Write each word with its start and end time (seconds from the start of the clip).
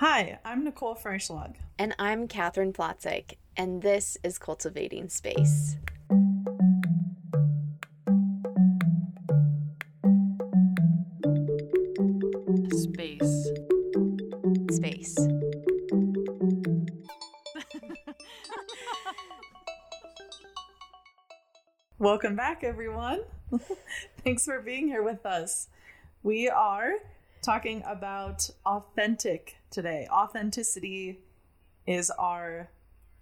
Hi, 0.00 0.38
I'm 0.46 0.64
Nicole 0.64 0.94
Freischlag. 0.94 1.56
And 1.78 1.94
I'm 1.98 2.26
Katherine 2.26 2.72
Plotzik, 2.72 3.34
and 3.54 3.82
this 3.82 4.16
is 4.24 4.38
Cultivating 4.38 5.10
Space. 5.10 5.76
Space. 12.70 13.50
Space. 14.70 15.18
Welcome 21.98 22.36
back, 22.36 22.64
everyone. 22.64 23.20
Thanks 24.24 24.46
for 24.46 24.62
being 24.62 24.86
here 24.86 25.02
with 25.02 25.26
us. 25.26 25.68
We 26.22 26.48
are 26.48 26.94
talking 27.42 27.82
about 27.86 28.48
authentic 28.64 29.59
today. 29.70 30.06
Authenticity 30.10 31.20
is 31.86 32.10
our 32.10 32.70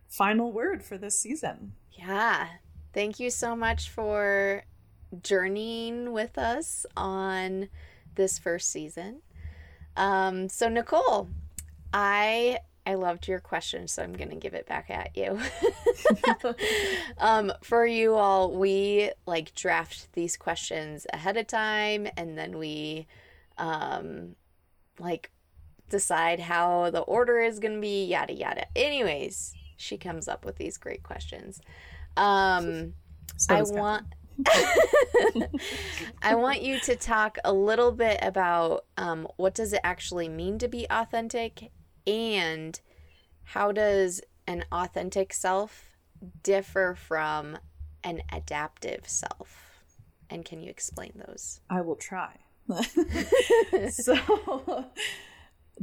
final 0.09 0.53
word 0.53 0.83
for 0.83 0.99
this 0.99 1.21
season. 1.21 1.75
Yeah. 1.93 2.49
Thank 2.93 3.21
you 3.21 3.31
so 3.31 3.55
much 3.55 3.91
for 3.91 4.65
journeying 5.23 6.13
with 6.13 6.39
us 6.39 6.87
on 6.97 7.69
this 8.15 8.39
first 8.39 8.71
season. 8.71 9.23
Um, 9.97 10.49
so 10.49 10.69
Nicole, 10.69 11.29
I 11.93 12.61
I 12.87 12.95
loved 12.95 13.29
your 13.29 13.39
question, 13.39 13.87
so 13.87 14.03
I'm 14.03 14.15
going 14.15 14.31
to 14.31 14.37
give 14.37 14.55
it 14.55 14.67
back 14.67 14.89
at 14.89 15.15
you. 15.15 15.39
um, 17.19 17.53
for 17.63 17.85
you 17.85 18.15
all, 18.15 18.51
we 18.51 19.11
like 19.27 19.55
draft 19.55 20.11
these 20.15 20.39
questions 20.39 21.07
ahead 21.13 21.37
of 21.37 21.47
time 21.49 22.09
and 22.17 22.39
then 22.39 22.57
we 22.57 23.07
um, 23.59 24.37
like 24.99 25.31
decide 25.89 26.41
how 26.41 26.91
the 26.91 27.01
order 27.01 27.41
is 27.41 27.59
going 27.59 27.75
to 27.75 27.81
be, 27.81 28.05
yada, 28.05 28.35
yada. 28.35 28.67
Anyways, 28.77 29.55
she 29.77 29.97
comes 29.97 30.29
up 30.29 30.45
with 30.45 30.57
these 30.57 30.77
great 30.77 31.03
questions. 31.03 31.61
Um, 32.17 32.95
So 33.37 33.55
I 33.55 33.63
want. 33.63 34.07
I 36.23 36.37
want 36.37 36.63
you 36.63 36.79
to 36.81 36.95
talk 36.95 37.39
a 37.45 37.53
little 37.53 37.91
bit 37.91 38.19
about 38.23 38.85
um, 38.97 39.27
what 39.37 39.55
does 39.55 39.73
it 39.73 39.81
actually 39.83 40.29
mean 40.29 40.59
to 40.59 40.69
be 40.69 40.87
authentic 40.91 41.73
and 42.07 42.81
how 43.43 43.73
does 43.73 44.21
an 44.47 44.65
authentic 44.71 45.33
self 45.33 45.97
differ 46.43 46.95
from 46.95 47.59
an 48.05 48.23
adaptive 48.33 49.09
self? 49.09 49.83
And 50.31 50.45
can 50.45 50.63
you 50.63 50.71
explain 50.71 51.13
those? 51.27 51.61
I 51.69 51.81
will 51.81 51.97
try. 51.97 52.37
so, 53.91 54.85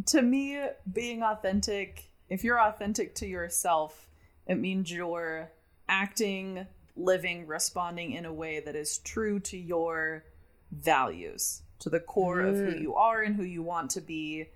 to 0.07 0.21
me, 0.21 0.61
being 0.91 1.23
authentic, 1.23 2.09
if 2.29 2.43
you're 2.43 2.59
authentic 2.59 3.15
to 3.15 3.27
yourself, 3.27 4.07
it 4.47 4.55
means 4.55 4.91
you're 4.91 5.51
acting, 5.87 6.67
living, 6.95 7.47
responding 7.47 8.11
in 8.11 8.25
a 8.25 8.33
way 8.33 8.59
that 8.59 8.75
is 8.75 8.99
true 8.99 9.39
to 9.39 9.57
your 9.57 10.23
values, 10.71 11.61
to 11.79 11.89
the 11.89 11.99
core 11.99 12.41
of 12.41 12.55
who 12.55 12.73
mm. 12.73 12.81
you 12.81 12.95
are 12.95 13.21
and 13.21 13.35
who 13.35 13.43
you 13.43 13.63
want 13.63 13.91
to 13.91 14.01
be. 14.01 14.49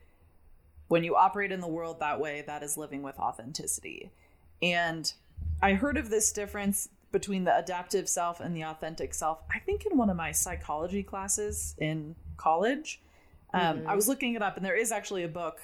When 0.87 1.03
you 1.03 1.15
operate 1.15 1.51
in 1.51 1.61
the 1.61 1.67
world 1.67 1.99
that 1.99 2.19
way, 2.19 2.43
that 2.47 2.63
is 2.63 2.77
living 2.77 3.03
with 3.03 3.19
authenticity. 3.19 4.11
And 4.61 5.11
I 5.61 5.73
heard 5.73 5.97
of 5.97 6.09
this 6.09 6.31
difference 6.31 6.89
between 7.11 7.43
the 7.43 7.55
adaptive 7.57 8.07
self 8.09 8.39
and 8.39 8.55
the 8.55 8.63
authentic 8.63 9.13
self. 9.13 9.39
I 9.53 9.59
think 9.59 9.85
in 9.85 9.97
one 9.97 10.09
of 10.09 10.17
my 10.17 10.31
psychology 10.31 11.03
classes 11.03 11.75
in 11.77 12.15
college, 12.37 13.01
um, 13.53 13.83
I 13.87 13.95
was 13.95 14.07
looking 14.07 14.35
it 14.35 14.41
up, 14.41 14.57
and 14.57 14.65
there 14.65 14.75
is 14.75 14.91
actually 14.91 15.23
a 15.23 15.29
book. 15.29 15.59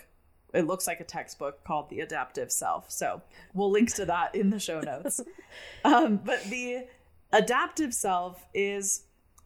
It 0.53 0.65
looks 0.65 0.87
like 0.87 0.99
a 0.99 1.03
textbook 1.03 1.63
called 1.63 1.89
The 1.89 1.99
Adaptive 1.99 2.51
Self. 2.51 2.89
So 2.89 3.21
we'll 3.53 3.71
link 3.71 3.93
to 3.95 4.05
that 4.05 4.33
in 4.33 4.49
the 4.49 4.59
show 4.59 4.79
notes. 4.79 5.21
um, 5.85 6.17
but 6.23 6.43
the 6.45 6.85
adaptive 7.31 7.93
self 7.93 8.45
is 8.53 9.03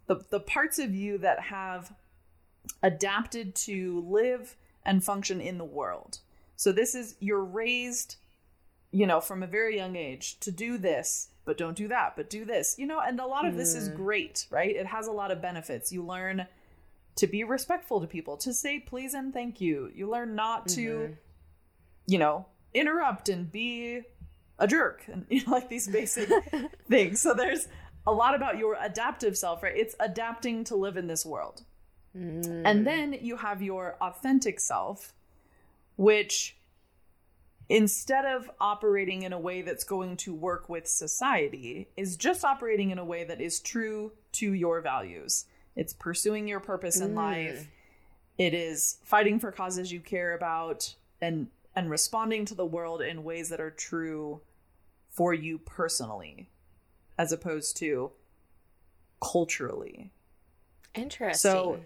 the, 0.07 0.23
the 0.29 0.39
parts 0.39 0.79
of 0.79 0.93
you 0.93 1.17
that 1.19 1.39
have 1.39 1.93
adapted 2.83 3.55
to 3.55 4.05
live 4.07 4.55
and 4.85 5.03
function 5.03 5.41
in 5.41 5.57
the 5.57 5.65
world. 5.65 6.19
So 6.55 6.71
this 6.71 6.95
is 6.95 7.15
you're 7.19 7.43
raised, 7.43 8.17
you 8.91 9.07
know, 9.07 9.21
from 9.21 9.43
a 9.43 9.47
very 9.47 9.77
young 9.77 9.95
age 9.95 10.39
to 10.41 10.51
do 10.51 10.77
this, 10.77 11.29
but 11.45 11.57
don't 11.57 11.75
do 11.75 11.87
that, 11.87 12.15
but 12.15 12.29
do 12.29 12.45
this. 12.45 12.75
You 12.77 12.85
know, 12.85 12.99
and 12.99 13.19
a 13.19 13.25
lot 13.25 13.45
of 13.45 13.55
this 13.55 13.73
is 13.73 13.89
great, 13.89 14.45
right? 14.51 14.75
It 14.75 14.85
has 14.85 15.07
a 15.07 15.11
lot 15.11 15.31
of 15.31 15.41
benefits. 15.41 15.91
You 15.91 16.03
learn 16.05 16.47
to 17.19 17.27
be 17.27 17.43
respectful 17.43 17.99
to 17.99 18.07
people, 18.07 18.37
to 18.37 18.53
say 18.53 18.79
please 18.79 19.13
and 19.13 19.33
thank 19.33 19.59
you. 19.59 19.91
You 19.93 20.09
learn 20.09 20.35
not 20.35 20.67
to, 20.69 20.81
mm-hmm. 20.81 21.13
you 22.07 22.17
know, 22.17 22.45
interrupt 22.73 23.27
and 23.27 23.51
be 23.51 24.01
a 24.57 24.67
jerk 24.67 25.03
and 25.07 25.25
you 25.29 25.45
know, 25.45 25.51
like 25.51 25.69
these 25.69 25.87
basic 25.87 26.29
things. 26.89 27.21
So 27.21 27.33
there's 27.33 27.67
a 28.07 28.11
lot 28.11 28.35
about 28.35 28.57
your 28.57 28.77
adaptive 28.79 29.37
self, 29.37 29.61
right? 29.61 29.75
It's 29.75 29.95
adapting 29.99 30.63
to 30.65 30.75
live 30.75 30.95
in 30.95 31.07
this 31.07 31.25
world. 31.25 31.63
Mm. 32.17 32.63
And 32.65 32.87
then 32.87 33.17
you 33.21 33.35
have 33.37 33.61
your 33.61 33.97
authentic 34.01 34.59
self, 34.59 35.13
which 35.97 36.57
instead 37.67 38.25
of 38.25 38.49
operating 38.61 39.23
in 39.23 39.33
a 39.33 39.39
way 39.39 39.61
that's 39.61 39.83
going 39.83 40.17
to 40.17 40.33
work 40.33 40.69
with 40.69 40.87
society, 40.87 41.89
is 41.97 42.15
just 42.15 42.45
operating 42.45 42.91
in 42.91 42.97
a 42.97 43.05
way 43.05 43.25
that 43.25 43.41
is 43.41 43.59
true 43.59 44.13
to 44.31 44.53
your 44.53 44.81
values. 44.81 45.45
It's 45.75 45.93
pursuing 45.93 46.47
your 46.47 46.59
purpose 46.59 46.99
in 46.99 47.11
mm. 47.11 47.15
life. 47.15 47.67
It 48.37 48.53
is 48.53 48.97
fighting 49.03 49.39
for 49.39 49.51
causes 49.51 49.91
you 49.91 49.99
care 49.99 50.33
about 50.33 50.95
and 51.21 51.47
and 51.75 51.89
responding 51.89 52.45
to 52.45 52.55
the 52.55 52.65
world 52.65 53.01
in 53.01 53.23
ways 53.23 53.49
that 53.49 53.59
are 53.59 53.71
true 53.71 54.41
for 55.09 55.33
you 55.33 55.57
personally 55.59 56.49
as 57.17 57.31
opposed 57.31 57.77
to 57.77 58.11
culturally. 59.21 60.11
Interesting. 60.95 61.51
So 61.51 61.79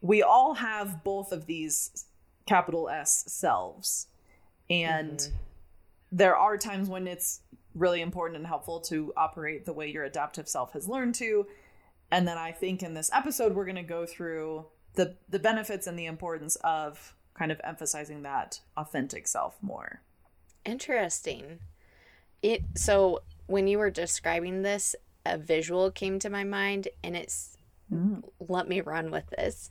we 0.00 0.22
all 0.22 0.54
have 0.54 1.04
both 1.04 1.32
of 1.32 1.46
these 1.46 2.06
capital 2.46 2.88
S 2.88 3.24
selves. 3.28 4.08
And 4.68 5.18
mm-hmm. 5.18 5.36
there 6.10 6.36
are 6.36 6.56
times 6.56 6.88
when 6.88 7.06
it's 7.06 7.40
really 7.74 8.00
important 8.00 8.36
and 8.36 8.46
helpful 8.46 8.80
to 8.80 9.12
operate 9.16 9.64
the 9.64 9.72
way 9.72 9.90
your 9.90 10.04
adaptive 10.04 10.48
self 10.48 10.72
has 10.72 10.88
learned 10.88 11.14
to. 11.16 11.46
And 12.12 12.28
then 12.28 12.36
I 12.36 12.52
think 12.52 12.82
in 12.82 12.92
this 12.92 13.10
episode 13.12 13.54
we're 13.54 13.64
going 13.64 13.76
to 13.76 13.82
go 13.82 14.04
through 14.06 14.66
the 14.94 15.16
the 15.28 15.38
benefits 15.38 15.86
and 15.86 15.98
the 15.98 16.04
importance 16.04 16.56
of 16.56 17.14
kind 17.34 17.50
of 17.50 17.60
emphasizing 17.64 18.22
that 18.22 18.60
authentic 18.76 19.26
self 19.26 19.56
more. 19.62 20.02
Interesting. 20.64 21.58
It 22.42 22.62
so 22.76 23.22
when 23.46 23.66
you 23.66 23.78
were 23.78 23.90
describing 23.90 24.60
this, 24.60 24.94
a 25.24 25.38
visual 25.38 25.90
came 25.90 26.18
to 26.18 26.28
my 26.28 26.44
mind, 26.44 26.88
and 27.02 27.16
it's 27.16 27.56
let 28.48 28.68
me 28.68 28.82
run 28.82 29.10
with 29.10 29.28
this. 29.30 29.70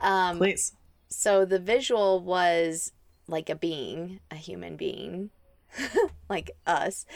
Um, 0.00 0.38
Please. 0.38 0.72
so 1.08 1.44
the 1.44 1.58
visual 1.58 2.20
was 2.20 2.92
like 3.28 3.50
a 3.50 3.54
being, 3.54 4.20
a 4.30 4.36
human 4.36 4.76
being, 4.76 5.30
like 6.28 6.50
us, 6.66 7.06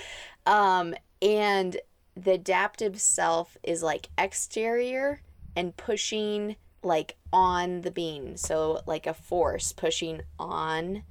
um, 0.45 0.95
and 1.21 1.79
the 2.17 2.33
adaptive 2.33 3.01
self 3.01 3.57
is 3.63 3.83
like 3.83 4.09
exterior 4.17 5.21
and 5.55 5.77
pushing 5.77 6.57
like 6.83 7.17
on 7.33 7.83
the 7.83 7.91
being, 7.91 8.37
so 8.37 8.81
like 8.87 9.07
a 9.07 9.15
force 9.15 9.73
pushing 9.73 10.23
on 10.39 11.03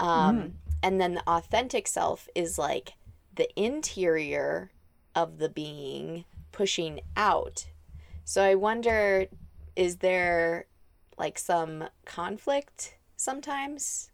um, 0.00 0.54
And 0.82 1.00
then 1.00 1.14
the 1.14 1.28
authentic 1.28 1.86
self 1.86 2.28
is 2.34 2.58
like 2.58 2.94
the 3.34 3.48
interior 3.60 4.70
of 5.14 5.38
the 5.38 5.50
being 5.50 6.24
pushing 6.52 7.00
out. 7.16 7.66
So 8.24 8.42
I 8.42 8.54
wonder 8.54 9.26
is 9.76 9.96
there 9.96 10.66
like 11.18 11.38
some 11.38 11.84
conflict 12.04 12.96
sometimes 13.16 14.10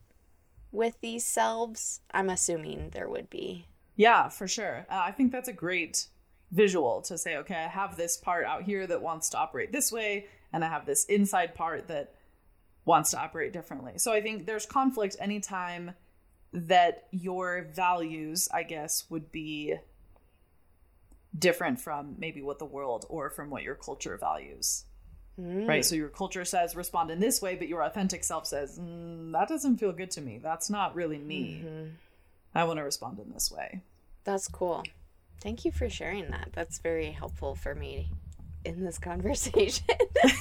with 0.73 1.01
these 1.01 1.25
selves? 1.25 2.01
I'm 2.13 2.31
assuming 2.31 2.91
there 2.91 3.09
would 3.09 3.31
be. 3.31 3.67
Yeah, 3.97 4.29
for 4.29 4.47
sure. 4.47 4.87
Uh, 4.91 5.03
I 5.07 5.13
think 5.13 5.33
that's 5.33 5.49
a 5.49 5.53
great 5.53 6.07
visual 6.53 7.03
to 7.03 7.19
say, 7.19 7.37
okay, 7.39 7.55
I 7.55 7.69
have 7.69 7.97
this 7.97 8.17
part 8.17 8.45
out 8.45 8.63
here 8.63 8.87
that 8.87 9.03
wants 9.03 9.31
to 9.31 9.39
operate 9.39 9.73
this 9.73 9.91
way, 9.91 10.27
and 10.53 10.65
I 10.65 10.69
have 10.69 10.87
this 10.87 11.05
inside 11.07 11.55
part 11.55 11.89
that 11.89 12.15
wants 12.85 13.11
to 13.11 13.21
operate 13.21 13.53
differently. 13.53 13.95
So 13.97 14.13
I 14.13 14.21
think 14.21 14.47
there's 14.47 14.67
conflict 14.67 15.17
anytime 15.19 15.93
that 16.53 17.09
your 17.11 17.67
values, 17.75 18.49
I 18.53 18.63
guess, 18.63 19.05
would 19.11 19.33
be 19.33 19.75
different 21.37 21.81
from 21.81 22.15
maybe 22.19 22.43
what 22.43 22.59
the 22.59 22.65
world 22.65 23.05
or 23.09 23.31
from 23.31 23.51
what 23.51 23.63
your 23.63 23.75
culture 23.75 24.17
values. 24.17 24.85
Right. 25.39 25.85
So 25.85 25.97
your 25.97 26.09
culture 26.09 26.47
says 26.47 26.75
respond 26.75 27.11
in 27.11 27.21
this 27.21 27.43
way, 27.43 27.57
but 27.57 27.69
your 27.69 27.83
authentic 27.83 28.25
self 28.25 28.47
says, 28.47 28.79
mm, 28.79 29.33
that 29.33 29.49
doesn't 29.49 29.77
feel 29.77 29.93
good 29.93 30.11
to 30.13 30.23
me. 30.23 30.39
That's 30.43 30.71
not 30.71 30.95
really 30.95 31.19
me. 31.19 31.63
I 32.57 32.65
want 32.65 32.79
to 32.79 32.83
respond 32.85 33.19
in 33.19 33.33
this 33.33 33.51
way. 33.51 33.81
That's 34.25 34.49
cool. 34.49 34.83
Thank 35.41 35.65
you 35.65 35.73
for 35.73 35.89
sharing 35.89 36.31
that. 36.31 36.51
That's 36.53 36.79
very 36.79 37.11
helpful 37.13 37.55
for 37.55 37.75
me 37.75 38.11
in 38.65 38.85
this 38.85 38.99
conversation. 38.99 39.87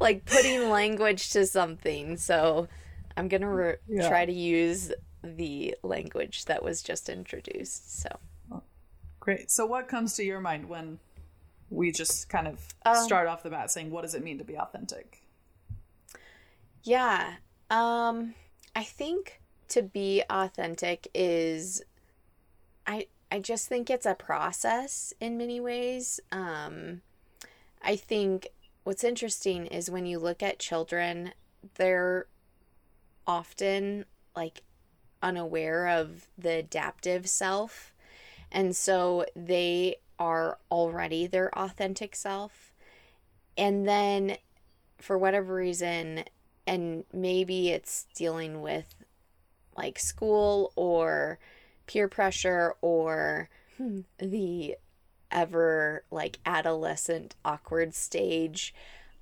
like 0.00 0.24
putting 0.24 0.70
language 0.70 1.30
to 1.32 1.46
something. 1.46 2.16
So 2.16 2.68
I'm 3.16 3.28
going 3.28 3.42
to 3.42 3.48
re- 3.48 3.76
Yeah. 3.88 4.08
try 4.08 4.24
to 4.24 4.32
use 4.32 4.92
the 5.22 5.76
language 5.82 6.46
that 6.46 6.62
was 6.62 6.82
just 6.82 7.08
introduced. 7.08 8.00
So, 8.00 8.08
Great. 9.18 9.50
So, 9.50 9.66
what 9.66 9.86
comes 9.86 10.14
to 10.16 10.24
your 10.24 10.40
mind 10.40 10.66
when 10.68 10.98
we 11.68 11.92
just 11.92 12.28
kind 12.30 12.48
of 12.48 12.58
Um, 12.86 13.04
start 13.04 13.28
off 13.28 13.42
the 13.42 13.50
bat 13.50 13.70
saying, 13.70 13.90
what 13.90 14.02
does 14.02 14.14
it 14.14 14.24
mean 14.24 14.38
to 14.38 14.44
be 14.44 14.58
authentic? 14.58 15.22
yeah. 16.82 17.34
Um 17.68 18.34
I 18.74 18.84
think 18.84 19.39
to 19.70 19.82
be 19.82 20.22
authentic 20.30 21.08
is 21.14 21.82
I 22.86 23.06
I 23.32 23.38
just 23.38 23.68
think 23.68 23.90
it's 23.90 24.06
a 24.06 24.14
process 24.14 25.12
in 25.20 25.38
many 25.38 25.60
ways. 25.60 26.20
Um 26.32 27.02
I 27.82 27.96
think 27.96 28.48
what's 28.84 29.04
interesting 29.04 29.66
is 29.66 29.90
when 29.90 30.06
you 30.06 30.18
look 30.18 30.42
at 30.42 30.58
children, 30.58 31.32
they're 31.74 32.26
often 33.26 34.04
like 34.36 34.62
unaware 35.22 35.86
of 35.88 36.26
the 36.36 36.56
adaptive 36.56 37.28
self. 37.28 37.92
And 38.50 38.74
so 38.74 39.26
they 39.36 39.96
are 40.18 40.58
already 40.70 41.26
their 41.26 41.56
authentic 41.56 42.14
self. 42.16 42.72
And 43.56 43.86
then 43.86 44.36
for 44.98 45.16
whatever 45.16 45.54
reason, 45.54 46.24
and 46.66 47.04
maybe 47.12 47.70
it's 47.70 48.06
dealing 48.14 48.60
with 48.60 48.99
like 49.80 49.98
school 49.98 50.72
or 50.76 51.38
peer 51.86 52.08
pressure 52.08 52.74
or 52.82 53.48
the 54.18 54.76
ever 55.30 56.04
like 56.10 56.38
adolescent 56.44 57.34
awkward 57.44 57.94
stage 57.94 58.74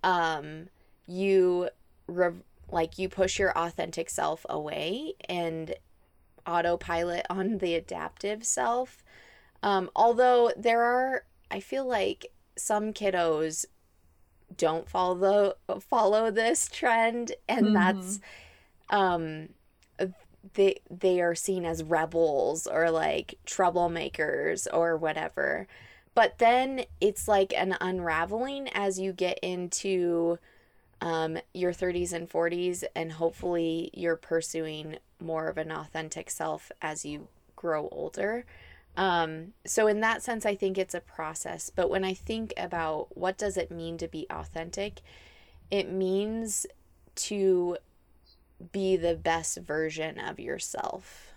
um 0.02 0.69
you 1.06 1.69
rev- 2.06 2.43
like 2.70 2.99
you 2.99 3.08
push 3.08 3.38
your 3.38 3.56
authentic 3.56 4.10
self 4.10 4.44
away 4.49 5.12
and 5.28 5.75
autopilot 6.46 7.25
on 7.31 7.58
the 7.58 7.75
adaptive 7.75 8.43
self 8.44 9.04
um 9.62 9.90
although 9.94 10.50
there 10.56 10.82
are 10.82 11.25
i 11.50 11.61
feel 11.61 11.87
like 11.87 12.32
some 12.56 12.93
kiddos 12.93 13.64
don't 14.56 14.88
follow 14.88 15.54
follow 15.81 16.31
this 16.31 16.69
trend 16.69 17.32
and 17.49 17.66
Mhm. 17.66 17.72
that's 17.75 18.20
um 18.90 19.49
they 20.55 20.81
they 20.91 21.21
are 21.21 21.35
seen 21.35 21.65
as 21.65 21.83
rebels 21.83 22.67
or 22.67 22.91
like 22.91 23.35
troublemakers 23.47 24.67
or 24.73 24.97
whatever. 24.97 25.67
But 26.15 26.39
then 26.39 26.85
it's 27.00 27.29
like 27.29 27.53
an 27.56 27.77
unraveling 27.81 28.69
as 28.69 28.99
you 28.99 29.12
get 29.12 29.39
into 29.41 30.39
um, 31.00 31.39
your 31.55 31.73
30s 31.73 32.12
and 32.12 32.29
40s 32.29 32.83
and 32.97 33.12
hopefully 33.12 33.91
you're 33.95 34.17
pursuing 34.17 34.99
more 35.21 35.47
of 35.47 35.59
an 35.59 35.71
authentic 35.71 36.29
self 36.29 36.73
as 36.83 37.05
you 37.05 37.29
grow 37.55 37.89
older. 37.93 38.45
Um, 38.97 39.53
so 39.65 39.87
in 39.87 40.00
that 40.00 40.25
sense 40.25 40.45
i 40.45 40.56
think 40.56 40.77
it's 40.77 40.95
a 40.95 41.00
process. 41.00 41.71
But 41.75 41.89
when 41.91 42.05
i 42.05 42.15
think 42.15 42.53
about 42.56 43.17
what 43.17 43.39
does 43.39 43.56
it 43.56 43.71
mean 43.71 43.97
to 43.99 44.09
be 44.09 44.27
authentic 44.31 45.03
it 45.71 45.91
means 45.91 46.67
to 47.15 47.77
be 48.72 48.96
the 48.96 49.14
best 49.14 49.58
version 49.58 50.19
of 50.19 50.40
yourself 50.40 51.32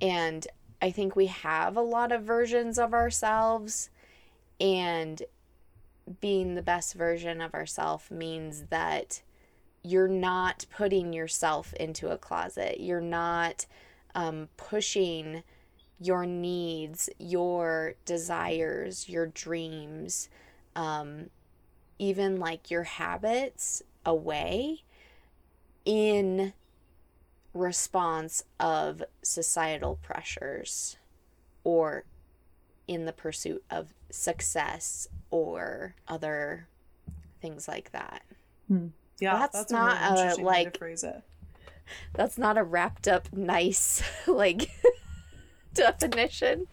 and 0.00 0.46
I 0.80 0.90
think 0.90 1.16
we 1.16 1.26
have 1.26 1.76
a 1.76 1.82
lot 1.82 2.12
of 2.12 2.22
versions 2.22 2.78
of 2.78 2.92
ourselves. 2.92 3.90
And 4.60 5.22
being 6.20 6.54
the 6.54 6.62
best 6.62 6.94
version 6.94 7.40
of 7.40 7.54
ourselves 7.54 8.10
means 8.10 8.64
that 8.70 9.22
you're 9.82 10.08
not 10.08 10.66
putting 10.70 11.12
yourself 11.12 11.72
into 11.74 12.08
a 12.08 12.18
closet. 12.18 12.80
You're 12.80 13.00
not 13.00 13.66
um, 14.14 14.48
pushing 14.56 15.42
your 15.98 16.26
needs, 16.26 17.08
your 17.18 17.94
desires, 18.04 19.08
your 19.08 19.26
dreams, 19.26 20.28
um, 20.74 21.30
even 21.98 22.36
like 22.36 22.70
your 22.70 22.82
habits 22.84 23.82
away 24.04 24.82
in 25.86 26.52
response 27.54 28.44
of 28.60 29.02
societal 29.22 29.98
pressures 30.02 30.96
or 31.64 32.04
in 32.86 33.06
the 33.06 33.12
pursuit 33.12 33.64
of 33.70 33.94
success 34.10 35.08
or 35.30 35.94
other 36.06 36.68
things 37.40 37.66
like 37.66 37.92
that. 37.92 38.22
Hmm. 38.68 38.88
Yeah, 39.18 39.38
That's 39.38 39.56
that's, 39.56 39.72
not, 39.72 39.96
a 40.18 40.24
really 40.26 40.42
way 40.44 40.64
like- 40.64 40.76
phrase 40.78 41.02
it. 41.02 41.22
That's 42.14 42.36
not 42.36 42.58
a 42.58 42.64
wrapped 42.64 43.06
up 43.06 43.32
nice 43.32 44.02
like 44.26 44.70
definition. 45.74 46.66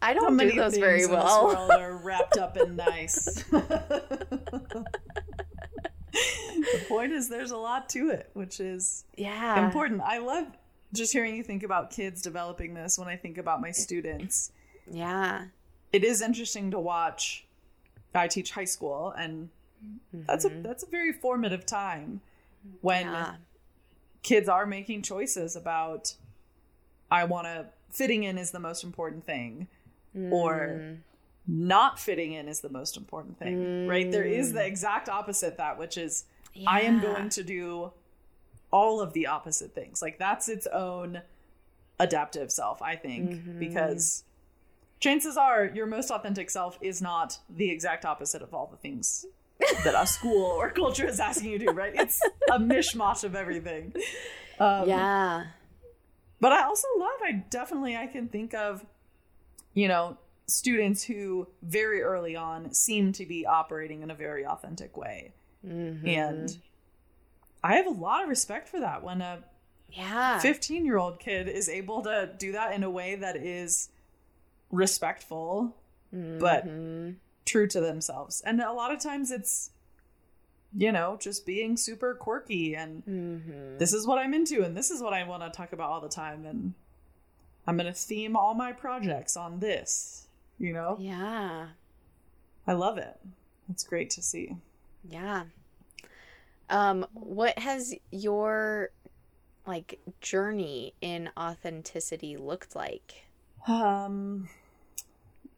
I 0.00 0.14
don't 0.14 0.36
do 0.36 0.52
those 0.52 0.76
very 0.78 1.06
well. 1.06 1.48
This 1.48 1.56
world 1.58 1.70
are 1.72 1.96
wrapped 1.96 2.38
up 2.38 2.56
in 2.56 2.74
nice. 2.90 3.44
Point 6.88 7.12
is, 7.12 7.28
there's 7.28 7.50
a 7.50 7.56
lot 7.56 7.88
to 7.90 8.10
it, 8.10 8.30
which 8.34 8.60
is 8.60 9.04
yeah. 9.16 9.64
important. 9.64 10.00
I 10.02 10.18
love 10.18 10.46
just 10.92 11.12
hearing 11.12 11.34
you 11.36 11.42
think 11.42 11.62
about 11.62 11.90
kids 11.90 12.22
developing 12.22 12.74
this. 12.74 12.98
When 12.98 13.08
I 13.08 13.16
think 13.16 13.38
about 13.38 13.60
my 13.60 13.70
students, 13.70 14.52
Yeah. 14.90 15.46
it 15.92 16.04
is 16.04 16.22
interesting 16.22 16.70
to 16.72 16.78
watch. 16.80 17.44
I 18.14 18.28
teach 18.28 18.52
high 18.52 18.64
school, 18.64 19.10
and 19.18 19.50
that's 20.12 20.44
a 20.46 20.48
that's 20.48 20.82
a 20.82 20.86
very 20.86 21.12
formative 21.12 21.66
time 21.66 22.20
when 22.80 23.04
Mm-hmm. 23.06 23.14
Yeah. 23.14 23.34
kids 24.22 24.48
are 24.48 24.64
making 24.66 25.02
choices 25.02 25.54
about 25.54 26.14
I 27.10 27.24
want 27.24 27.46
to 27.46 27.66
fitting 27.90 28.24
in 28.24 28.38
is 28.38 28.50
the 28.52 28.58
most 28.58 28.82
important 28.84 29.24
thing 29.24 29.68
or 30.14 30.80
Mm. 30.80 30.96
not 31.46 31.98
fitting 32.00 32.32
in 32.32 32.48
is 32.48 32.60
the 32.60 32.70
most 32.70 32.96
important 32.96 33.38
thing 33.38 33.86
right 33.86 34.10
there 34.10 34.24
is 34.24 34.52
the 34.54 34.64
exact 34.64 35.08
opposite 35.10 35.58
that 35.58 35.78
which 35.78 35.96
is 35.98 36.24
I 36.66 36.82
am. 36.82 37.00
Going 37.00 37.28
to 37.30 37.42
do 37.42 37.92
all 38.72 39.00
of 39.00 39.12
the 39.12 39.26
opposite 39.26 39.74
things 39.74 40.02
like 40.02 40.18
that's 40.18 40.48
its 40.48 40.66
own 40.66 41.22
adaptive 42.00 42.50
self 42.50 42.82
I 42.82 42.96
think 42.96 43.30
Mm-hmm. 43.30 43.58
because 43.58 44.24
chances 45.00 45.36
are 45.36 45.64
your 45.66 45.86
most 45.86 46.10
authentic 46.10 46.50
self 46.50 46.76
is 46.80 47.00
not 47.00 47.38
the 47.48 47.70
exact 47.70 48.04
opposite 48.04 48.42
of 48.42 48.52
all 48.54 48.66
the 48.66 48.76
things 48.76 49.24
that 49.84 49.94
a 49.94 50.06
school 50.06 50.44
or 50.44 50.70
culture 50.70 51.06
is 51.06 51.20
asking 51.20 51.50
you 51.52 51.58
to 51.58 51.66
do, 51.66 51.70
right? 51.72 51.92
It's 51.94 52.20
a 52.50 52.58
mishmash 52.58 53.24
of 53.24 53.34
everything. 53.34 53.94
Um, 54.58 54.88
Yeah. 54.88 55.44
But 56.40 56.52
I 56.52 56.64
also 56.64 56.88
love, 56.98 57.18
I 57.24 57.32
definitely, 57.50 57.96
I 57.96 58.06
can 58.06 58.28
think 58.28 58.52
of, 58.52 58.84
you 59.72 59.88
know, 59.88 60.18
students 60.46 61.02
who 61.04 61.48
very 61.62 62.02
early 62.02 62.36
on 62.36 62.72
seem 62.74 63.12
to 63.12 63.24
be 63.24 63.46
operating 63.46 64.02
in 64.02 64.10
a 64.10 64.14
very 64.14 64.44
authentic 64.44 64.96
way. 64.96 65.32
Mhm. 65.64 66.06
And 66.06 66.58
I 67.64 67.76
have 67.76 67.86
a 67.86 67.90
lot 67.90 68.22
of 68.22 68.28
respect 68.28 68.68
for 68.68 68.80
that 68.80 69.02
when 69.02 69.20
a 69.20 69.42
yeah. 69.90 70.38
15 70.40 70.84
year 70.84 70.98
old 70.98 71.18
kid 71.20 71.48
is 71.48 71.68
able 71.68 72.02
to 72.02 72.32
do 72.38 72.52
that 72.52 72.72
in 72.72 72.82
a 72.82 72.90
way 72.90 73.14
that 73.16 73.36
is 73.36 73.88
respectful 74.70 75.76
but 76.12 76.66
Mhm. 76.66 77.16
true 77.44 77.66
to 77.66 77.80
themselves. 77.80 78.40
And 78.42 78.60
a 78.60 78.72
lot 78.72 78.92
of 78.92 79.00
times 79.00 79.30
it's, 79.30 79.70
you 80.74 80.90
know, 80.92 81.16
just 81.20 81.44
being 81.44 81.76
super 81.76 82.14
quirky 82.14 82.74
and 82.74 83.04
Mhm. 83.04 83.78
this 83.78 83.92
is 83.92 84.06
what 84.06 84.18
I'm 84.18 84.32
into 84.32 84.64
and 84.64 84.76
this 84.76 84.90
is 84.90 85.02
what 85.02 85.12
I 85.12 85.24
want 85.24 85.42
to 85.42 85.50
talk 85.50 85.72
about 85.72 85.90
all 85.90 86.00
the 86.00 86.08
time. 86.08 86.46
And 86.46 86.74
I'm 87.66 87.76
going 87.76 87.92
to 87.92 87.98
theme 87.98 88.36
all 88.36 88.54
my 88.54 88.72
projects 88.72 89.36
on 89.36 89.58
this, 89.60 90.26
you 90.58 90.72
know? 90.72 90.96
Yeah. 90.98 91.70
I 92.66 92.72
love 92.72 92.96
it. 92.98 93.20
It's 93.68 93.84
great 93.84 94.08
to 94.10 94.22
see. 94.22 94.56
Yeah. 95.08 95.44
Um, 96.68 97.06
what 97.14 97.58
has 97.58 97.94
your 98.10 98.90
like 99.66 100.00
journey 100.20 100.94
in 101.00 101.30
authenticity 101.38 102.36
looked 102.36 102.74
like? 102.76 103.24
Um, 103.68 104.48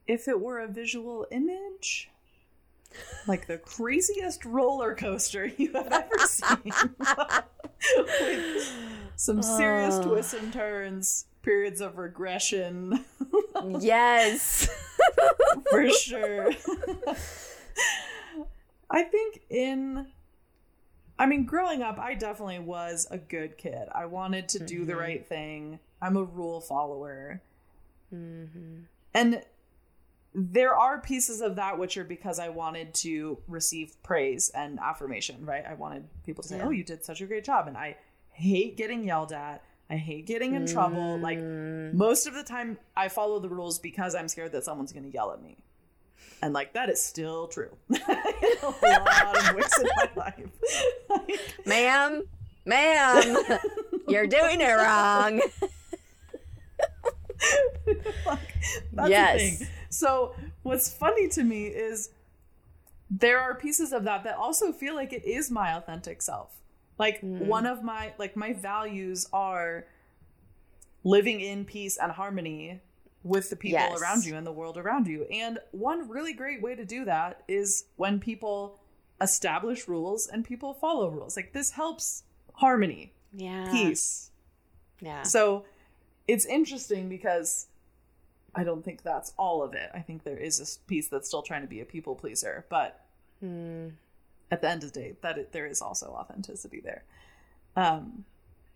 if 0.07 0.29
it 0.29 0.41
were 0.41 0.61
a 0.61 0.69
visual 0.69 1.27
image, 1.31 2.11
like 3.27 3.47
the 3.47 3.59
craziest 3.59 4.45
roller 4.45 4.95
coaster 4.95 5.47
you 5.57 5.73
have 5.73 5.89
ever 5.93 6.19
seen, 6.27 6.73
with 7.99 8.73
some 9.17 9.43
serious 9.43 9.95
Oh. 9.97 10.03
twists 10.09 10.35
and 10.35 10.53
turns, 10.53 11.27
periods 11.43 11.81
of 11.81 11.99
regression, 11.99 13.05
yes. 13.79 14.69
for 15.71 15.89
sure. 15.91 16.53
I 18.91 19.03
think 19.03 19.43
in 19.51 20.07
I 21.19 21.27
mean 21.27 21.45
growing 21.45 21.83
up 21.83 21.99
I 21.99 22.15
definitely 22.15 22.59
was 22.61 23.07
a 23.11 23.19
good 23.19 23.59
kid. 23.59 23.89
I 23.95 24.07
wanted 24.07 24.49
to 24.51 24.59
do 24.65 24.85
the 24.85 24.95
Mhm. 24.95 24.99
right 25.01 25.27
thing. 25.27 25.81
I'm 26.01 26.17
a 26.17 26.23
rule 26.25 26.61
follower. 26.61 27.41
hmm 28.11 28.83
And 29.15 29.43
there 30.35 30.75
are 30.77 31.01
pieces 31.01 31.41
of 31.41 31.57
that 31.57 31.79
which 31.79 31.97
are 31.97 32.05
because 32.05 32.39
I 32.39 32.49
wanted 32.51 32.95
to 32.97 33.39
receive 33.49 34.01
praise 34.03 34.51
and 34.51 34.79
affirmation, 34.79 35.45
right? 35.45 35.65
I 35.67 35.75
wanted 35.75 36.07
people 36.25 36.43
to 36.43 36.49
say, 36.49 36.57
Yeah. 36.59 36.67
"Oh, 36.67 36.71
you 36.71 36.85
did 36.85 37.05
such 37.05 37.21
a 37.21 37.27
great 37.27 37.45
job." 37.45 37.67
And 37.67 37.77
I 37.77 37.97
hate 38.31 38.77
getting 38.77 39.05
yelled 39.05 39.33
at. 39.33 39.65
I 39.91 39.97
hate 39.97 40.27
getting 40.27 40.55
in 40.55 40.67
trouble. 40.67 41.19
Like 41.19 41.39
Mm. 41.39 41.95
most 41.95 42.27
of 42.27 42.35
the 42.35 42.45
time 42.45 42.79
I 42.97 43.09
follow 43.09 43.39
the 43.41 43.49
rules 43.49 43.79
because 43.79 44.15
I'm 44.15 44.29
scared 44.29 44.53
that 44.53 44.65
someone's 44.65 44.93
going 44.93 45.05
to 45.07 45.11
yell 45.11 45.33
at 45.33 45.43
me. 45.43 45.57
And 46.43 46.53
like 46.55 46.73
that 46.75 46.89
is 46.89 47.03
still 47.05 47.49
true. 47.49 47.77
a 47.91 47.97
lot 48.83 49.37
of 49.51 49.55
ways 49.57 49.71
in 49.81 49.87
my 49.97 50.11
life. 50.17 50.51
Ma'am, 51.67 52.23
ma'am, 52.65 53.37
you're 54.09 54.27
doing 54.27 54.61
it 54.61 54.73
wrong. 54.73 55.41
like, 58.27 58.55
that's 58.93 59.11
Yes. 59.11 59.59
thing. 59.59 59.69
So 59.91 60.35
what's 60.63 60.93
funny 60.93 61.29
to 61.29 61.43
me 61.43 61.67
is 61.67 62.11
there 63.11 63.39
are 63.41 63.55
pieces 63.55 63.93
of 63.93 64.05
that 64.05 64.25
that 64.25 64.37
also 64.37 64.73
feel 64.73 64.95
like 64.95 65.13
it 65.13 65.25
is 65.25 65.51
my 65.51 65.75
authentic 65.77 66.21
self. 66.23 66.55
Like 66.99 67.21
Mm. 67.23 67.47
one 67.47 67.65
of 67.67 67.83
my 67.83 68.13
like 68.19 68.37
my 68.37 68.53
values 68.53 69.27
are 69.33 69.87
living 71.05 71.41
in 71.41 71.65
peace 71.65 71.97
and 71.97 72.13
harmony 72.13 72.81
with 73.25 73.51
the 73.51 73.57
people 73.57 73.79
Yes. 73.81 74.01
around 74.01 74.25
you 74.25 74.37
and 74.37 74.47
the 74.47 74.53
world 74.53 74.77
around 74.79 75.07
you. 75.07 75.25
And 75.25 75.59
one 75.73 76.09
really 76.09 76.33
great 76.33 76.63
way 76.63 76.75
to 76.75 76.85
do 76.85 77.05
that 77.05 77.43
is 77.49 77.85
when 77.97 78.21
people 78.21 78.79
establish 79.21 79.89
rules 79.89 80.29
and 80.29 80.45
people 80.45 80.73
follow 80.75 81.09
rules. 81.11 81.37
Like 81.37 81.53
this 81.53 81.73
helps 81.73 82.23
harmony, 82.55 83.13
Yeah. 83.33 83.71
peace. 83.71 84.31
Yeah. 85.01 85.23
So 85.23 85.65
it's 86.29 86.47
interesting 86.47 87.09
because 87.09 87.67
I 88.55 88.65
don't 88.65 88.85
think 88.85 89.03
that's 89.03 89.33
all 89.37 89.63
of 89.63 89.75
it. 89.75 89.91
I 89.93 90.01
think 90.01 90.23
there 90.25 90.39
is 90.39 90.59
this 90.59 90.79
piece 90.87 91.09
that's 91.09 91.29
still 91.29 91.43
trying 91.43 91.63
to 91.63 91.69
be 91.69 91.81
a 91.81 91.85
people 91.85 92.15
pleaser, 92.15 92.65
but 92.69 93.05
Mm. 93.43 93.93
at 94.51 94.61
the 94.63 94.69
end 94.69 94.83
of 94.83 94.93
the 94.93 95.01
day, 95.01 95.17
that 95.21 95.39
it, 95.39 95.53
there 95.53 95.67
is 95.67 95.81
also 95.83 96.07
authenticity 96.13 96.81
there. 96.81 97.05
Um, 97.77 98.25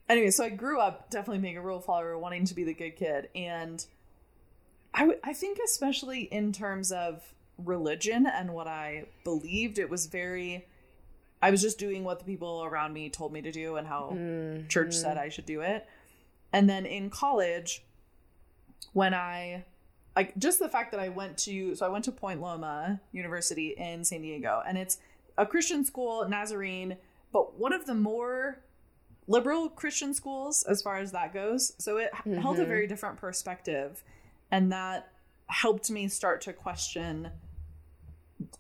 anyway, 0.09 0.31
so 0.31 0.45
I 0.45 0.51
grew 0.51 0.79
up 0.79 1.11
definitely 1.11 1.41
being 1.41 1.57
a 1.57 1.63
rule 1.63 1.81
follower, 1.81 2.17
wanting 2.19 2.45
to 2.45 2.55
be 2.55 2.63
the 2.63 2.75
good 2.75 2.95
kid, 2.97 3.29
and 3.35 3.85
I 4.95 5.01
w- 5.01 5.19
I 5.25 5.33
think 5.33 5.59
especially 5.65 6.23
in 6.23 6.53
terms 6.53 6.93
of 6.93 7.23
religion 7.59 8.27
and 8.27 8.53
what 8.53 8.67
I 8.67 9.07
believed, 9.25 9.79
it 9.79 9.89
was 9.89 10.07
very. 10.07 10.67
I 11.41 11.51
was 11.51 11.61
just 11.61 11.79
doing 11.79 12.05
what 12.05 12.19
the 12.21 12.25
people 12.25 12.63
around 12.65 12.93
me 12.93 13.11
told 13.11 13.33
me 13.33 13.43
to 13.43 13.51
do 13.51 13.77
and 13.77 13.87
how 13.87 14.11
Mm. 14.15 14.69
church 14.69 14.95
said 14.95 15.17
I 15.19 15.29
should 15.29 15.47
do 15.47 15.61
it. 15.61 15.87
And 16.53 16.69
then 16.71 16.87
in 16.87 17.11
college, 17.11 17.83
when 18.93 19.13
I 19.15 19.65
like 20.15 20.37
just 20.39 20.59
the 20.59 20.69
fact 20.69 20.91
that 20.93 21.01
I 21.01 21.09
went 21.09 21.39
to 21.39 21.75
so 21.75 21.87
I 21.87 21.89
went 21.89 22.05
to 22.05 22.13
Point 22.13 22.41
Loma 22.41 23.01
University 23.13 23.69
in 23.77 24.05
San 24.05 24.23
Diego, 24.23 24.63
and 24.67 24.77
it's 24.79 24.99
a 25.39 25.47
Christian 25.47 25.85
school, 25.85 26.29
Nazarene, 26.29 26.97
but 27.33 27.59
one 27.59 27.73
of 27.73 27.87
the 27.87 27.95
more 27.95 28.59
liberal 29.27 29.69
Christian 29.69 30.13
schools 30.15 30.63
as 30.65 30.83
far 30.83 30.99
as 30.99 31.13
that 31.13 31.33
goes. 31.33 31.73
So 31.79 31.97
it 31.97 32.11
h 32.13 32.37
held 32.43 32.59
a 32.59 32.67
very 32.67 32.87
different 32.87 33.17
perspective, 33.17 34.05
and 34.53 34.71
that 34.71 35.11
helped 35.49 35.91
me 35.91 36.07
start 36.07 36.41
to 36.43 36.53
question 36.53 37.31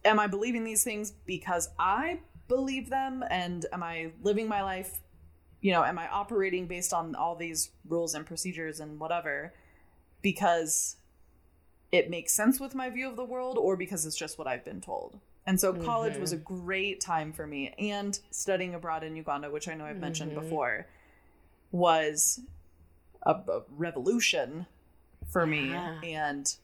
am 0.05 0.19
I 0.19 0.27
believing 0.27 0.65
these 0.65 0.83
things 0.83 1.13
because 1.27 1.69
I 1.79 2.21
believe 2.49 2.91
them 2.91 3.23
and 3.31 3.65
am 3.73 3.83
I 3.85 4.11
living 4.23 4.49
my 4.49 4.63
life 4.63 5.01
you 5.61 5.73
know 5.73 5.85
am 5.85 5.99
I 5.99 6.09
operating 6.09 6.67
based 6.67 6.93
on 6.93 7.15
all 7.15 7.37
these 7.37 7.71
rules 7.89 8.15
and 8.15 8.27
procedures 8.27 8.81
and 8.81 8.99
whatever 8.99 9.55
because 10.23 10.97
it 11.93 12.09
makes 12.11 12.33
sense 12.33 12.59
with 12.59 12.75
my 12.75 12.89
view 12.91 13.09
of 13.09 13.17
the 13.17 13.25
world 13.25 13.59
or 13.59 13.77
because 13.77 14.07
it's 14.07 14.17
just 14.17 14.39
what 14.39 14.47
I've 14.49 14.65
been 14.65 14.81
told. 14.81 15.21
And 15.45 15.61
so 15.61 15.75
college 15.75 16.17
was 16.17 16.33
a 16.33 16.39
great 16.39 17.01
time 17.03 17.35
for 17.35 17.47
me 17.47 17.75
and 17.79 18.19
studying 18.31 18.75
abroad 18.75 19.05
in 19.05 19.15
Uganda, 19.15 19.51
which 19.51 19.69
I 19.69 19.75
know 19.75 19.85
I've 19.85 20.01
mentioned 20.01 20.33
Mhm. 20.33 20.37
before, 20.43 20.87
was 21.71 22.41
a, 23.25 23.33
a 23.33 23.63
revolution 23.69 24.67
for 25.33 25.47
me 25.47 25.71
Yeah. 25.71 26.01
and 26.05 26.55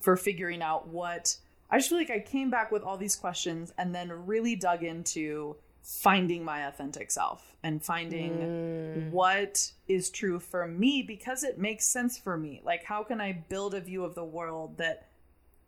for 0.00 0.16
figuring 0.16 0.62
out 0.62 0.88
what 0.88 1.36
I 1.70 1.78
just 1.78 1.88
feel 1.88 1.98
like 1.98 2.10
I 2.10 2.18
came 2.20 2.50
back 2.50 2.70
with 2.70 2.82
all 2.82 2.98
these 2.98 3.16
questions 3.16 3.72
and 3.78 3.94
then 3.94 4.26
really 4.26 4.56
dug 4.56 4.82
into 4.82 5.56
finding 5.82 6.44
my 6.44 6.66
authentic 6.66 7.10
self 7.10 7.56
and 7.62 7.82
finding 7.82 8.32
Mm. 8.38 9.10
what 9.10 9.72
is 9.88 10.10
true 10.10 10.38
for 10.38 10.66
me 10.66 11.02
because 11.02 11.42
it 11.44 11.58
makes 11.58 11.86
sense 11.86 12.18
for 12.18 12.36
me. 12.36 12.60
Like, 12.62 12.84
how 12.84 13.02
can 13.02 13.20
I 13.20 13.32
build 13.32 13.72
a 13.74 13.80
view 13.80 14.04
of 14.04 14.14
the 14.14 14.24
world 14.24 14.76
that 14.78 15.08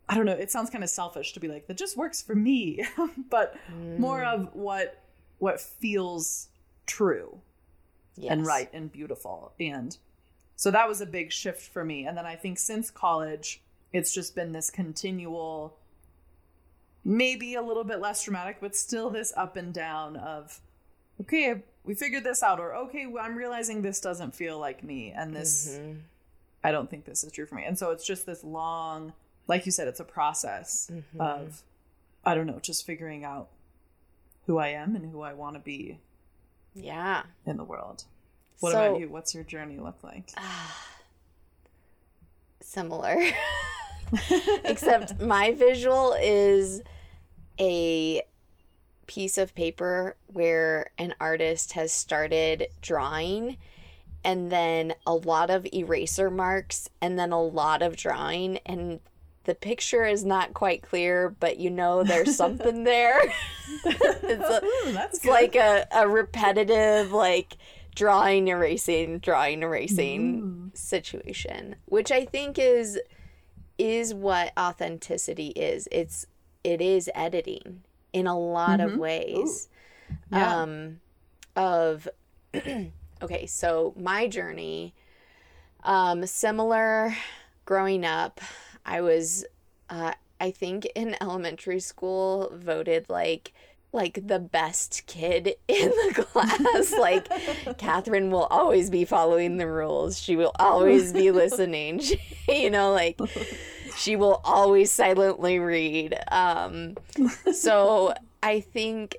I 0.07 0.13
don't 0.15 0.25
know? 0.27 0.33
It 0.33 0.51
sounds 0.51 0.69
kind 0.69 0.83
of 0.83 0.89
selfish 0.91 1.33
to 1.33 1.39
be 1.39 1.47
like 1.47 1.65
that 1.67 1.77
just 1.77 1.97
works 1.97 2.21
for 2.21 2.35
me, 2.35 2.85
but 3.29 3.55
more 3.97 4.19
Mm. 4.21 4.33
of 4.33 4.53
what 4.55 5.01
what 5.39 5.59
feels 5.59 6.47
true 6.85 7.41
and 8.29 8.45
right 8.45 8.69
and 8.73 8.89
beautiful. 8.91 9.53
And 9.59 9.97
so 10.55 10.71
that 10.71 10.87
was 10.87 11.01
a 11.01 11.05
big 11.05 11.31
shift 11.31 11.61
for 11.71 11.83
me. 11.83 12.05
And 12.05 12.17
then 12.17 12.25
I 12.25 12.35
think 12.35 12.57
since 12.59 12.89
college, 12.89 13.61
it's 13.93 14.13
just 14.13 14.35
been 14.35 14.51
this 14.51 14.69
continual, 14.69 15.77
maybe 17.03 17.55
a 17.55 17.61
little 17.61 17.83
bit 17.83 17.99
less 17.99 18.23
dramatic, 18.23 18.57
but 18.59 18.75
still 18.75 19.09
this 19.09 19.33
up 19.37 19.55
and 19.55 19.73
down 19.73 20.15
of, 20.17 20.59
okay, 21.21 21.61
we 21.83 21.93
figured 21.93 22.23
this 22.23 22.41
out, 22.41 22.59
or 22.59 22.73
okay, 22.75 23.05
well, 23.05 23.23
I'm 23.23 23.35
realizing 23.35 23.81
this 23.81 23.99
doesn't 24.01 24.33
feel 24.35 24.57
like 24.59 24.83
me, 24.83 25.11
and 25.11 25.35
this, 25.35 25.77
Mhm. 25.79 26.01
I 26.63 26.71
don't 26.71 26.89
think 26.89 27.05
this 27.05 27.23
is 27.23 27.31
true 27.31 27.45
for 27.45 27.55
me. 27.55 27.63
And 27.63 27.77
so 27.77 27.91
it's 27.91 28.05
just 28.05 28.25
this 28.25 28.43
long, 28.43 29.13
like 29.47 29.65
you 29.67 29.71
said, 29.71 29.87
it's 29.87 29.99
a 29.99 30.03
process 30.05 30.89
Mhm. 30.91 31.19
of, 31.19 31.63
I 32.25 32.33
don't 32.33 32.47
know, 32.47 32.59
just 32.59 32.85
figuring 32.85 33.23
out 33.23 33.49
who 34.47 34.57
I 34.57 34.69
am 34.69 34.95
and 34.95 35.11
who 35.11 35.21
I 35.21 35.33
want 35.33 35.55
to 35.55 35.59
be 35.59 35.99
Yeah. 36.73 37.23
in 37.45 37.57
the 37.57 37.63
world. 37.63 38.05
What 38.59 38.71
So- 38.71 38.87
about 38.89 38.99
you? 38.99 39.09
What's 39.09 39.35
your 39.35 39.43
journey 39.43 39.77
look 39.77 40.03
like? 40.03 40.31
Similar. 42.61 43.17
Except 44.63 45.19
my 45.21 45.53
visual 45.53 46.15
is 46.19 46.81
a 47.59 48.21
piece 49.07 49.37
of 49.37 49.53
paper 49.55 50.15
where 50.27 50.89
an 50.97 51.13
artist 51.19 51.73
has 51.73 51.91
started 51.91 52.67
drawing 52.81 53.57
and 54.23 54.51
then 54.51 54.93
a 55.05 55.13
lot 55.13 55.51
of 55.51 55.67
eraser 55.71 56.31
marks 56.31 56.89
and 57.01 57.17
then 57.17 57.31
a 57.31 57.41
lot 57.41 57.83
of 57.83 57.95
drawing 57.95 58.57
and 58.65 58.99
the 59.43 59.53
picture 59.53 60.05
is 60.05 60.25
not 60.25 60.55
quite 60.55 60.81
clear 60.81 61.29
but 61.39 61.59
you 61.59 61.69
know 61.69 62.03
there's 62.03 62.35
something 62.35 62.83
there 62.83 63.21
it's 63.85 64.49
a, 64.49 64.65
Ooh, 64.65 64.97
it's 64.97 65.23
like 65.23 65.55
a, 65.55 65.85
a 65.91 66.07
repetitive 66.07 67.11
like 67.11 67.57
drawing 67.95 68.47
erasing 68.49 69.19
drawing 69.19 69.63
erasing 69.63 70.41
Mm. 70.41 70.77
situation 70.77 71.75
which 71.85 72.11
i 72.11 72.25
think 72.25 72.59
is 72.59 72.99
is 73.77 74.13
what 74.13 74.51
authenticity 74.59 75.47
is 75.49 75.87
it's 75.91 76.25
it 76.63 76.81
is 76.81 77.09
editing 77.15 77.81
in 78.13 78.27
a 78.27 78.37
lot 78.37 78.79
of 78.79 78.91
Mhm. 78.93 78.97
ways 78.97 79.69
Yeah. 80.31 80.61
um 80.61 80.99
of 81.55 82.07
okay 83.21 83.45
so 83.45 83.93
my 83.97 84.27
journey 84.27 84.93
um 85.83 86.25
similar 86.25 87.15
growing 87.65 88.03
up 88.05 88.41
i 88.85 88.99
was 89.01 89.45
uh 89.89 90.13
i 90.41 90.51
think 90.51 90.85
in 90.95 91.15
elementary 91.21 91.79
school 91.79 92.51
voted 92.53 93.05
like 93.09 93.53
like 93.95 94.27
the 94.27 94.39
best 94.39 95.03
kid 95.07 95.55
in 95.67 95.89
the 95.89 96.25
class. 96.25 96.91
Like 96.91 97.27
catherine 97.77 98.29
will 98.29 98.43
always 98.45 98.89
be 98.89 99.05
following 99.05 99.57
the 99.57 99.67
rules. 99.67 100.19
She 100.19 100.35
will 100.35 100.51
always 100.59 101.13
be 101.13 101.31
listening. 101.31 102.01
She, 102.45 102.63
you 102.63 102.69
know 102.69 102.91
like 102.91 103.19
she 103.97 104.15
will 104.15 104.41
always 104.43 104.91
silently 104.91 105.57
read. 105.57 106.15
Um 106.29 106.97
so 107.53 108.13
i 108.43 108.59
think 108.59 109.15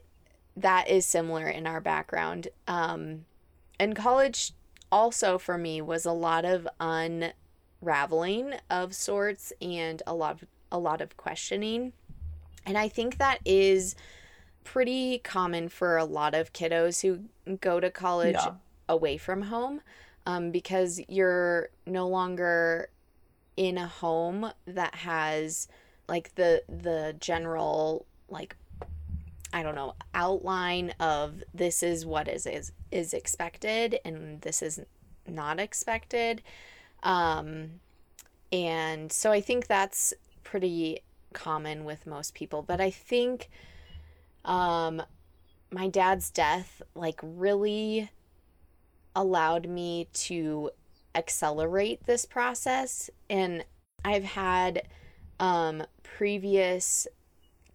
that 0.57 0.89
is 0.89 1.07
similar 1.07 1.49
in 1.49 1.67
our 1.67 1.81
background. 1.81 2.49
Um 2.69 3.25
and 3.81 3.97
college 3.97 4.53
also 4.93 5.39
for 5.39 5.57
me 5.57 5.81
was 5.81 6.05
a 6.05 6.13
lot 6.13 6.45
of 6.45 6.69
unraveling 6.79 8.55
of 8.71 8.95
sorts 8.95 9.53
and 9.61 10.03
a 10.07 10.15
lot 10.15 10.43
of, 10.43 10.49
a 10.71 10.79
lot 10.79 11.01
of 11.01 11.17
questioning. 11.17 11.93
And 12.67 12.77
i 12.77 12.89
think 12.89 13.19
that 13.19 13.39
is 13.45 13.97
pretty 14.67 15.19
common 15.19 15.69
for 15.69 15.97
a 15.97 16.05
lot 16.05 16.35
of 16.35 16.53
kiddos 16.53 17.01
who 17.01 17.57
go 17.61 17.79
to 17.81 17.91
college 17.91 18.35
Yeah. 18.35 18.55
away 18.89 19.17
from 19.17 19.43
home 19.43 19.81
um, 20.27 20.51
because 20.51 21.01
you're 21.09 21.71
no 21.87 22.09
longer 22.09 22.91
in 23.57 23.79
a 23.79 23.87
home 23.87 24.53
that 24.67 24.95
has 24.97 25.69
like 26.09 26.35
the 26.35 26.63
the 26.69 27.17
general 27.21 28.05
like 28.29 28.57
I 29.53 29.63
don't 29.63 29.75
know 29.77 29.95
outline 30.13 30.93
of 31.01 31.43
this 31.55 31.83
is 31.83 32.05
what 32.05 32.29
is 32.29 32.45
is 32.47 32.73
is 32.91 33.15
expected 33.15 33.99
and 34.05 34.41
this 34.43 34.63
is 34.63 34.81
not 35.27 35.59
expected 35.59 36.43
um 37.03 37.81
and 38.53 39.11
so 39.11 39.33
I 39.33 39.41
think 39.41 39.67
that's 39.69 40.13
pretty 40.45 41.01
common 41.33 41.85
with 41.85 42.07
most 42.07 42.35
people, 42.35 42.63
but 42.63 42.81
I 42.81 42.91
think 42.91 43.51
um 44.47 45.03
my 45.71 45.89
dad's 45.89 46.31
death 46.31 46.81
like 46.95 47.21
really 47.23 48.09
allowed 49.15 49.69
me 49.69 50.07
to 50.13 50.71
accelerate 51.17 52.05
this 52.07 52.27
process. 52.27 53.11
And 53.29 53.65
I've 54.05 54.25
had 54.25 54.83
um 55.41 55.83
previous 56.03 57.07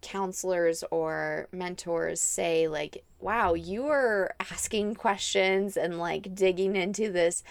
counselors 0.00 0.82
or 0.90 1.46
mentors 1.52 2.20
say 2.20 2.66
like 2.66 3.04
wow 3.20 3.54
you 3.54 3.84
were 3.84 4.34
asking 4.40 4.96
questions 4.96 5.76
and 5.76 6.00
like 6.00 6.34
digging 6.34 6.74
into 6.74 7.12
this 7.12 7.44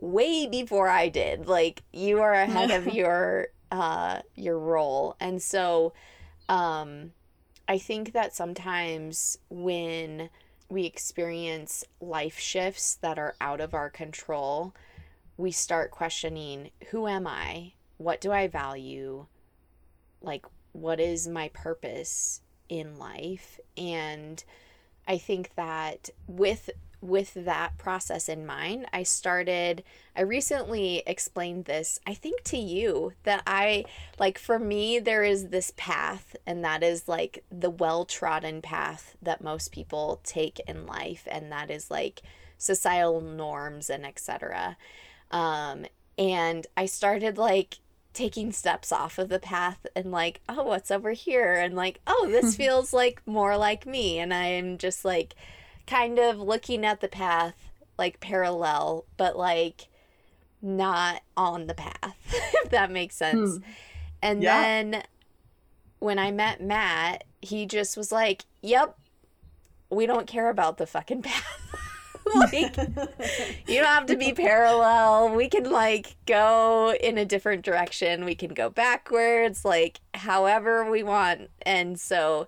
way 0.00 0.46
before 0.46 0.88
i 0.88 1.08
did. 1.08 1.46
Like 1.46 1.82
you 1.92 2.20
are 2.20 2.32
ahead 2.32 2.70
of 2.70 2.86
your 2.94 3.48
uh 3.70 4.20
your 4.36 4.58
role. 4.58 5.16
And 5.20 5.42
so 5.42 5.92
um 6.48 7.12
i 7.68 7.78
think 7.78 8.12
that 8.12 8.34
sometimes 8.34 9.38
when 9.48 10.30
we 10.68 10.84
experience 10.84 11.84
life 12.00 12.38
shifts 12.38 12.96
that 12.96 13.18
are 13.18 13.34
out 13.40 13.60
of 13.60 13.74
our 13.74 13.88
control 13.88 14.74
we 15.38 15.52
start 15.52 15.92
questioning 15.92 16.70
who 16.90 17.06
am 17.06 17.26
i? 17.26 17.72
What 17.96 18.20
do 18.20 18.32
i 18.32 18.48
value? 18.48 19.26
Like 20.20 20.44
what 20.72 21.00
is 21.00 21.26
my 21.26 21.48
purpose 21.54 22.42
in 22.68 22.98
life? 22.98 23.58
And 23.78 24.44
i 25.06 25.16
think 25.16 25.54
that 25.54 26.10
with 26.26 26.68
with 27.00 27.32
that 27.34 27.76
process 27.78 28.28
in 28.28 28.44
mind 28.44 28.86
i 28.92 29.02
started 29.02 29.82
i 30.16 30.20
recently 30.20 31.02
explained 31.06 31.64
this 31.64 32.00
i 32.06 32.14
think 32.14 32.42
to 32.42 32.56
you 32.56 33.12
that 33.22 33.42
i 33.46 33.84
like 34.18 34.38
for 34.38 34.58
me 34.58 34.98
there 34.98 35.22
is 35.22 35.48
this 35.48 35.72
path 35.76 36.34
and 36.46 36.64
that 36.64 36.82
is 36.82 37.06
like 37.08 37.44
the 37.50 37.70
well 37.70 38.04
trodden 38.04 38.60
path 38.60 39.16
that 39.22 39.42
most 39.42 39.70
people 39.70 40.20
take 40.24 40.60
in 40.66 40.86
life 40.86 41.26
and 41.30 41.52
that 41.52 41.70
is 41.70 41.90
like 41.90 42.22
societal 42.56 43.20
norms 43.20 43.88
and 43.88 44.04
etc 44.04 44.76
um 45.30 45.86
and 46.18 46.66
i 46.76 46.84
started 46.84 47.38
like 47.38 47.78
taking 48.18 48.50
steps 48.50 48.90
off 48.90 49.16
of 49.16 49.28
the 49.28 49.38
path 49.38 49.86
and 49.94 50.10
like, 50.10 50.40
oh, 50.48 50.64
what's 50.64 50.90
over 50.90 51.12
here? 51.12 51.54
And 51.54 51.76
like, 51.76 52.00
oh, 52.04 52.26
this 52.28 52.56
feels 52.62 52.92
like 52.92 53.22
more 53.26 53.56
like 53.56 53.86
me. 53.86 54.18
And 54.18 54.34
I'm 54.34 54.76
just 54.76 55.04
like 55.04 55.36
kind 55.88 56.18
of 56.18 56.38
looking 56.38 56.84
at 56.84 57.00
the 57.00 57.08
path 57.08 57.54
like 57.98 58.20
parallel, 58.20 59.06
but 59.16 59.36
like 59.36 59.88
not 60.62 61.22
on 61.36 61.66
the 61.66 61.74
path, 61.74 62.16
if 62.64 62.70
that 62.70 62.90
makes 62.90 63.16
sense. 63.16 63.56
Hmm. 63.56 63.62
And 64.22 64.42
yeah. 64.42 64.60
then 64.60 65.02
when 65.98 66.18
I 66.18 66.30
met 66.30 66.62
Matt, 66.62 67.24
he 67.40 67.66
just 67.66 67.96
was 67.96 68.12
like, 68.12 68.44
yep, 68.62 68.96
we 69.90 70.06
don't 70.06 70.26
care 70.26 70.50
about 70.50 70.78
the 70.78 70.86
fucking 70.86 71.22
path. 71.22 71.44
like 72.34 72.76
you 73.66 73.76
don't 73.80 73.86
have 73.86 74.06
to 74.06 74.16
be 74.16 74.32
parallel. 74.32 75.34
We 75.34 75.48
can 75.48 75.70
like 75.70 76.16
go 76.26 76.94
in 77.00 77.18
a 77.18 77.24
different 77.24 77.64
direction. 77.64 78.24
We 78.24 78.34
can 78.34 78.54
go 78.54 78.70
backwards, 78.70 79.64
like 79.64 80.00
however 80.14 80.88
we 80.90 81.02
want. 81.02 81.50
And 81.62 81.98
so 81.98 82.46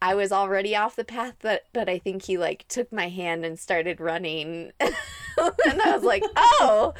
I 0.00 0.14
was 0.14 0.32
already 0.32 0.76
off 0.76 0.96
the 0.96 1.04
path, 1.04 1.36
but 1.40 1.64
but 1.72 1.88
I 1.88 1.98
think 1.98 2.24
he 2.24 2.38
like 2.38 2.66
took 2.68 2.92
my 2.92 3.08
hand 3.08 3.44
and 3.44 3.58
started 3.58 4.00
running. 4.00 4.72
and 4.80 5.82
I 5.82 5.94
was 5.94 6.02
like, 6.02 6.24
"Oh, 6.36 6.94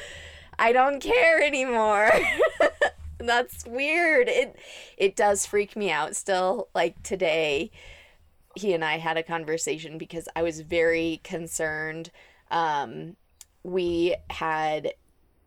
I 0.59 0.73
don't 0.73 1.01
care 1.01 1.43
anymore." 1.43 2.11
That's 3.19 3.67
weird. 3.67 4.29
It 4.29 4.57
it 4.97 5.17
does 5.17 5.47
freak 5.47 5.77
me 5.77 5.91
out 5.91 6.17
still 6.17 6.69
like 6.75 7.03
today 7.03 7.71
he 8.55 8.73
and 8.73 8.85
I 8.85 8.99
had 8.99 9.17
a 9.17 9.23
conversation 9.23 9.99
because 9.99 10.29
I 10.37 10.43
was 10.43 10.61
very 10.61 11.21
concerned. 11.25 12.11
Um, 12.51 13.17
we 13.63 14.15
had 14.31 14.93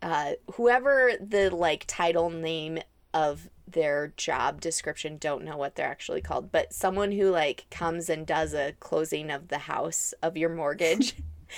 uh, 0.02 0.34
whoever 0.56 1.14
the 1.20 1.50
like 1.50 1.86
title 1.88 2.30
name 2.30 2.80
of 3.14 3.50
their 3.68 4.14
job 4.18 4.62
description 4.62 5.18
don't 5.18 5.44
know 5.44 5.58
what 5.58 5.76
they're 5.76 5.88
actually 5.88 6.22
called 6.22 6.52
but 6.52 6.74
someone 6.74 7.12
who 7.12 7.30
like 7.30 7.66
comes 7.70 8.10
and 8.10 8.26
does 8.26 8.54
a 8.54 8.74
closing 8.80 9.30
of 9.30 9.50
the 9.50 9.58
house 9.60 10.14
of 10.22 10.38
your 10.38 10.50
mortgage 10.50 11.16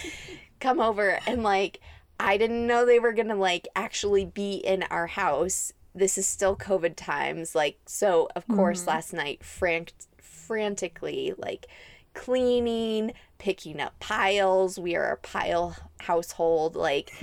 come 0.59 0.79
over 0.79 1.19
and 1.27 1.43
like 1.43 1.79
i 2.19 2.35
didn't 2.37 2.65
know 2.65 2.85
they 2.85 2.99
were 2.99 3.13
gonna 3.13 3.35
like 3.35 3.67
actually 3.75 4.25
be 4.25 4.55
in 4.55 4.83
our 4.83 5.07
house 5.07 5.71
this 5.93 6.17
is 6.17 6.27
still 6.27 6.55
covid 6.55 6.95
times 6.95 7.53
like 7.53 7.77
so 7.85 8.27
of 8.35 8.47
course 8.47 8.81
mm-hmm. 8.81 8.89
last 8.89 9.13
night 9.13 9.43
frank 9.43 9.93
frantically 10.17 11.33
like 11.37 11.67
cleaning, 12.13 13.13
picking 13.37 13.79
up 13.79 13.97
piles. 13.99 14.79
We 14.79 14.95
are 14.95 15.11
a 15.11 15.17
pile 15.17 15.75
household, 16.01 16.75
like 16.75 17.13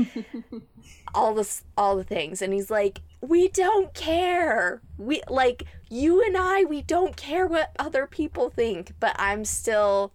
all 1.15 1.35
this 1.35 1.65
all 1.77 1.97
the 1.97 2.05
things. 2.05 2.43
And 2.43 2.53
he's 2.53 2.71
like, 2.71 3.01
"We 3.21 3.49
don't 3.49 3.93
care. 3.95 4.83
We 4.99 5.23
like 5.29 5.65
you 5.89 6.23
and 6.23 6.37
I, 6.37 6.65
we 6.65 6.83
don't 6.83 7.17
care 7.17 7.47
what 7.47 7.73
other 7.79 8.07
people 8.07 8.51
think, 8.51 8.93
but 9.01 9.17
I'm 9.19 9.45
still 9.45 10.13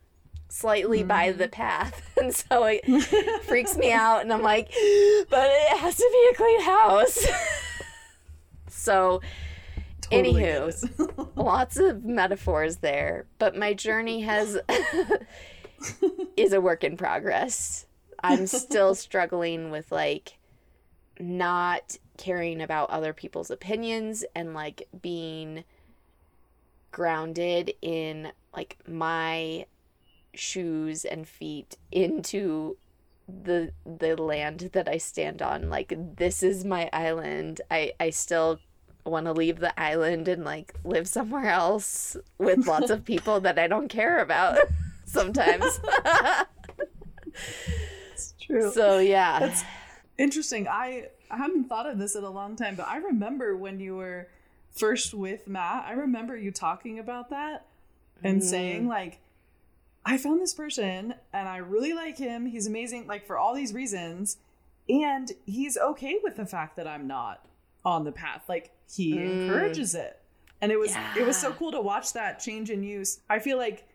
slightly 0.50 1.00
mm-hmm. 1.00 1.08
by 1.08 1.32
the 1.32 1.48
path." 1.48 2.08
And 2.22 2.36
so 2.36 2.66
it 2.66 2.86
freaks 3.46 3.76
me 3.76 3.92
out 3.92 4.22
and 4.22 4.32
I'm 4.32 4.44
like, 4.44 4.68
"But 4.68 5.50
it 5.50 5.78
has 5.80 5.96
to 5.96 6.10
be 6.12 6.30
a 6.32 6.38
clean 6.38 6.62
house." 6.62 7.26
so 8.68 9.22
Totally 10.12 10.42
Anywho, 10.42 11.30
lots 11.36 11.78
of 11.78 12.04
metaphors 12.04 12.78
there, 12.78 13.26
but 13.40 13.56
my 13.56 13.74
journey 13.74 14.22
has 14.22 14.60
is 16.38 16.54
a 16.54 16.62
work 16.62 16.84
in 16.84 16.98
progress. 16.98 17.86
I'm 18.24 18.46
still 18.46 18.94
struggling 18.94 19.72
with 19.72 19.92
like 19.92 20.38
not 21.20 21.98
caring 22.22 22.62
about 22.62 22.90
other 22.92 23.14
people's 23.14 23.50
opinions 23.50 24.24
and 24.36 24.54
like 24.54 24.88
being 25.02 25.64
grounded 26.92 27.74
in 27.82 28.32
like 28.56 28.78
my 28.88 29.66
shoes 30.34 31.04
and 31.04 31.28
feet 31.28 31.78
into 31.92 32.78
the 33.28 33.72
the 33.86 34.16
land 34.22 34.70
that 34.74 34.88
I 34.88 34.98
stand 34.98 35.42
on 35.42 35.70
like 35.70 35.94
this 36.18 36.44
is 36.44 36.64
my 36.64 36.90
island 36.94 37.62
I 37.72 37.94
I 38.00 38.12
still 38.12 38.60
want 39.06 39.26
to 39.26 39.32
leave 39.34 39.60
the 39.60 39.78
island 39.80 40.28
and 40.28 40.44
like 40.44 40.76
live 40.84 41.08
somewhere 41.08 41.50
else 41.50 42.16
with 42.38 42.68
lots 42.68 42.92
of 42.92 43.04
people 43.12 43.40
that 43.42 43.58
I 43.58 43.68
don't 43.68 43.88
care 43.88 44.20
about 44.20 44.60
sometimes. 45.06 45.80
it's 48.14 48.34
true. 48.40 48.72
So 48.74 49.00
yeah. 49.00 49.40
That's 49.40 49.64
interesting. 50.18 50.68
I 50.68 51.08
I 51.32 51.38
haven't 51.38 51.70
thought 51.70 51.88
of 51.88 51.98
this 51.98 52.16
in 52.16 52.24
a 52.24 52.30
long 52.30 52.56
time, 52.56 52.76
but 52.76 52.88
I 52.88 52.98
remember 52.98 53.56
when 53.56 53.80
you 53.80 53.96
were 53.96 54.28
first 54.72 55.14
with 55.14 55.48
Matt, 55.48 55.86
I 55.88 55.94
remember 55.94 56.38
you 56.38 56.52
talking 56.52 57.00
about 57.00 57.30
that 57.30 57.66
and 58.24 58.42
mm. 58.42 58.44
saying 58.44 58.88
like 58.88 59.20
I 60.06 60.18
found 60.18 60.42
this 60.42 60.54
person 60.54 61.14
and 61.34 61.48
I 61.48 61.58
really 61.58 61.94
like 61.94 62.18
him. 62.18 62.46
He's 62.46 62.68
amazing 62.68 63.08
like 63.08 63.26
for 63.26 63.38
all 63.38 63.56
these 63.56 63.74
reasons 63.74 64.38
and 64.90 65.32
he's 65.46 65.78
okay 65.78 66.20
with 66.22 66.36
the 66.36 66.46
fact 66.46 66.76
that 66.76 66.88
I'm 66.88 67.08
not 67.08 67.46
on 67.86 68.04
the 68.04 68.12
path. 68.12 68.44
Like 68.50 68.72
he 68.90 69.14
mm. 69.14 69.44
encourages 69.44 69.96
it. 69.96 70.20
And 70.62 70.72
it 70.72 70.80
was 70.80 70.92
yeah. 70.92 71.14
it 71.18 71.26
was 71.26 71.38
so 71.38 71.54
cool 71.54 71.72
to 71.72 71.82
watch 71.82 72.14
that 72.14 72.40
change 72.40 72.70
in 72.70 72.84
use. 72.84 73.20
I 73.30 73.40
feel 73.40 73.58
like 73.58 73.88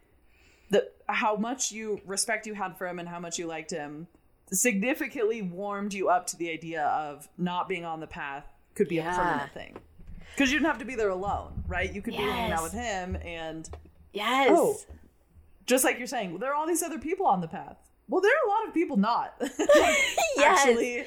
the 0.71 0.89
how 1.09 1.37
much 1.37 1.71
you 1.71 2.01
respect 2.05 2.47
you 2.47 2.55
had 2.55 2.77
for 2.77 2.89
him 2.89 2.99
and 2.99 3.09
how 3.09 3.21
much 3.21 3.39
you 3.39 3.47
liked 3.47 3.71
him 3.71 4.09
significantly 4.53 5.43
warmed 5.43 5.93
you 5.93 6.09
up 6.09 6.27
to 6.29 6.37
the 6.37 6.51
idea 6.51 6.85
of 6.85 7.29
not 7.37 7.69
being 7.69 7.85
on 7.85 8.01
the 8.01 8.07
path 8.07 8.45
could 8.75 8.89
be 8.89 8.97
yeah. 8.97 9.13
a 9.13 9.17
permanent 9.17 9.53
thing. 9.53 9.77
Because 10.35 10.53
you 10.53 10.59
didn't 10.59 10.69
have 10.69 10.79
to 10.79 10.85
be 10.85 10.95
there 10.95 11.09
alone, 11.09 11.65
right? 11.67 11.93
You 11.93 12.03
could 12.03 12.13
yes. 12.15 12.23
be 12.23 12.31
hanging 12.31 12.53
out 12.53 12.63
with 12.63 12.73
him 12.73 13.17
and 13.25 13.69
Yes. 14.17 14.49
Oh, 14.51 14.79
just 15.67 15.85
like 15.85 15.99
you're 15.99 16.07
saying, 16.07 16.39
there 16.39 16.51
are 16.51 16.55
all 16.55 16.67
these 16.67 16.83
other 16.83 16.99
people 16.99 17.27
on 17.27 17.43
the 17.43 17.49
path. 17.49 17.77
Well, 18.09 18.23
there 18.23 18.33
are 18.33 18.47
a 18.47 18.51
lot 18.51 18.67
of 18.67 18.73
people 18.73 18.97
not. 18.97 19.35
yes. 19.59 20.39
Actually 20.39 21.05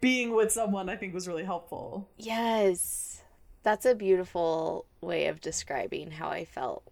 being 0.00 0.32
with 0.32 0.52
someone 0.52 0.88
I 0.88 0.94
think 0.94 1.12
was 1.12 1.26
really 1.26 1.42
helpful. 1.42 2.08
Yes. 2.16 3.22
That's 3.64 3.84
a 3.84 3.96
beautiful 3.96 4.86
way 5.00 5.26
of 5.26 5.40
describing 5.40 6.12
how 6.12 6.28
I 6.28 6.44
felt. 6.44 6.84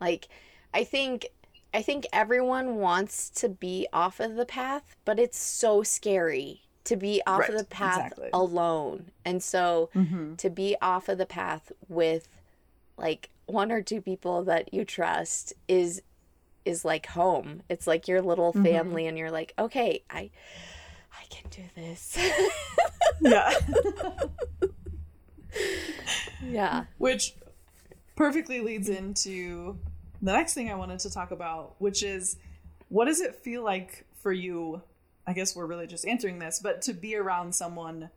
Like 0.00 0.28
I 0.72 0.84
think 0.84 1.26
I 1.74 1.82
think 1.82 2.06
everyone 2.12 2.76
wants 2.76 3.30
to 3.30 3.48
be 3.48 3.86
off 3.92 4.20
of 4.20 4.34
the 4.34 4.46
path, 4.46 4.94
but 5.04 5.18
it's 5.18 5.38
so 5.38 5.82
scary 5.82 6.62
to 6.84 6.96
be 6.96 7.22
off 7.26 7.40
right, 7.40 7.50
of 7.50 7.58
the 7.58 7.64
path 7.64 8.06
exactly. 8.12 8.30
alone. 8.32 9.10
And 9.24 9.42
so 9.42 9.90
mm-hmm. 9.94 10.34
to 10.34 10.50
be 10.50 10.76
off 10.82 11.08
of 11.08 11.18
the 11.18 11.26
path 11.26 11.72
with 11.88 12.28
like 12.96 13.30
one 13.46 13.72
or 13.72 13.82
two 13.82 14.00
people 14.00 14.44
that 14.44 14.72
you 14.72 14.84
trust 14.84 15.52
is 15.68 16.02
is 16.64 16.84
like 16.84 17.06
home. 17.06 17.62
It's 17.68 17.86
like 17.86 18.06
your 18.06 18.22
little 18.22 18.52
mm-hmm. 18.52 18.64
family 18.64 19.02
mm-hmm. 19.02 19.08
and 19.08 19.18
you're 19.18 19.30
like, 19.30 19.54
"Okay, 19.58 20.02
I 20.10 20.30
I 21.12 21.24
can 21.30 21.50
do 21.50 21.62
this. 21.74 22.18
yeah. 23.20 23.52
Yeah. 26.44 26.84
Which 26.98 27.34
perfectly 28.16 28.60
leads 28.60 28.88
into 28.88 29.78
the 30.22 30.32
next 30.32 30.54
thing 30.54 30.70
I 30.70 30.74
wanted 30.74 31.00
to 31.00 31.10
talk 31.10 31.32
about, 31.32 31.74
which 31.78 32.02
is 32.02 32.36
what 32.88 33.06
does 33.06 33.20
it 33.20 33.34
feel 33.34 33.62
like 33.62 34.04
for 34.20 34.32
you? 34.32 34.82
I 35.26 35.32
guess 35.32 35.54
we're 35.54 35.66
really 35.66 35.86
just 35.86 36.06
answering 36.06 36.38
this, 36.38 36.60
but 36.62 36.82
to 36.82 36.92
be 36.92 37.16
around 37.16 37.54
someone 37.54 38.10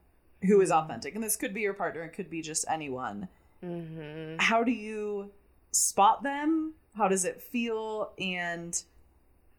who 0.43 0.61
is 0.61 0.71
authentic, 0.71 1.15
and 1.15 1.23
this 1.23 1.35
could 1.35 1.53
be 1.53 1.61
your 1.61 1.73
partner, 1.73 2.03
it 2.03 2.13
could 2.13 2.29
be 2.29 2.41
just 2.41 2.65
anyone. 2.69 3.27
Mm-hmm. 3.63 4.37
How 4.39 4.63
do 4.63 4.71
you 4.71 5.31
spot 5.71 6.23
them? 6.23 6.73
How 6.95 7.07
does 7.07 7.25
it 7.25 7.41
feel? 7.41 8.11
And 8.19 8.79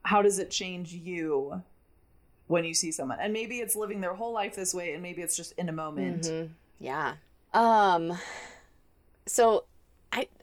how 0.04 0.22
does 0.22 0.38
it 0.38 0.50
change 0.50 0.92
you 0.92 1.62
when 2.46 2.64
you 2.64 2.74
see 2.74 2.92
someone? 2.92 3.18
And 3.20 3.32
maybe 3.32 3.58
it's 3.58 3.74
living 3.74 4.00
their 4.00 4.14
whole 4.14 4.32
life 4.32 4.54
this 4.54 4.72
way, 4.72 4.92
and 4.92 5.02
maybe 5.02 5.22
it's 5.22 5.36
just 5.36 5.52
in 5.52 5.68
a 5.68 5.72
moment. 5.72 6.24
Mhm. 6.24 6.50
Yeah. 6.78 7.14
Um 7.52 8.18
so 9.26 9.64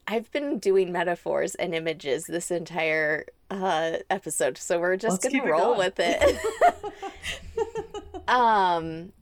I've 0.07 0.31
been 0.31 0.59
doing 0.59 0.91
metaphors 0.91 1.55
and 1.55 1.73
images 1.73 2.25
this 2.25 2.51
entire 2.51 3.25
uh 3.49 3.97
episode, 4.09 4.57
so 4.57 4.79
we're 4.79 4.97
just 4.97 5.23
Let's 5.23 5.35
gonna 5.35 5.49
roll 5.51 5.77
with 5.77 5.95
it. 5.97 6.39
um 8.27 9.13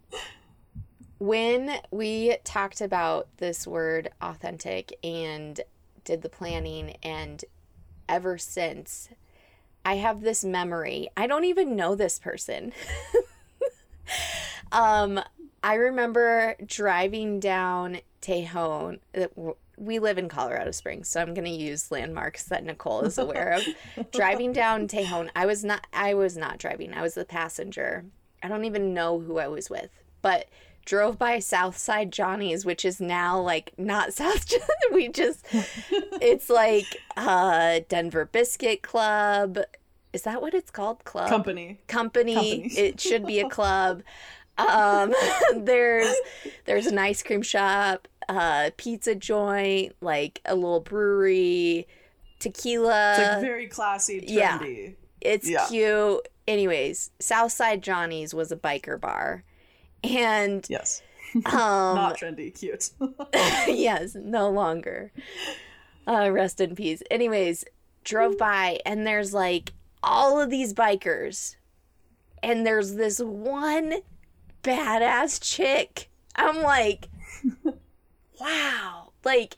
when 1.20 1.72
we 1.92 2.38
talked 2.44 2.82
about 2.82 3.28
this 3.38 3.68
word 3.68 4.10
authentic 4.22 4.98
and 5.04 5.62
did 6.04 6.24
the 6.24 6.30
planning 6.30 6.98
and 7.04 7.46
ever 8.10 8.40
since 8.40 9.10
I 9.86 9.96
have 9.96 10.22
this 10.22 10.44
memory. 10.44 11.10
I 11.16 11.28
don't 11.28 11.46
even 11.46 11.76
know 11.76 11.96
this 11.96 12.18
person. 12.18 12.74
um 14.72 15.20
I 15.64 15.76
remember 15.76 16.56
driving 16.66 17.40
down 17.40 18.00
Tejon. 18.22 19.00
We 19.82 19.98
live 19.98 20.20
in 20.20 20.30
Colorado 20.30 20.70
Springs, 20.70 21.10
so 21.10 21.20
I'm 21.22 21.34
going 21.34 21.46
to 21.46 21.50
use 21.50 21.90
landmarks 21.90 22.44
that 22.44 22.64
Nicole 22.64 23.02
is 23.02 23.18
aware 23.18 23.54
of. 23.54 24.12
driving 24.12 24.54
down 24.54 24.88
Tejon, 24.88 25.30
I 25.36 25.48
was 25.48 25.64
not 25.64 25.88
I 25.92 26.14
was 26.14 26.38
not 26.38 26.60
driving. 26.60 26.94
I 26.94 27.02
was 27.02 27.16
the 27.16 27.26
passenger. 27.26 28.06
I 28.44 28.48
don't 28.48 28.66
even 28.66 28.94
know 28.94 29.20
who 29.20 29.40
I 29.40 29.48
was 29.48 29.72
with, 29.72 29.90
but 30.22 30.48
drove 30.86 31.18
by 31.18 31.40
Southside 31.40 32.12
Johnny's, 32.12 32.64
which 32.64 32.86
is 32.86 33.02
now 33.02 33.40
like 33.40 33.74
not 33.76 34.14
South. 34.22 34.46
Johnny. 34.48 34.64
we 34.94 35.08
just 35.08 35.46
it's 35.52 36.48
like 36.50 36.86
uh 37.18 37.80
Denver 37.90 38.26
Biscuit 38.26 38.84
Club. 38.84 39.58
Is 40.14 40.22
that 40.24 40.44
what 40.44 40.54
it's 40.54 40.70
called? 40.70 41.04
Club 41.06 41.28
Company. 41.28 41.80
company. 41.88 42.36
Company. 42.36 42.68
It 42.78 43.00
should 43.02 43.26
be 43.26 43.40
a 43.40 43.50
club. 43.58 44.04
Um, 44.58 45.14
there's 45.56 46.14
there's 46.66 46.86
an 46.86 47.00
ice 47.00 47.24
cream 47.24 47.42
shop, 47.42 48.08
uh, 48.30 48.72
pizza 48.78 49.16
joint, 49.16 49.96
like 50.02 50.42
a 50.46 50.56
little 50.56 50.80
brewery, 50.80 51.88
tequila. 52.40 53.16
It's 53.18 53.34
like 53.34 53.42
very 53.42 53.68
classy, 53.68 54.24
yeah. 54.28 54.58
trendy. 54.60 54.96
It's 55.22 55.50
Yeah. 55.50 55.68
cute. 55.68 56.28
Anyways, 56.48 57.12
Southside 57.20 57.82
Johnny's 57.84 58.34
was 58.34 58.52
a 58.52 58.56
biker 58.58 59.00
bar. 59.00 59.44
And 60.04 60.66
Yes. 60.70 61.02
um 61.36 61.44
Not 61.96 62.18
trendy, 62.18 62.58
cute. 62.58 62.90
yes, 63.68 64.16
no 64.16 64.50
longer. 64.50 65.12
Uh 66.08 66.32
rest 66.32 66.60
in 66.60 66.76
peace. 66.76 67.04
Anyways, 67.12 67.64
drove 68.04 68.38
by 68.38 68.80
and 68.86 69.06
there's 69.06 69.34
like 69.34 69.74
all 70.04 70.42
of 70.42 70.50
these 70.50 70.74
bikers. 70.74 71.56
And 72.42 72.66
there's 72.66 72.96
this 72.96 73.20
one 73.20 73.98
badass 74.64 75.40
chick. 75.40 76.10
I'm 76.36 76.64
like 76.64 77.08
wow. 78.42 79.12
Like 79.24 79.56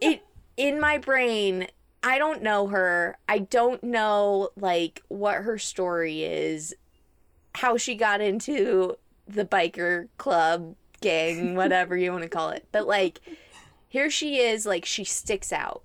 it 0.00 0.22
in 0.56 0.80
my 0.80 0.98
brain 0.98 1.66
I 2.02 2.16
don't 2.18 2.42
know 2.42 2.68
her. 2.68 3.18
I 3.28 3.40
don't 3.40 3.82
know 3.84 4.50
like 4.56 5.02
what 5.08 5.36
her 5.42 5.58
story 5.58 6.24
is, 6.24 6.74
how 7.54 7.76
she 7.76 7.94
got 7.94 8.22
into 8.22 8.96
the 9.28 9.44
biker 9.44 10.08
club 10.16 10.76
gang, 11.02 11.54
whatever 11.56 11.96
you 11.96 12.10
want 12.10 12.22
to 12.22 12.28
call 12.30 12.50
it. 12.50 12.66
But 12.72 12.86
like 12.86 13.20
here 13.88 14.08
she 14.08 14.38
is, 14.38 14.64
like 14.64 14.86
she 14.86 15.04
sticks 15.04 15.52
out. 15.52 15.82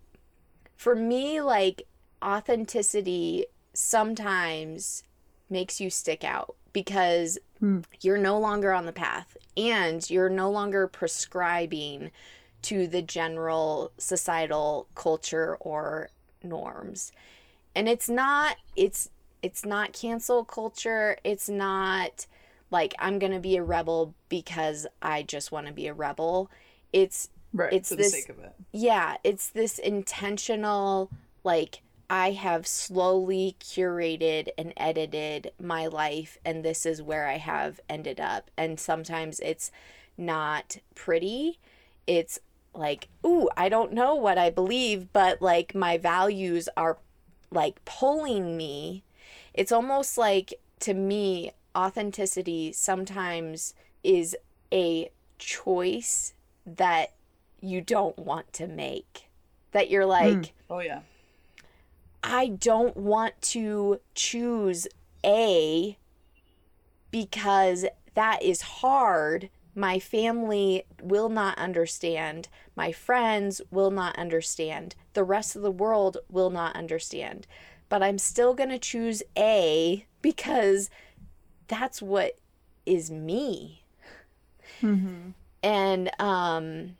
For 0.77 0.95
me, 0.95 1.41
like 1.41 1.83
authenticity 2.23 3.45
sometimes 3.73 5.03
makes 5.49 5.81
you 5.81 5.89
stick 5.89 6.23
out 6.23 6.55
because 6.71 7.37
Hmm. 7.59 7.79
you're 8.01 8.17
no 8.17 8.37
longer 8.39 8.73
on 8.73 8.85
the 8.85 8.91
path 8.93 9.37
and 9.57 10.07
you're 10.09 10.29
no 10.29 10.49
longer 10.49 10.87
prescribing 10.87 12.11
to 12.63 12.87
the 12.87 13.01
general 13.01 13.91
societal 13.97 14.87
culture 14.95 15.55
or 15.59 16.09
norms. 16.43 17.11
And 17.75 17.87
it's 17.89 18.09
not 18.09 18.57
it's 18.75 19.09
it's 19.41 19.65
not 19.65 19.93
cancel 19.93 20.43
culture. 20.43 21.17
It's 21.23 21.47
not 21.49 22.25
like 22.71 22.93
I'm 22.99 23.19
going 23.19 23.33
to 23.33 23.39
be 23.39 23.57
a 23.57 23.63
rebel 23.63 24.15
because 24.29 24.87
I 25.01 25.21
just 25.23 25.51
want 25.51 25.67
to 25.67 25.73
be 25.73 25.87
a 25.87 25.93
rebel. 25.93 26.49
It's 26.91 27.29
right. 27.53 27.71
It's 27.71 27.89
for 27.89 27.95
this- 27.95 28.11
the 28.13 28.17
sake 28.21 28.29
of 28.29 28.39
it. 28.39 28.53
yeah, 28.71 29.17
it's 29.23 29.49
this 29.49 29.77
intentional 29.79 31.11
like 31.43 31.81
I 32.09 32.31
have 32.31 32.67
slowly 32.67 33.55
curated 33.59 34.49
and 34.57 34.73
edited 34.77 35.51
my 35.59 35.87
life 35.87 36.37
and 36.45 36.63
this 36.63 36.85
is 36.85 37.01
where 37.01 37.27
I 37.27 37.37
have 37.37 37.79
ended 37.89 38.19
up. 38.19 38.51
And 38.57 38.79
sometimes 38.79 39.39
it's 39.39 39.71
not 40.17 40.77
pretty. 40.93 41.59
It's 42.05 42.39
like, 42.73 43.07
ooh, 43.25 43.49
I 43.57 43.69
don't 43.69 43.93
know 43.93 44.15
what 44.15 44.37
I 44.37 44.49
believe, 44.49 45.11
but 45.13 45.41
like 45.41 45.73
my 45.73 45.97
values 45.97 46.69
are 46.77 46.97
like 47.51 47.83
pulling 47.85 48.55
me. 48.57 49.03
It's 49.53 49.71
almost 49.71 50.17
like 50.17 50.53
to 50.81 50.93
me 50.93 51.51
authenticity 51.75 52.71
sometimes 52.71 53.73
is 54.03 54.35
a 54.71 55.09
choice 55.39 56.33
that 56.65 57.13
you 57.61 57.81
don't 57.81 58.17
want 58.19 58.51
to 58.53 58.67
make. 58.67 59.29
That 59.71 59.89
you're 59.89 60.03
hmm. 60.03 60.09
like, 60.09 60.53
Oh 60.69 60.79
yeah. 60.79 61.01
I 62.25 62.47
don't 62.47 62.97
want 62.97 63.39
to 63.53 63.99
choose 64.15 64.87
A 65.23 65.97
because 67.11 67.85
that 68.15 68.41
is 68.41 68.61
hard. 68.61 69.49
My 69.75 69.99
family 69.99 70.85
will 71.01 71.29
not 71.29 71.57
understand. 71.57 72.49
My 72.75 72.91
friends 72.91 73.61
will 73.71 73.91
not 73.91 74.17
understand. 74.17 74.95
The 75.13 75.23
rest 75.23 75.55
of 75.55 75.61
the 75.61 75.71
world 75.71 76.17
will 76.29 76.49
not 76.49 76.75
understand. 76.75 77.47
But 77.89 78.01
I'm 78.01 78.17
still 78.17 78.53
going 78.53 78.69
to 78.69 78.79
choose 78.79 79.21
A 79.37 80.05
because 80.21 80.89
that's 81.67 82.01
what 82.01 82.37
is 82.85 83.09
me 83.11 83.81
Mm-hmm. 84.81 85.29
and 85.63 86.11
um 86.19 86.97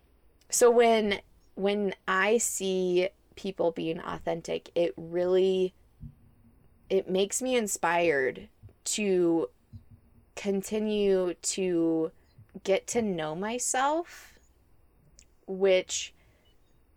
so 0.49 0.71
when 0.71 1.19
when 1.55 1.93
i 2.07 2.37
see 2.37 3.09
people 3.35 3.71
being 3.71 3.99
authentic 3.99 4.69
it 4.75 4.93
really 4.97 5.73
it 6.89 7.09
makes 7.09 7.41
me 7.41 7.55
inspired 7.55 8.47
to 8.83 9.49
continue 10.35 11.33
to 11.41 12.11
get 12.63 12.85
to 12.87 13.01
know 13.01 13.35
myself 13.35 14.37
which 15.47 16.13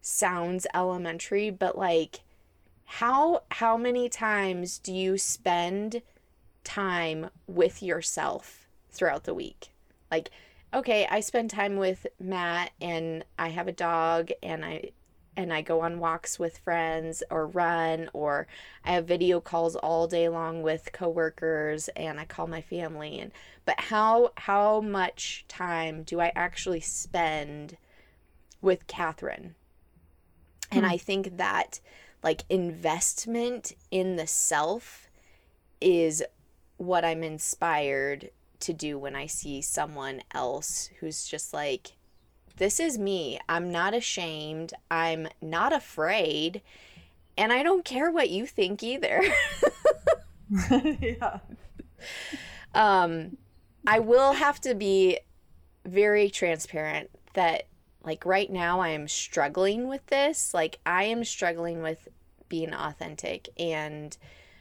sounds 0.00 0.66
elementary 0.74 1.50
but 1.50 1.76
like 1.76 2.20
how 2.90 3.42
how 3.50 3.76
many 3.76 4.08
times 4.08 4.78
do 4.78 4.94
you 4.94 5.18
spend 5.18 6.00
time 6.64 7.28
with 7.46 7.82
yourself 7.82 8.66
throughout 8.90 9.24
the 9.24 9.34
week? 9.34 9.68
Like 10.10 10.30
okay, 10.72 11.06
I 11.10 11.20
spend 11.20 11.50
time 11.50 11.76
with 11.76 12.06
Matt 12.18 12.72
and 12.80 13.24
I 13.38 13.48
have 13.48 13.68
a 13.68 13.72
dog 13.72 14.30
and 14.42 14.64
I 14.64 14.90
and 15.38 15.54
I 15.54 15.62
go 15.62 15.82
on 15.82 16.00
walks 16.00 16.38
with 16.38 16.58
friends 16.58 17.22
or 17.30 17.46
run 17.46 18.10
or 18.12 18.48
I 18.84 18.92
have 18.92 19.06
video 19.06 19.40
calls 19.40 19.76
all 19.76 20.08
day 20.08 20.28
long 20.28 20.62
with 20.62 20.92
coworkers 20.92 21.88
and 21.90 22.20
I 22.20 22.26
call 22.26 22.48
my 22.48 22.60
family 22.60 23.20
and 23.20 23.32
but 23.64 23.80
how 23.80 24.32
how 24.36 24.80
much 24.80 25.44
time 25.48 26.02
do 26.02 26.20
I 26.20 26.32
actually 26.36 26.80
spend 26.80 27.78
with 28.60 28.88
Catherine? 28.88 29.54
And 30.72 30.84
Hmm. 30.84 30.92
I 30.92 30.96
think 30.98 31.36
that 31.38 31.80
like 32.22 32.44
investment 32.50 33.74
in 33.90 34.16
the 34.16 34.26
self 34.26 35.08
is 35.80 36.24
what 36.78 37.04
I'm 37.04 37.22
inspired 37.24 38.30
to 38.60 38.72
do 38.74 38.98
when 38.98 39.16
I 39.16 39.26
see 39.26 39.62
someone 39.62 40.22
else 40.34 40.90
who's 41.00 41.26
just 41.26 41.54
like, 41.54 41.92
this 42.58 42.80
is 42.80 42.98
me. 42.98 43.38
I'm 43.48 43.70
not 43.70 43.94
ashamed. 43.94 44.74
I'm 44.90 45.28
not 45.40 45.72
afraid. 45.72 46.60
And 47.36 47.52
I 47.52 47.62
don't 47.62 47.84
care 47.84 48.10
what 48.10 48.30
you 48.30 48.46
think 48.46 48.82
either. 48.82 49.22
yeah. 50.70 51.38
um, 52.74 53.36
I 53.86 54.00
will 54.00 54.32
have 54.32 54.60
to 54.62 54.74
be 54.74 55.20
very 55.84 56.30
transparent 56.30 57.10
that 57.34 57.68
like 58.04 58.26
right 58.26 58.50
now 58.50 58.80
I 58.80 58.90
am 58.90 59.08
struggling 59.08 59.88
with 59.88 60.04
this. 60.06 60.52
Like 60.52 60.78
I 60.84 61.04
am 61.04 61.24
struggling 61.24 61.82
with 61.82 62.08
being 62.48 62.74
authentic 62.74 63.48
and 63.58 64.16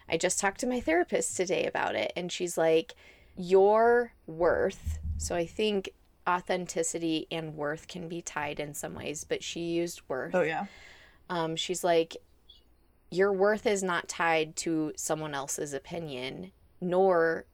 I 0.10 0.17
just 0.17 0.39
talked 0.39 0.60
to 0.62 0.67
my 0.67 0.79
therapist 0.79 1.36
today 1.36 1.65
about 1.65 1.95
it 1.95 2.13
and 2.15 2.31
she's 2.31 2.57
like 2.57 2.95
your 3.36 4.13
worth. 4.25 4.99
So 5.17 5.36
I 5.36 5.45
think 5.45 5.89
authenticity 6.27 7.27
and 7.31 7.55
worth 7.55 7.87
can 7.87 8.07
be 8.07 8.21
tied 8.21 8.59
in 8.59 8.73
some 8.73 8.93
ways, 8.95 9.23
but 9.23 9.43
she 9.43 9.61
used 9.61 10.01
worth. 10.07 10.35
Oh 10.35 10.41
yeah. 10.41 10.65
Um 11.29 11.55
she's 11.55 11.83
like 11.83 12.17
your 13.09 13.31
worth 13.31 13.65
is 13.65 13.83
not 13.83 14.07
tied 14.07 14.55
to 14.57 14.91
someone 14.95 15.33
else's 15.33 15.73
opinion, 15.73 16.51
nor 16.81 17.45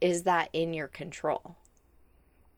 is 0.00 0.22
that 0.22 0.48
in 0.52 0.72
your 0.74 0.88
control. 0.88 1.56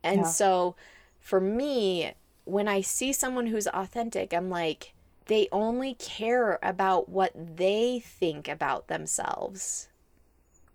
And 0.02 0.20
Yeah. 0.20 0.24
so 0.24 0.76
for 1.18 1.40
me, 1.40 2.12
when 2.44 2.68
I 2.68 2.80
see 2.80 3.12
someone 3.12 3.46
who's 3.46 3.66
authentic, 3.66 4.32
I'm 4.32 4.50
like, 4.50 4.94
they 5.26 5.48
only 5.50 5.94
care 5.94 6.58
about 6.62 7.08
what 7.08 7.32
they 7.34 7.98
think 7.98 8.46
about 8.48 8.88
themselves, 8.88 9.88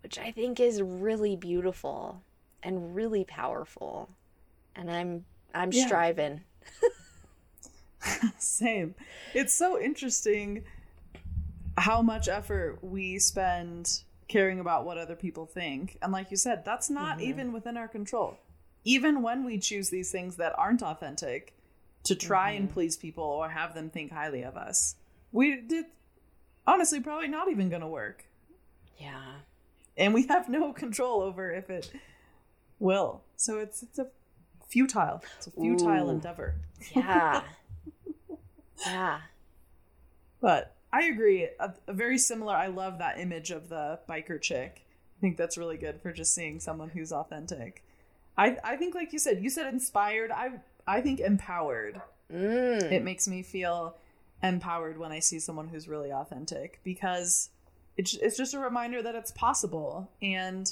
which 0.01 0.17
I 0.17 0.31
think 0.31 0.59
is 0.59 0.81
really 0.81 1.35
beautiful 1.35 2.23
and 2.63 2.95
really 2.95 3.23
powerful. 3.23 4.09
And 4.79 4.89
I'm 4.89 5.25
I'm 5.53 5.71
Yeah. 5.73 5.87
striving. 5.87 6.41
Same. 8.37 8.95
It's 9.33 9.53
so 9.53 9.79
interesting 9.79 10.63
how 11.77 12.01
much 12.01 12.27
effort 12.27 12.79
we 12.81 13.19
spend 13.19 14.03
caring 14.27 14.59
about 14.59 14.85
what 14.85 14.97
other 14.97 15.15
people 15.15 15.45
think. 15.45 15.97
And 16.01 16.13
like 16.13 16.31
you 16.31 16.37
said, 16.37 16.63
that's 16.63 16.89
not 16.89 17.17
mm-hmm. 17.17 17.29
even 17.29 17.53
within 17.53 17.75
our 17.75 17.87
control. 17.87 18.37
Even 18.85 19.21
when 19.21 19.43
we 19.43 19.57
choose 19.57 19.89
these 19.89 20.11
things 20.11 20.37
that 20.37 20.57
aren't 20.57 20.81
authentic 20.81 21.53
to 22.03 22.15
try 22.15 22.51
and 22.51 22.65
mm-hmm. 22.65 22.73
please 22.73 22.95
people 22.95 23.23
or 23.23 23.49
have 23.49 23.73
them 23.73 23.89
think 23.89 24.11
highly 24.11 24.43
of 24.43 24.55
us, 24.55 24.95
we 25.31 25.59
did 25.59 25.85
honestly 26.65 27.01
probably 27.01 27.27
not 27.27 27.49
even 27.49 27.69
going 27.69 27.81
to 27.81 27.87
work. 27.87 28.25
Yeah. 28.97 29.33
And 29.97 30.13
we 30.13 30.27
have 30.27 30.47
no 30.47 30.71
control 30.71 31.21
over 31.21 31.51
if 31.51 31.69
it 31.69 31.91
will. 32.79 33.21
So 33.35 33.57
it's 33.57 33.83
it's 33.83 33.99
a 33.99 34.07
futile. 34.69 35.21
It's 35.37 35.47
a 35.47 35.51
futile 35.51 36.07
Ooh. 36.07 36.11
endeavor. 36.11 36.55
Yeah. 36.95 37.41
yeah. 38.85 39.19
But 40.41 40.75
I 40.93 41.05
agree. 41.05 41.49
A, 41.59 41.73
a 41.87 41.93
very 41.93 42.17
similar. 42.17 42.55
I 42.55 42.67
love 42.67 42.99
that 42.99 43.19
image 43.19 43.51
of 43.51 43.69
the 43.69 43.99
biker 44.09 44.41
chick. 44.41 44.85
I 45.17 45.19
think 45.21 45.37
that's 45.37 45.57
really 45.57 45.77
good 45.77 46.01
for 46.01 46.13
just 46.13 46.33
seeing 46.33 46.59
someone 46.59 46.89
who's 46.89 47.11
authentic. 47.11 47.83
I 48.37 48.57
I 48.63 48.77
think, 48.77 48.95
like 48.95 49.11
you 49.11 49.19
said, 49.19 49.43
you 49.43 49.49
said 49.49 49.71
inspired. 49.73 50.31
I 50.31 50.51
I 50.87 51.01
think 51.01 51.19
empowered. 51.19 52.01
Mm. 52.31 52.91
It 52.91 53.03
makes 53.03 53.27
me 53.27 53.43
feel 53.43 53.97
empowered 54.41 54.97
when 54.97 55.11
I 55.11 55.19
see 55.19 55.39
someone 55.39 55.67
who's 55.67 55.87
really 55.89 56.11
authentic 56.13 56.79
because 56.83 57.49
it's 57.97 58.13
it's 58.15 58.37
just 58.37 58.53
a 58.53 58.59
reminder 58.59 59.01
that 59.03 59.15
it's 59.15 59.31
possible 59.31 60.09
and 60.21 60.71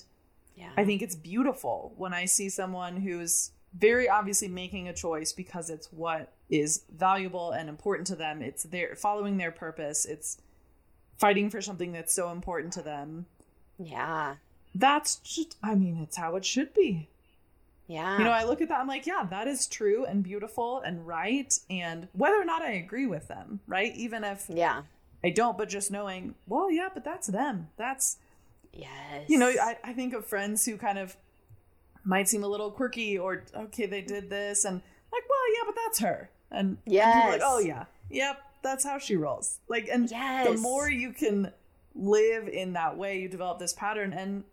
Yeah. 0.55 0.69
I 0.77 0.85
think 0.85 1.01
it's 1.01 1.15
beautiful 1.15 1.93
when 1.97 2.13
I 2.13 2.25
see 2.25 2.47
someone 2.49 2.95
who's 2.97 3.51
very 3.73 4.09
obviously 4.09 4.47
making 4.47 4.87
a 4.87 4.93
choice 4.93 5.33
because 5.33 5.69
it's 5.69 5.87
what 5.91 6.31
is 6.49 6.83
valuable 6.95 7.51
and 7.51 7.69
important 7.69 8.07
to 8.07 8.15
them. 8.15 8.41
It's 8.41 8.63
their 8.63 8.95
following 8.95 9.37
their 9.37 9.51
purpose. 9.51 10.05
It's 10.05 10.37
fighting 11.17 11.49
for 11.49 11.61
something 11.61 11.91
that's 11.91 12.13
so 12.13 12.29
important 12.31 12.73
to 12.73 12.81
them. 12.81 13.25
yeah. 13.77 14.35
That's 14.75 15.15
just 15.17 15.57
I 15.63 15.73
mean, 15.73 15.97
it's 15.97 16.17
how 16.17 16.35
it 16.35 16.45
should 16.45 16.73
be. 16.73 17.09
Yeah. 17.87 18.17
You 18.17 18.25
know, 18.25 18.31
I 18.31 18.43
look 18.43 18.61
at 18.61 18.69
that 18.69 18.79
I'm 18.79 18.87
like, 18.87 19.07
yeah, 19.07 19.25
that 19.29 19.47
is 19.47 19.65
true 19.65 20.05
and 20.05 20.21
beautiful 20.23 20.81
and 20.81 21.07
right 21.07 21.57
and 21.69 22.07
whether 22.13 22.35
or 22.35 22.45
not 22.45 22.61
I 22.61 22.73
agree 22.73 23.07
with 23.07 23.27
them, 23.27 23.61
right? 23.65 23.95
Even 23.95 24.23
if 24.23 24.45
yeah. 24.53 24.83
I 25.23 25.31
don't, 25.31 25.57
but 25.57 25.69
just 25.69 25.89
knowing, 25.89 26.35
well, 26.47 26.69
yeah, 26.69 26.89
but 26.93 27.03
that's 27.03 27.27
them. 27.27 27.69
That's 27.77 28.17
Yes. 28.73 29.25
you 29.27 29.39
know 29.39 29.47
I, 29.47 29.77
I 29.83 29.93
think 29.93 30.13
of 30.13 30.25
friends 30.27 30.63
who 30.65 30.77
kind 30.77 30.99
of 30.99 31.17
might 32.07 32.27
seem 32.29 32.43
a 32.43 32.47
little 32.47 32.71
quirky 32.71 33.17
or 33.17 33.43
okay 33.55 33.85
they 33.85 34.01
did 34.01 34.29
this 34.29 34.65
and 34.65 34.75
like 35.11 35.23
well 35.29 35.53
yeah 35.55 35.63
but 35.65 35.75
that's 35.85 35.99
her 35.99 36.29
and, 36.51 36.77
are 37.25 37.31
like 37.31 37.41
oh 37.43 37.59
yeah 37.59 37.85
yep 38.09 38.39
that's 38.63 38.83
how 38.83 38.97
she 38.97 39.15
rolls 39.15 39.59
like 39.67 39.87
and 39.91 40.09
yes. 40.09 40.47
the 40.47 40.57
more 40.57 40.89
you 40.89 41.11
can 41.11 41.51
live 41.93 42.47
in 42.47 42.73
that 42.73 42.97
way 42.97 43.19
you 43.19 43.27
develop 43.27 43.59
this 43.59 43.73
pattern 43.73 44.13
and 44.13 44.43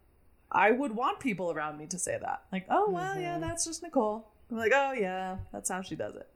i 0.51 0.71
would 0.71 0.93
want 0.95 1.21
people 1.21 1.51
around 1.53 1.79
me 1.79 1.87
to 1.87 1.99
say 1.99 2.19
that 2.21 2.43
like 2.53 2.67
oh 2.71 2.91
well 2.91 3.19
yeah 3.19 3.37
Mhm. 3.39 3.41
that's 3.41 3.65
just 3.65 3.83
nicole 3.83 4.29
i'm 4.51 4.57
like 4.57 4.73
oh 4.75 4.93
yeah 4.93 5.37
that's 5.53 5.71
how 5.71 5.81
she 5.83 5.95
does 5.95 6.17
it 6.17 6.29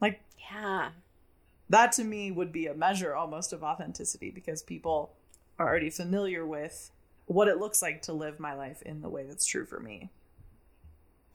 like 0.00 0.20
Yeah. 0.50 0.90
that 1.70 1.92
to 1.92 2.04
me 2.04 2.30
would 2.30 2.52
be 2.52 2.66
a 2.66 2.74
measure 2.74 3.14
almost 3.14 3.52
of 3.52 3.62
authenticity 3.62 4.30
because 4.30 4.62
people 4.62 5.14
are 5.58 5.68
already 5.68 5.90
familiar 5.90 6.46
with 6.46 6.90
what 7.26 7.48
it 7.48 7.58
looks 7.58 7.82
like 7.82 8.00
to 8.02 8.12
live 8.12 8.38
my 8.40 8.54
life 8.54 8.80
in 8.82 9.00
the 9.02 9.08
way 9.08 9.24
that's 9.24 9.44
true 9.44 9.66
for 9.66 9.80
me. 9.80 10.10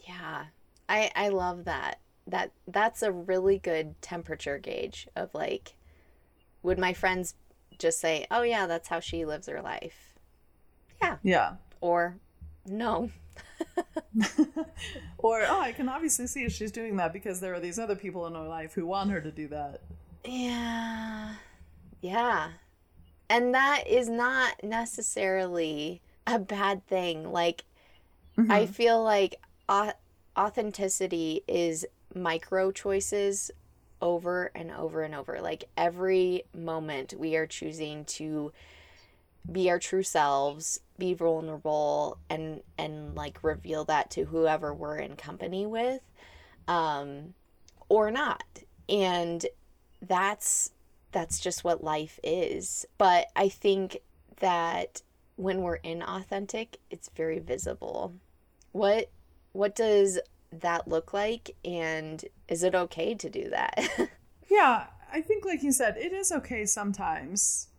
Yeah. 0.04 0.46
I 0.90 1.12
I 1.16 1.30
love 1.30 1.66
that. 1.66 2.00
That 2.28 2.52
that's 2.68 3.02
a 3.02 3.12
really 3.12 3.60
good 3.60 4.02
temperature 4.02 4.58
gauge 4.58 5.08
of 5.16 5.34
like 5.34 5.74
would 6.62 6.80
my 6.80 6.94
friends 6.94 7.36
just 7.78 8.00
say, 8.00 8.26
"Oh 8.32 8.44
yeah, 8.44 8.68
that's 8.68 8.88
how 8.88 9.00
she 9.00 9.26
lives 9.26 9.48
her 9.48 9.62
life." 9.62 10.14
Yeah. 11.02 11.18
Yeah. 11.24 11.54
Or 11.82 12.18
no. 12.66 13.10
or, 15.18 15.42
oh, 15.48 15.60
I 15.60 15.72
can 15.72 15.90
obviously 15.90 16.28
see 16.28 16.48
she's 16.50 16.72
doing 16.72 16.98
that 16.98 17.14
because 17.14 17.40
there 17.40 17.54
are 17.54 17.60
these 17.60 17.80
other 17.80 17.96
people 17.96 18.28
in 18.28 18.36
her 18.36 18.48
life 18.48 18.74
who 18.74 18.86
want 18.86 19.12
her 19.12 19.22
to 19.22 19.32
do 19.32 19.48
that. 19.50 19.82
Yeah. 20.24 21.34
Yeah. 22.02 22.50
And 23.30 23.54
that 23.54 23.86
is 23.88 24.10
not 24.10 24.64
necessarily 24.64 26.02
a 26.28 26.40
bad 26.40 26.86
thing. 26.88 27.32
Like 27.32 27.64
I 28.38 28.42
mm-hmm. 28.42 28.72
feel 28.72 29.04
like 29.04 29.40
authenticity 29.70 31.44
is 31.48 31.86
micro 32.14 32.72
choices 32.72 33.52
over 34.02 34.52
and 34.54 34.72
over 34.72 35.04
and 35.04 35.16
over. 35.16 35.40
Like 35.42 35.66
every 35.78 36.44
moment 36.54 37.14
we 37.18 37.36
are 37.36 37.48
choosing 37.48 38.06
to 38.06 38.52
be 39.52 39.70
our 39.70 39.80
true 39.80 40.04
selves, 40.04 40.80
be 40.98 41.14
vulnerable 41.14 42.18
and 42.30 42.62
and 42.78 43.16
like 43.16 43.44
reveal 43.44 43.86
that 43.86 44.10
to 44.12 44.26
whoever 44.26 44.74
we're 44.74 44.98
in 44.98 45.16
company 45.16 45.66
with 45.66 46.02
um 46.68 47.34
or 47.90 48.12
not. 48.12 48.44
And 48.90 49.46
that's 50.02 50.72
that's 51.12 51.40
just 51.40 51.64
what 51.64 51.84
life 51.84 52.20
is. 52.24 52.86
But 52.98 53.28
I 53.36 53.50
think 53.50 54.00
that 54.40 55.02
when 55.36 55.62
we're 55.62 55.80
inauthentic, 55.80 56.76
it's 56.90 57.10
very 57.16 57.40
visible. 57.40 58.14
What 58.72 59.10
what 59.54 59.76
does 59.76 60.20
that 60.52 60.88
look 60.88 61.14
like 61.14 61.56
and 61.66 62.26
is 62.48 62.62
it 62.64 62.76
okay 62.76 63.16
to 63.16 63.30
do 63.30 63.50
that? 63.50 63.80
Yeah, 64.50 64.86
I 65.12 65.22
think, 65.22 65.46
like 65.46 65.64
you 65.64 65.72
said, 65.72 65.98
it 65.98 66.14
is 66.14 66.32
okay 66.32 66.66
sometimes. 66.66 67.70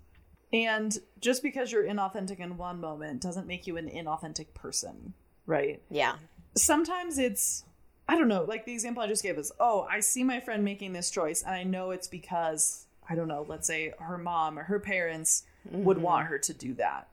And 0.52 0.96
just 1.20 1.42
because 1.42 1.70
you're 1.70 1.84
inauthentic 1.84 2.40
in 2.40 2.56
one 2.56 2.80
moment 2.80 3.20
doesn't 3.22 3.46
make 3.46 3.66
you 3.66 3.76
an 3.76 3.88
inauthentic 3.88 4.54
person, 4.54 5.14
right? 5.46 5.80
yeah. 5.90 6.16
sometimes 6.56 7.18
it's 7.18 7.64
I 8.08 8.18
don't 8.18 8.28
know, 8.28 8.42
like 8.44 8.64
the 8.66 8.72
example 8.72 9.02
I 9.02 9.06
just 9.06 9.22
gave 9.22 9.38
is, 9.38 9.52
oh, 9.60 9.86
I 9.90 10.00
see 10.00 10.24
my 10.24 10.40
friend 10.40 10.64
making 10.64 10.92
this 10.92 11.10
choice 11.10 11.42
and 11.42 11.54
I 11.54 11.62
know 11.64 11.90
it's 11.92 12.08
because 12.08 12.86
I 13.08 13.14
don't 13.14 13.28
know, 13.28 13.44
let's 13.48 13.66
say 13.66 13.92
her 13.98 14.18
mom 14.18 14.58
or 14.58 14.64
her 14.64 14.80
parents 14.80 15.44
would 15.70 15.96
mm-hmm. 15.98 16.04
want 16.04 16.26
her 16.26 16.38
to 16.38 16.52
do 16.54 16.74
that. 16.74 17.08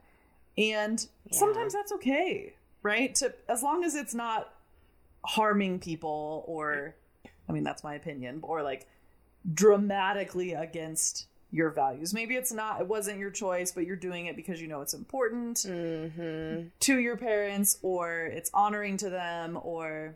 And 0.58 1.06
Yeah. 1.30 1.38
sometimes 1.38 1.72
that's 1.72 1.92
okay, 1.92 2.54
right? 2.82 3.14
To 3.16 3.32
as 3.48 3.62
long 3.62 3.84
as 3.84 3.94
it's 3.94 4.14
not 4.14 4.51
harming 5.24 5.78
people 5.80 6.44
or 6.46 6.94
I 7.48 7.52
mean 7.52 7.64
that's 7.64 7.82
my 7.84 7.94
opinion, 7.94 8.40
or 8.42 8.62
like 8.62 8.86
dramatically 9.54 10.52
against 10.54 11.26
your 11.50 11.70
values. 11.70 12.14
Maybe 12.14 12.34
it's 12.36 12.52
not 12.52 12.80
it 12.80 12.86
wasn't 12.86 13.18
your 13.18 13.30
choice, 13.30 13.72
but 13.72 13.84
you're 13.84 13.96
doing 13.96 14.26
it 14.26 14.36
because 14.36 14.60
you 14.60 14.68
know 14.68 14.80
it's 14.80 14.94
important 14.94 15.58
Mhm. 15.58 16.70
to 16.80 16.98
your 16.98 17.16
parents 17.16 17.78
or 17.82 18.20
it's 18.26 18.50
honoring 18.54 18.96
to 18.98 19.10
them 19.10 19.58
or 19.62 20.14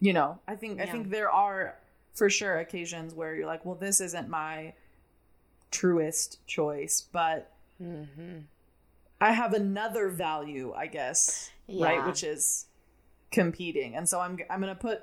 you 0.00 0.12
know 0.12 0.38
i 0.48 0.56
think 0.56 0.80
i 0.80 0.86
think 0.86 1.08
there 1.10 1.30
are 1.30 1.78
for 2.14 2.28
sure 2.28 2.58
occasions 2.58 3.14
where 3.14 3.34
you're 3.34 3.46
like 3.46 3.64
well 3.64 3.76
this 3.76 4.00
isn't 4.00 4.28
my 4.28 4.74
truest 5.70 6.44
choice 6.46 7.06
but 7.12 7.52
Mhm. 7.80 8.44
i 9.20 9.32
have 9.32 9.54
another 9.54 10.08
value 10.08 10.72
i 10.74 10.86
guess 10.88 11.50
right 11.68 12.04
which 12.06 12.22
is 12.24 12.66
competing 13.34 13.94
and 13.96 14.08
so 14.08 14.20
i'm 14.20 14.38
i'm 14.50 14.60
going 14.60 14.74
to 14.74 14.80
put 14.80 15.02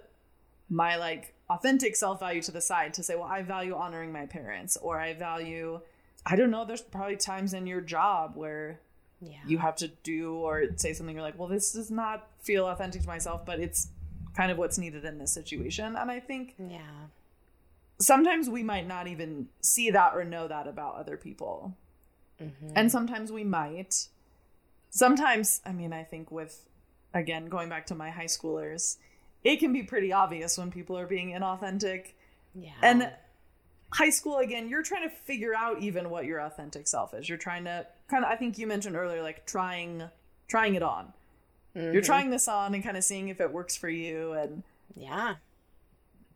my 0.70 0.96
like 0.96 1.34
authentic 1.50 1.96
self 1.96 2.20
value 2.20 2.42
to 2.42 2.52
the 2.52 2.62
side 2.62 2.94
to 2.94 3.04
say 3.04 3.16
well 3.16 3.26
i 3.38 3.42
value 3.42 3.76
honoring 3.76 4.12
my 4.12 4.26
parents 4.26 4.78
or 4.82 5.00
i 5.00 5.14
value 5.14 5.80
i 6.26 6.36
don't 6.36 6.50
know 6.52 6.64
there's 6.66 6.82
probably 6.82 7.18
times 7.18 7.54
in 7.54 7.68
your 7.68 7.82
job 7.82 8.32
where 8.36 8.80
Yeah. 9.22 9.44
you 9.46 9.58
have 9.60 9.76
to 9.84 9.88
do 10.04 10.34
or 10.36 10.64
say 10.78 10.94
something 10.94 11.16
you're 11.16 11.24
like 11.30 11.38
well 11.38 11.50
this 11.50 11.74
does 11.74 11.92
not 11.92 12.28
feel 12.42 12.66
authentic 12.68 13.02
to 13.02 13.08
myself 13.08 13.46
but 13.46 13.60
it's 13.60 13.90
kind 14.36 14.50
of 14.52 14.58
what's 14.58 14.78
needed 14.78 15.04
in 15.06 15.18
this 15.20 15.34
situation 15.34 15.96
and 15.96 16.10
i 16.10 16.20
think 16.20 16.56
yeah. 16.58 16.80
sometimes 18.00 18.50
we 18.50 18.64
might 18.64 18.88
not 18.88 19.08
even 19.08 19.48
see 19.62 19.92
that 19.92 20.16
or 20.16 20.24
know 20.24 20.48
that 20.48 20.68
about 20.68 20.96
other 20.96 21.18
people. 21.18 21.76
Mm-hmm. 22.42 22.72
And 22.76 22.92
sometimes 22.92 23.32
we 23.32 23.44
might. 23.44 24.08
Sometimes, 24.90 25.62
I 25.66 25.72
mean, 25.72 25.94
I 25.94 26.04
think 26.04 26.32
with, 26.32 26.68
again, 27.14 27.48
going 27.48 27.70
back 27.70 27.88
to 27.88 27.96
my 27.96 28.10
high 28.10 28.26
schoolers, 28.26 28.98
it 29.44 29.58
can 29.58 29.74
be 29.74 29.84
pretty 29.84 30.14
obvious 30.14 30.58
when 30.58 30.72
people 30.72 30.98
are 30.98 31.08
being 31.08 31.32
inauthentic. 31.32 32.14
Yeah. 32.54 32.72
And 32.82 33.12
high 33.94 34.10
school, 34.10 34.38
again, 34.38 34.70
you're 34.70 34.84
trying 34.84 35.10
to 35.10 35.16
figure 35.16 35.54
out 35.56 35.82
even 35.82 36.10
what 36.10 36.26
your 36.26 36.40
authentic 36.40 36.88
self 36.88 37.14
is. 37.14 37.28
You're 37.28 37.38
trying 37.38 37.66
to 37.66 37.86
kind 38.10 38.24
of, 38.24 38.32
I 38.32 38.36
think 38.36 38.58
you 38.58 38.68
mentioned 38.68 38.96
earlier, 38.96 39.22
like 39.22 39.46
trying, 39.46 40.04
trying 40.48 40.76
it 40.76 40.84
on. 40.84 41.14
Mm-hmm. 41.76 41.94
You're 41.94 42.02
trying 42.02 42.30
this 42.30 42.48
on 42.48 42.74
and 42.74 42.84
kind 42.84 42.98
of 42.98 43.04
seeing 43.04 43.30
if 43.30 43.42
it 43.42 43.52
works 43.52 43.76
for 43.76 43.90
you. 43.90 44.34
And 44.34 44.64
yeah, 44.96 45.36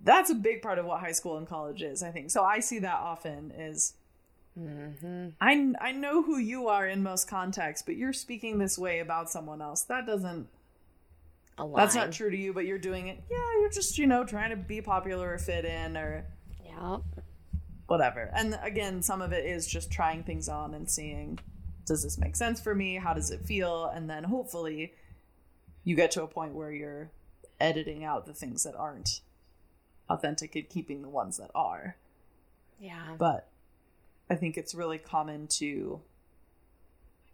that's 0.04 0.30
a 0.30 0.36
big 0.36 0.62
part 0.62 0.80
of 0.80 0.86
what 0.86 1.00
high 1.00 1.12
school 1.12 1.38
and 1.38 1.48
college 1.48 1.82
is, 1.82 2.02
I 2.04 2.12
think. 2.12 2.32
So 2.32 2.44
I 2.44 2.60
see 2.60 2.80
that 2.80 3.00
often 3.00 3.52
is 3.58 3.94
mm-hmm. 4.58 5.30
I, 5.42 5.74
I 5.82 5.92
know 5.92 6.24
who 6.24 6.38
you 6.38 6.68
are 6.70 6.88
in 6.88 7.04
most 7.04 7.30
contexts, 7.30 7.86
but 7.86 7.98
you're 7.98 8.14
speaking 8.14 8.58
this 8.58 8.78
way 8.78 9.00
about 9.00 9.30
someone 9.30 9.62
else. 9.62 9.84
That 9.84 10.06
doesn't, 10.06 10.48
Align. 11.58 11.76
that's 11.76 11.96
not 11.96 12.12
true 12.12 12.30
to 12.30 12.38
you, 12.38 12.54
but 12.54 12.66
you're 12.66 12.78
doing 12.78 13.08
it. 13.08 13.24
Yeah, 13.30 13.38
you're 13.60 13.70
just, 13.70 13.98
you 13.98 14.08
know, 14.08 14.26
trying 14.26 14.50
to 14.50 14.58
be 14.58 14.82
popular 14.82 15.34
or 15.34 15.38
fit 15.38 15.64
in 15.64 15.96
or 15.96 16.26
yeah, 16.66 16.98
whatever. 17.88 18.30
And 18.34 18.60
again, 18.62 19.02
some 19.02 19.22
of 19.22 19.32
it 19.32 19.46
is 19.46 19.66
just 19.66 19.90
trying 19.90 20.24
things 20.24 20.50
on 20.50 20.74
and 20.74 20.90
seeing, 20.90 21.40
does 21.86 22.04
this 22.04 22.18
make 22.18 22.36
sense 22.36 22.60
for 22.60 22.76
me? 22.76 22.96
How 22.96 23.14
does 23.14 23.32
it 23.32 23.46
feel? 23.46 23.86
And 23.86 24.10
then 24.10 24.26
hopefully 24.26 24.94
you 25.86 25.96
get 25.96 26.12
to 26.12 26.24
a 26.24 26.28
point 26.28 26.54
where 26.54 26.72
you're 26.72 27.12
editing 27.60 28.04
out 28.04 28.26
the 28.26 28.34
things 28.34 28.64
that 28.64 28.76
aren't 28.76 29.22
authentic 30.10 30.56
and 30.56 30.68
keeping 30.68 31.02
the 31.02 31.10
ones 31.10 31.38
that 31.38 31.52
are. 31.56 31.96
Yeah. 32.80 33.16
But 33.18 33.48
I 34.30 34.36
think 34.36 34.58
it's 34.58 34.76
really 34.76 34.98
common 34.98 35.48
to, 35.48 36.02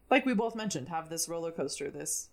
like 0.10 0.26
we 0.26 0.34
both 0.34 0.56
mentioned, 0.56 0.90
have 0.90 1.10
this 1.10 1.28
roller 1.28 1.52
coaster, 1.52 1.90
this 1.90 2.30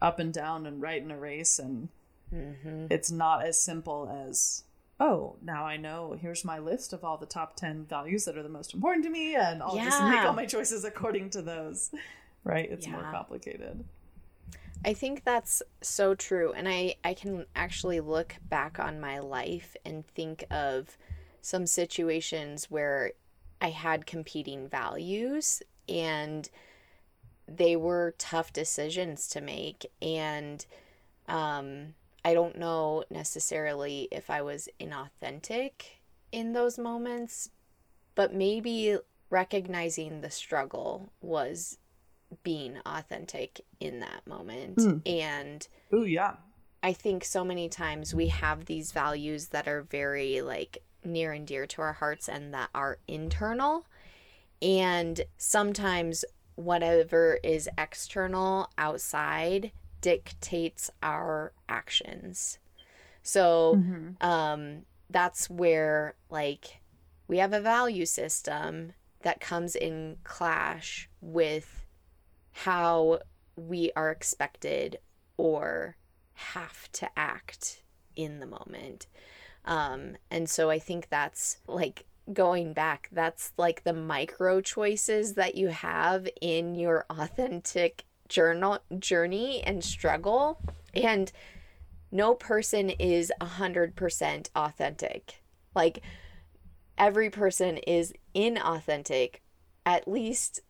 up 0.00 0.18
and 0.18 0.32
down 0.32 0.66
and 0.66 0.80
right 0.80 1.02
and 1.02 1.12
a 1.12 1.16
race. 1.16 1.58
And 1.58 1.88
mm-hmm. 2.34 2.86
it's 2.90 3.10
not 3.10 3.44
as 3.44 3.60
simple 3.60 4.10
as, 4.26 4.64
oh, 5.00 5.36
now 5.42 5.64
I 5.64 5.76
know, 5.76 6.16
here's 6.20 6.44
my 6.44 6.58
list 6.58 6.92
of 6.92 7.04
all 7.04 7.16
the 7.16 7.26
top 7.26 7.56
10 7.56 7.86
values 7.86 8.24
that 8.24 8.36
are 8.36 8.42
the 8.42 8.48
most 8.48 8.74
important 8.74 9.04
to 9.04 9.10
me. 9.10 9.34
And 9.34 9.62
I'll 9.62 9.76
yeah. 9.76 9.84
just 9.84 10.02
make 10.02 10.20
all 10.20 10.32
my 10.32 10.46
choices 10.46 10.84
according 10.84 11.30
to 11.30 11.42
those. 11.42 11.90
Right? 12.44 12.70
It's 12.70 12.86
yeah. 12.86 12.92
more 12.92 13.02
complicated. 13.10 13.84
I 14.84 14.94
think 14.94 15.24
that's 15.24 15.62
so 15.82 16.14
true. 16.14 16.52
And 16.52 16.68
I, 16.68 16.94
I 17.04 17.12
can 17.12 17.44
actually 17.54 18.00
look 18.00 18.36
back 18.48 18.78
on 18.78 19.00
my 19.00 19.18
life 19.18 19.76
and 19.84 20.06
think 20.06 20.44
of 20.50 20.96
some 21.42 21.66
situations 21.66 22.70
where 22.70 23.12
I 23.60 23.70
had 23.70 24.06
competing 24.06 24.68
values 24.68 25.62
and 25.88 26.48
they 27.48 27.76
were 27.76 28.14
tough 28.18 28.52
decisions 28.52 29.28
to 29.28 29.40
make. 29.40 29.86
And 30.02 30.64
um, 31.26 31.94
I 32.24 32.34
don't 32.34 32.58
know 32.58 33.04
necessarily 33.10 34.08
if 34.10 34.30
I 34.30 34.42
was 34.42 34.68
inauthentic 34.78 35.72
in 36.30 36.52
those 36.52 36.78
moments, 36.78 37.50
but 38.14 38.34
maybe 38.34 38.98
recognizing 39.30 40.20
the 40.20 40.30
struggle 40.30 41.12
was 41.20 41.78
being 42.42 42.78
authentic 42.84 43.60
in 43.80 44.00
that 44.00 44.26
moment. 44.26 44.76
Mm. 44.76 45.08
And 45.08 45.68
oh 45.92 46.04
yeah. 46.04 46.34
I 46.82 46.92
think 46.92 47.24
so 47.24 47.44
many 47.44 47.68
times 47.68 48.14
we 48.14 48.28
have 48.28 48.66
these 48.66 48.92
values 48.92 49.48
that 49.48 49.66
are 49.66 49.82
very 49.82 50.42
like 50.42 50.78
near 51.04 51.32
and 51.32 51.46
dear 51.46 51.66
to 51.66 51.82
our 51.82 51.94
hearts 51.94 52.28
and 52.28 52.52
that 52.54 52.70
are 52.74 52.98
internal. 53.08 53.86
And 54.60 55.20
sometimes 55.36 56.24
whatever 56.58 57.38
is 57.44 57.68
external 57.78 58.68
outside 58.76 59.70
dictates 60.00 60.90
our 61.02 61.52
actions. 61.68 62.58
So 63.22 63.76
mm-hmm. 63.76 64.26
um 64.26 64.82
that's 65.08 65.48
where 65.48 66.14
like 66.30 66.80
we 67.28 67.38
have 67.38 67.52
a 67.52 67.60
value 67.60 68.06
system 68.06 68.92
that 69.22 69.40
comes 69.40 69.76
in 69.76 70.16
clash 70.24 71.08
with 71.20 71.86
how 72.52 73.20
we 73.56 73.92
are 73.94 74.10
expected 74.10 74.98
or 75.36 75.96
have 76.34 76.90
to 76.92 77.08
act 77.16 77.82
in 78.16 78.40
the 78.40 78.46
moment. 78.46 79.06
Um, 79.64 80.16
and 80.30 80.48
so 80.48 80.70
I 80.70 80.78
think 80.78 81.08
that's 81.08 81.58
like 81.66 82.04
going 82.32 82.72
back, 82.72 83.08
that's 83.12 83.52
like 83.56 83.84
the 83.84 83.92
micro 83.92 84.60
choices 84.60 85.34
that 85.34 85.54
you 85.54 85.68
have 85.68 86.28
in 86.40 86.74
your 86.74 87.06
authentic 87.10 88.04
journal 88.28 88.78
journey 88.98 89.62
and 89.62 89.82
struggle. 89.82 90.60
And 90.94 91.30
no 92.10 92.34
person 92.34 92.90
is 92.90 93.32
a 93.40 93.46
hundred 93.46 93.96
percent 93.96 94.50
authentic. 94.54 95.42
Like 95.74 96.02
every 96.96 97.30
person 97.30 97.78
is 97.78 98.12
inauthentic 98.34 99.36
at 99.86 100.06
least 100.06 100.60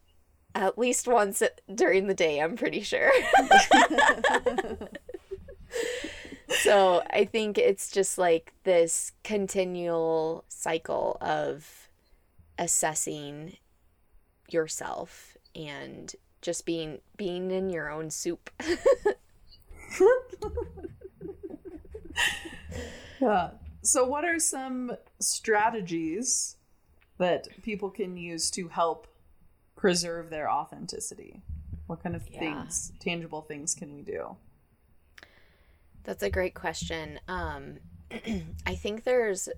at 0.54 0.78
least 0.78 1.06
once 1.06 1.42
during 1.72 2.06
the 2.06 2.14
day, 2.14 2.40
I'm 2.40 2.56
pretty 2.56 2.80
sure. 2.80 3.10
so 6.62 7.02
I 7.10 7.24
think 7.24 7.58
it's 7.58 7.90
just 7.90 8.18
like 8.18 8.52
this 8.64 9.12
continual 9.24 10.44
cycle 10.48 11.16
of 11.20 11.88
assessing 12.58 13.56
yourself 14.48 15.36
and 15.54 16.14
just 16.40 16.64
being 16.66 17.00
being 17.16 17.50
in 17.50 17.70
your 17.70 17.90
own 17.90 18.10
soup. 18.10 18.50
yeah. 23.20 23.50
So 23.82 24.04
what 24.04 24.24
are 24.24 24.38
some 24.38 24.92
strategies 25.20 26.56
that 27.18 27.48
people 27.62 27.90
can 27.90 28.16
use 28.16 28.50
to 28.52 28.68
help 28.68 29.08
preserve 29.76 30.30
their 30.30 30.50
authenticity? 30.50 31.42
What 31.86 32.02
kind 32.02 32.14
of 32.14 32.28
yeah. 32.30 32.38
things, 32.40 32.92
tangible 33.00 33.42
things, 33.42 33.74
can 33.74 33.94
we 33.94 34.02
do? 34.02 34.36
That's 36.08 36.22
a 36.22 36.30
great 36.30 36.54
question. 36.54 37.20
Um, 37.28 37.80
I 38.66 38.74
think 38.74 39.04
there's 39.04 39.50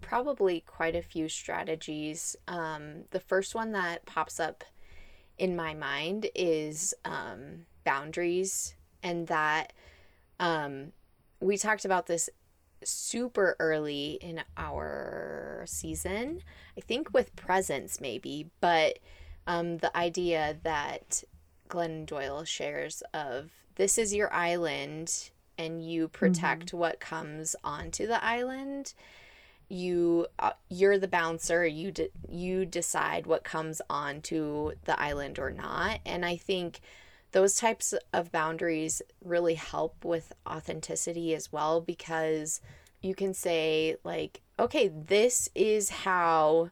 probably 0.00 0.64
quite 0.66 0.96
a 0.96 1.02
few 1.02 1.28
strategies. 1.28 2.34
Um, 2.48 3.04
the 3.10 3.20
first 3.20 3.54
one 3.54 3.72
that 3.72 4.06
pops 4.06 4.40
up 4.40 4.64
in 5.36 5.54
my 5.54 5.74
mind 5.74 6.30
is 6.34 6.94
um, 7.04 7.66
boundaries, 7.84 8.74
and 9.02 9.26
that 9.26 9.74
um, 10.40 10.92
we 11.40 11.58
talked 11.58 11.84
about 11.84 12.06
this 12.06 12.30
super 12.82 13.54
early 13.58 14.18
in 14.22 14.40
our 14.56 15.62
season. 15.66 16.40
I 16.74 16.80
think 16.80 17.12
with 17.12 17.36
presence, 17.36 18.00
maybe, 18.00 18.48
but 18.62 18.98
um, 19.46 19.76
the 19.76 19.94
idea 19.94 20.56
that 20.62 21.22
Glennon 21.68 22.06
Doyle 22.06 22.44
shares 22.44 23.02
of 23.12 23.50
this 23.74 23.98
is 23.98 24.14
your 24.14 24.32
island 24.32 25.32
and 25.58 25.84
you 25.84 26.08
protect 26.08 26.66
mm-hmm. 26.66 26.78
what 26.78 27.00
comes 27.00 27.54
onto 27.62 28.06
the 28.06 28.22
island 28.24 28.94
you 29.68 30.26
uh, 30.38 30.52
you're 30.70 30.98
the 30.98 31.08
bouncer 31.08 31.66
you 31.66 31.90
de- 31.90 32.08
you 32.30 32.64
decide 32.64 33.26
what 33.26 33.44
comes 33.44 33.82
onto 33.90 34.72
the 34.84 34.98
island 35.00 35.38
or 35.38 35.50
not 35.50 36.00
and 36.06 36.24
i 36.24 36.36
think 36.36 36.80
those 37.32 37.56
types 37.56 37.92
of 38.14 38.32
boundaries 38.32 39.02
really 39.22 39.54
help 39.54 40.02
with 40.04 40.32
authenticity 40.46 41.34
as 41.34 41.52
well 41.52 41.82
because 41.82 42.62
you 43.02 43.14
can 43.14 43.34
say 43.34 43.96
like 44.04 44.40
okay 44.58 44.88
this 44.88 45.50
is 45.54 45.90
how 45.90 46.70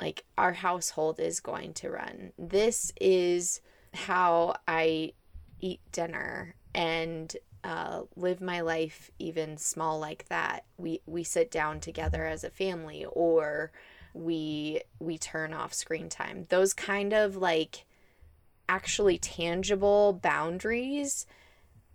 like 0.00 0.24
our 0.36 0.52
household 0.52 1.18
is 1.18 1.40
going 1.40 1.74
to 1.74 1.90
run. 1.90 2.32
This 2.38 2.92
is 3.00 3.60
how 3.94 4.54
I 4.66 5.12
eat 5.60 5.80
dinner 5.92 6.54
and 6.74 7.34
uh, 7.64 8.02
live 8.16 8.40
my 8.40 8.60
life 8.60 9.10
even 9.18 9.56
small 9.56 9.98
like 9.98 10.26
that. 10.28 10.64
We 10.76 11.00
we 11.06 11.24
sit 11.24 11.50
down 11.50 11.80
together 11.80 12.24
as 12.24 12.44
a 12.44 12.50
family 12.50 13.04
or 13.10 13.72
we 14.14 14.82
we 15.00 15.18
turn 15.18 15.52
off 15.52 15.74
screen 15.74 16.08
time. 16.08 16.46
Those 16.48 16.72
kind 16.72 17.12
of 17.12 17.36
like 17.36 17.84
actually 18.68 19.18
tangible 19.18 20.12
boundaries 20.12 21.26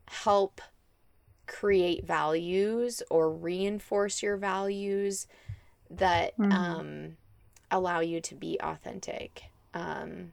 help 0.07 0.59
create 1.45 2.05
values 2.05 3.03
or 3.09 3.29
reinforce 3.31 4.23
your 4.23 4.37
values 4.37 5.27
that 5.89 6.37
mm-hmm. 6.37 6.51
um 6.51 7.17
allow 7.71 7.99
you 7.99 8.21
to 8.21 8.35
be 8.35 8.59
authentic. 8.61 9.43
Um, 9.73 10.31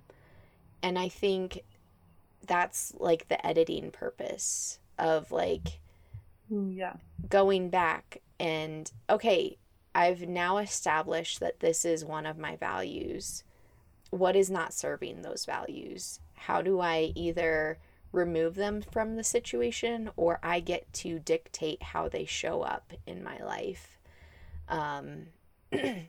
and 0.82 0.98
I 0.98 1.08
think 1.08 1.62
that's 2.46 2.92
like 2.98 3.28
the 3.28 3.44
editing 3.46 3.90
purpose 3.90 4.79
of 5.00 5.32
like 5.32 5.80
yeah 6.50 6.94
going 7.28 7.68
back 7.70 8.18
and 8.38 8.92
okay 9.08 9.56
I've 9.94 10.28
now 10.28 10.58
established 10.58 11.40
that 11.40 11.60
this 11.60 11.84
is 11.84 12.04
one 12.04 12.26
of 12.26 12.38
my 12.38 12.56
values. 12.56 13.42
What 14.10 14.36
is 14.36 14.50
not 14.50 14.72
serving 14.72 15.22
those 15.22 15.44
values? 15.44 16.20
How 16.34 16.62
do 16.62 16.80
I 16.80 17.12
either 17.14 17.78
remove 18.12 18.54
them 18.54 18.82
from 18.82 19.16
the 19.16 19.24
situation 19.24 20.10
or 20.16 20.38
I 20.42 20.60
get 20.60 20.92
to 20.94 21.18
dictate 21.18 21.82
how 21.82 22.08
they 22.08 22.24
show 22.24 22.62
up 22.62 22.92
in 23.06 23.22
my 23.22 23.38
life? 23.38 23.98
Um, 24.68 25.26
and 25.72 26.08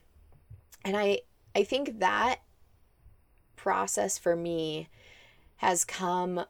I 0.85 1.21
I 1.55 1.63
think 1.63 1.99
that 1.99 2.41
process 3.55 4.17
for 4.17 4.35
me 4.35 4.87
has 5.57 5.85
come 5.85 6.45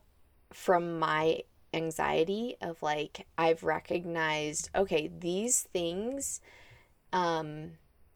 from 0.51 0.99
my 0.99 1.43
anxiety 1.73 2.55
of 2.61 2.81
like 2.83 3.25
I've 3.37 3.63
recognized 3.63 4.69
okay 4.75 5.09
these 5.19 5.61
things 5.73 6.41
um 7.13 7.71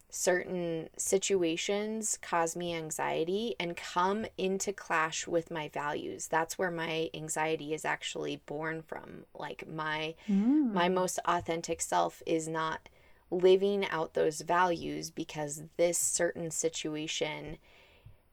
certain 0.10 0.88
situations 0.96 2.18
cause 2.22 2.56
me 2.56 2.74
anxiety 2.74 3.54
and 3.60 3.76
come 3.76 4.26
into 4.38 4.72
clash 4.72 5.28
with 5.28 5.52
my 5.52 5.68
values 5.70 6.28
that's 6.28 6.58
where 6.58 6.72
my 6.72 7.10
anxiety 7.14 7.74
is 7.74 7.84
actually 7.84 8.38
born 8.46 8.82
from 8.82 9.26
like 9.38 9.68
my 9.68 10.16
mm. 10.30 10.72
my 10.72 10.88
most 10.88 11.20
authentic 11.26 11.82
self 11.82 12.24
is 12.26 12.48
not 12.48 12.88
living 13.30 13.86
out 13.90 14.14
those 14.14 14.42
values 14.42 15.10
because 15.12 15.64
this 15.76 15.98
certain 15.98 16.50
situation 16.50 17.58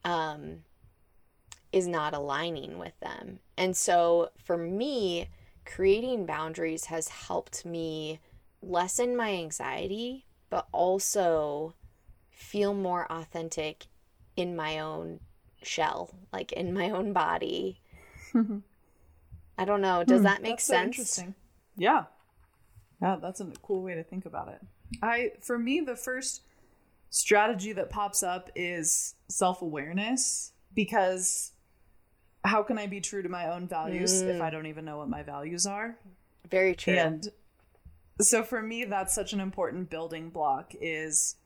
um 0.04 0.58
is 1.72 1.86
not 1.88 2.14
aligning 2.14 2.78
with 2.78 2.98
them. 3.00 3.38
And 3.56 3.76
so 3.76 4.30
for 4.36 4.56
me, 4.56 5.28
creating 5.64 6.26
boundaries 6.26 6.86
has 6.86 7.08
helped 7.08 7.64
me 7.64 8.20
lessen 8.62 9.16
my 9.16 9.32
anxiety, 9.32 10.26
but 10.50 10.66
also 10.72 11.74
feel 12.30 12.74
more 12.74 13.10
authentic 13.10 13.86
in 14.36 14.54
my 14.56 14.78
own 14.78 15.20
shell, 15.62 16.10
like 16.32 16.52
in 16.52 16.72
my 16.74 16.90
own 16.90 17.12
body. 17.12 17.80
I 18.34 19.64
don't 19.64 19.80
know. 19.80 20.04
Does 20.04 20.18
hmm, 20.18 20.24
that 20.24 20.42
make 20.42 20.60
sense? 20.60 20.96
So 20.96 21.02
interesting. 21.02 21.34
Yeah. 21.76 22.04
Yeah, 23.00 23.16
that's 23.20 23.40
a 23.40 23.46
cool 23.62 23.82
way 23.82 23.94
to 23.94 24.02
think 24.02 24.26
about 24.26 24.48
it. 24.48 24.60
I 25.02 25.32
for 25.40 25.58
me 25.58 25.80
the 25.80 25.96
first 25.96 26.42
strategy 27.10 27.72
that 27.72 27.90
pops 27.90 28.22
up 28.22 28.50
is 28.54 29.14
self-awareness 29.28 30.52
because 30.74 31.52
how 32.44 32.62
can 32.62 32.78
I 32.78 32.86
be 32.86 33.00
true 33.00 33.22
to 33.22 33.28
my 33.28 33.52
own 33.52 33.68
values 33.68 34.22
mm. 34.22 34.34
if 34.34 34.42
I 34.42 34.50
don't 34.50 34.66
even 34.66 34.84
know 34.84 34.98
what 34.98 35.08
my 35.08 35.22
values 35.22 35.66
are? 35.66 35.96
Very 36.50 36.74
true. 36.74 36.94
And 36.94 37.28
so 38.20 38.42
for 38.42 38.62
me, 38.62 38.84
that's 38.84 39.14
such 39.14 39.32
an 39.32 39.40
important 39.40 39.90
building 39.90 40.30
block 40.30 40.74
is 40.80 41.36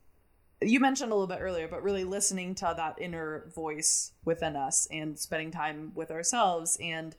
you 0.63 0.81
mentioned 0.81 1.13
a 1.13 1.15
little 1.15 1.27
bit 1.27 1.41
earlier, 1.41 1.69
but 1.69 1.83
really 1.83 2.05
listening 2.05 2.55
to 2.57 2.75
that 2.77 2.97
inner 2.99 3.45
voice 3.55 4.13
within 4.25 4.57
us 4.57 4.89
and 4.91 5.19
spending 5.19 5.51
time 5.51 5.93
with 5.95 6.11
ourselves 6.11 6.79
and 6.81 7.15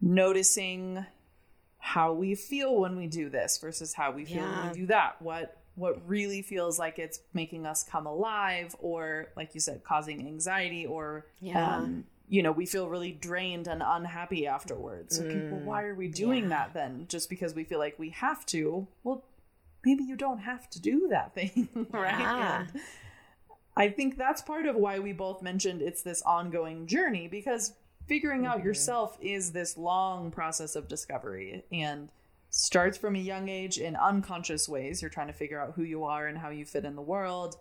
noticing 0.00 1.04
how 1.78 2.12
we 2.12 2.34
feel 2.34 2.80
when 2.80 2.96
we 2.96 3.06
do 3.06 3.28
this 3.28 3.58
versus 3.58 3.92
how 3.92 4.10
we 4.10 4.24
feel 4.24 4.36
yeah. 4.36 4.60
when 4.60 4.68
we 4.68 4.80
do 4.80 4.86
that. 4.86 5.20
What 5.20 5.58
what 5.74 6.06
really 6.06 6.42
feels 6.42 6.78
like 6.78 6.98
it's 6.98 7.20
making 7.32 7.66
us 7.66 7.82
come 7.82 8.06
alive 8.06 8.76
or 8.78 9.28
like 9.36 9.54
you 9.54 9.60
said 9.60 9.82
causing 9.84 10.26
anxiety 10.26 10.84
or 10.84 11.26
yeah. 11.40 11.76
um, 11.76 12.04
you 12.28 12.42
know, 12.42 12.52
we 12.52 12.66
feel 12.66 12.88
really 12.88 13.12
drained 13.12 13.66
and 13.66 13.82
unhappy 13.84 14.46
afterwards. 14.46 15.16
So 15.16 15.22
people, 15.22 15.58
mm, 15.58 15.64
why 15.64 15.84
are 15.84 15.94
we 15.94 16.08
doing 16.08 16.44
yeah. 16.44 16.48
that 16.50 16.74
then? 16.74 17.06
Just 17.08 17.28
because 17.28 17.54
we 17.54 17.64
feel 17.64 17.78
like 17.78 17.98
we 17.98 18.10
have 18.10 18.46
to? 18.46 18.86
Well, 19.04 19.24
maybe 19.84 20.04
you 20.04 20.16
don't 20.16 20.38
have 20.38 20.68
to 20.70 20.80
do 20.80 21.08
that 21.10 21.34
thing, 21.34 21.68
right? 21.90 22.18
Yeah. 22.18 22.66
I 23.76 23.88
think 23.88 24.18
that's 24.18 24.42
part 24.42 24.66
of 24.66 24.76
why 24.76 24.98
we 24.98 25.12
both 25.12 25.42
mentioned 25.42 25.82
it's 25.82 26.02
this 26.02 26.22
ongoing 26.22 26.86
journey 26.86 27.28
because 27.28 27.72
figuring 28.06 28.42
mm-hmm. 28.42 28.52
out 28.52 28.64
yourself 28.64 29.16
is 29.20 29.52
this 29.52 29.78
long 29.78 30.30
process 30.30 30.76
of 30.76 30.88
discovery 30.88 31.64
and 31.72 32.08
starts 32.50 32.98
from 32.98 33.16
a 33.16 33.18
young 33.18 33.48
age 33.48 33.78
in 33.78 33.96
unconscious 33.96 34.68
ways. 34.68 35.00
You're 35.00 35.10
trying 35.10 35.28
to 35.28 35.32
figure 35.32 35.58
out 35.58 35.72
who 35.74 35.82
you 35.82 36.04
are 36.04 36.26
and 36.26 36.36
how 36.36 36.50
you 36.50 36.66
fit 36.66 36.84
in 36.84 36.96
the 36.96 37.02
world 37.02 37.56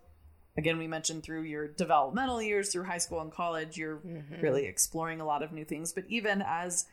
again 0.58 0.78
we 0.78 0.88
mentioned 0.88 1.24
through 1.24 1.44
your 1.44 1.68
developmental 1.68 2.42
years 2.42 2.72
through 2.72 2.84
high 2.84 2.98
school 2.98 3.22
and 3.22 3.32
college 3.32 3.78
you're 3.78 3.98
mm-hmm. 3.98 4.42
really 4.42 4.66
exploring 4.66 5.22
a 5.22 5.26
lot 5.26 5.44
of 5.44 5.52
new 5.52 5.66
things. 5.66 5.94
But 5.94 6.06
even 6.08 6.42
as 6.42 6.86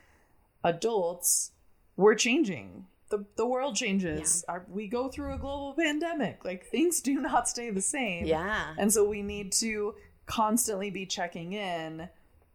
adults 0.63 1.51
we're 1.99 2.15
changing. 2.15 2.85
The, 3.09 3.25
the 3.35 3.45
world 3.45 3.75
changes. 3.75 4.45
Yeah. 4.47 4.53
Our, 4.53 4.65
we 4.69 4.87
go 4.87 5.09
through 5.09 5.33
a 5.33 5.37
global 5.37 5.73
pandemic. 5.73 6.45
Like 6.45 6.67
things 6.67 7.01
do 7.01 7.13
not 7.21 7.49
stay 7.49 7.69
the 7.71 7.81
same. 7.81 8.25
Yeah. 8.25 8.73
And 8.77 8.91
so 8.91 9.03
we 9.07 9.21
need 9.21 9.51
to 9.53 9.95
constantly 10.25 10.89
be 10.89 11.05
checking 11.05 11.53
in 11.53 12.07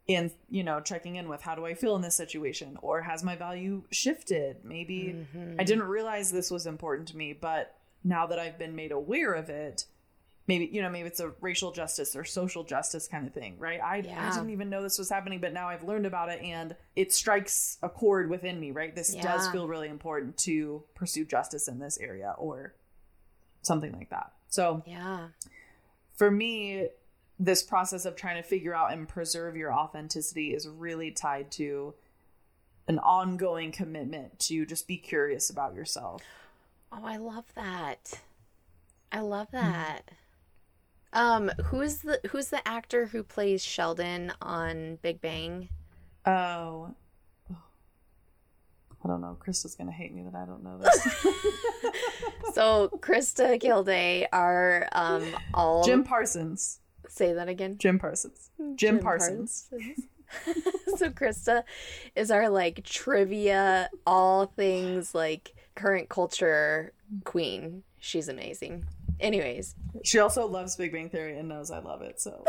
in 0.06 0.30
you 0.50 0.62
know 0.62 0.80
checking 0.80 1.16
in 1.16 1.30
with 1.30 1.40
how 1.40 1.54
do 1.54 1.64
i 1.64 1.74
feel 1.74 1.96
in 1.96 2.02
this 2.02 2.14
situation? 2.14 2.78
Or 2.82 3.02
has 3.02 3.24
my 3.24 3.36
value 3.36 3.82
shifted? 3.90 4.58
Maybe 4.64 5.16
mm-hmm. 5.16 5.56
i 5.58 5.64
didn't 5.64 5.84
realize 5.84 6.30
this 6.30 6.50
was 6.50 6.66
important 6.66 7.08
to 7.08 7.16
me 7.16 7.32
but 7.32 7.74
now 8.04 8.26
that 8.26 8.38
i've 8.38 8.58
been 8.58 8.76
made 8.76 8.92
aware 8.92 9.32
of 9.32 9.48
it 9.48 9.86
maybe 10.46 10.68
you 10.72 10.82
know 10.82 10.90
maybe 10.90 11.06
it's 11.06 11.20
a 11.20 11.32
racial 11.40 11.72
justice 11.72 12.14
or 12.14 12.24
social 12.24 12.64
justice 12.64 13.08
kind 13.08 13.26
of 13.26 13.32
thing 13.32 13.56
right? 13.58 13.80
I, 13.82 13.98
yeah. 13.98 14.28
I 14.30 14.34
didn't 14.34 14.50
even 14.50 14.70
know 14.70 14.82
this 14.82 14.98
was 14.98 15.10
happening 15.10 15.40
but 15.40 15.52
now 15.52 15.68
i've 15.68 15.84
learned 15.84 16.06
about 16.06 16.28
it 16.30 16.40
and 16.42 16.76
it 16.96 17.12
strikes 17.12 17.78
a 17.82 17.88
chord 17.88 18.28
within 18.28 18.60
me 18.60 18.70
right? 18.70 18.94
This 18.94 19.14
yeah. 19.14 19.22
does 19.22 19.48
feel 19.48 19.68
really 19.68 19.88
important 19.88 20.36
to 20.38 20.82
pursue 20.94 21.24
justice 21.24 21.68
in 21.68 21.78
this 21.78 21.98
area 21.98 22.34
or 22.38 22.74
something 23.62 23.92
like 23.92 24.10
that. 24.10 24.32
So 24.48 24.82
yeah. 24.86 25.28
for 26.14 26.30
me 26.30 26.88
this 27.38 27.62
process 27.62 28.04
of 28.04 28.14
trying 28.14 28.40
to 28.40 28.48
figure 28.48 28.74
out 28.74 28.92
and 28.92 29.08
preserve 29.08 29.56
your 29.56 29.72
authenticity 29.72 30.54
is 30.54 30.68
really 30.68 31.10
tied 31.10 31.50
to 31.50 31.94
an 32.86 32.98
ongoing 33.00 33.72
commitment 33.72 34.38
to 34.38 34.64
just 34.66 34.86
be 34.86 34.98
curious 34.98 35.50
about 35.50 35.74
yourself. 35.74 36.22
Oh 36.92 37.02
i 37.02 37.16
love 37.16 37.46
that. 37.54 38.20
I 39.10 39.20
love 39.20 39.48
that 39.52 40.02
um, 41.14 41.50
who's 41.66 41.98
the 41.98 42.20
who's 42.28 42.48
the 42.48 42.66
actor 42.66 43.06
who 43.06 43.22
plays 43.22 43.64
Sheldon 43.64 44.32
on 44.42 44.98
Big 45.02 45.20
Bang? 45.20 45.68
Oh, 46.26 46.94
I 49.04 49.08
don't 49.08 49.20
know. 49.20 49.36
Krista's 49.40 49.74
gonna 49.74 49.92
hate 49.92 50.14
me 50.14 50.22
that 50.22 50.34
I 50.34 50.44
don't 50.44 50.62
know 50.62 50.78
this. 50.78 51.02
so 52.54 52.88
Krista 53.00 53.58
Gilday 53.60 54.26
are 54.32 54.88
um 54.92 55.24
all 55.52 55.84
Jim 55.84 56.04
Parsons. 56.04 56.80
Say 57.08 57.32
that 57.34 57.48
again. 57.48 57.76
Jim 57.78 57.98
Parsons. 57.98 58.50
Jim, 58.58 58.76
Jim 58.76 58.98
Parsons. 58.98 59.68
Parsons. 59.70 60.08
so 60.98 61.10
Krista 61.10 61.62
is 62.16 62.30
our 62.30 62.48
like 62.48 62.82
trivia, 62.84 63.90
all 64.06 64.46
things 64.46 65.14
like 65.14 65.54
current 65.74 66.08
culture 66.08 66.92
queen. 67.24 67.82
She's 67.98 68.28
amazing. 68.28 68.86
Anyways, 69.20 69.74
she 70.02 70.18
also 70.18 70.46
loves 70.46 70.76
Big 70.76 70.92
Bang 70.92 71.08
Theory 71.08 71.38
and 71.38 71.48
knows 71.48 71.70
I 71.70 71.78
love 71.78 72.02
it. 72.02 72.20
So, 72.20 72.44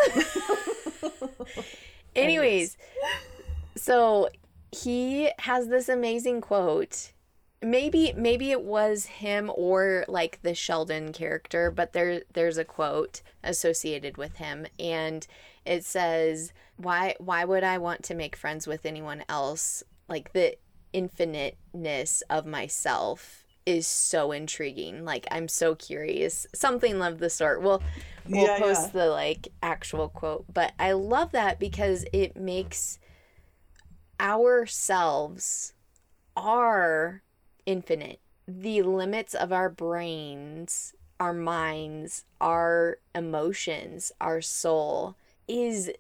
anyways, 2.16 2.78
so 3.76 4.30
he 4.72 5.30
has 5.40 5.68
this 5.68 5.90
amazing 5.90 6.42
quote. 6.42 7.12
Maybe 7.62 8.14
maybe 8.16 8.52
it 8.52 8.64
was 8.64 9.06
him 9.06 9.52
or 9.56 10.06
like 10.08 10.42
the 10.42 10.54
Sheldon 10.54 11.14
character, 11.14 11.72
but 11.72 11.94
there 11.94 12.22
there's 12.34 12.58
a 12.58 12.66
quote 12.66 13.22
associated 13.44 14.18
with 14.18 14.36
him 14.36 14.68
and 14.80 15.26
it 15.66 15.86
says, 15.86 16.52
"Why 16.78 17.16
why 17.20 17.46
would 17.46 17.64
I 17.64 17.78
want 17.78 18.04
to 18.04 18.16
make 18.16 18.36
friends 18.36 18.68
with 18.68 18.86
anyone 18.86 19.24
else? 19.30 19.84
Like 20.08 20.34
the 20.34 20.58
infiniteness 20.94 22.22
of 22.30 22.46
myself 22.46 23.45
is 23.66 23.88
so 23.88 24.32
intriguing. 24.32 25.06
Like 25.06 25.28
I'm 25.32 25.48
so 25.48 25.76
curious. 25.76 26.46
Something 26.54 27.02
of 27.02 27.20
the 27.20 27.30
sort. 27.30 27.62
We'll 27.62 27.82
we'll 28.28 28.46
yeah, 28.46 28.60
post 28.60 28.88
yeah. 28.88 29.02
the 29.02 29.08
like 29.08 29.50
actual 29.62 30.10
quote, 30.10 30.46
but 30.54 30.74
I 30.80 30.92
love 30.94 31.32
that 31.32 31.60
because 31.60 32.06
it 32.14 32.36
makes 32.36 33.00
ourselves 34.20 35.74
are 36.36 37.22
infinite. 37.66 38.20
The 38.48 38.84
limits 38.84 39.34
of 39.34 39.52
our 39.52 39.70
brains, 39.70 40.94
our 41.20 41.34
minds, 41.34 42.26
our 42.40 43.00
emotions, 43.14 44.12
our 44.22 44.42
soul 44.42 45.16
is 45.48 45.92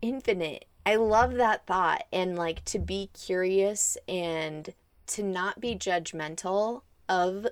infinite. 0.00 0.64
I 0.84 0.96
love 0.96 1.34
that 1.34 1.66
thought 1.66 2.04
and 2.12 2.36
like 2.36 2.64
to 2.66 2.78
be 2.78 3.10
curious 3.12 3.98
and 4.08 4.72
to 5.08 5.22
not 5.22 5.60
be 5.60 5.74
judgmental 5.74 6.82
of 7.08 7.46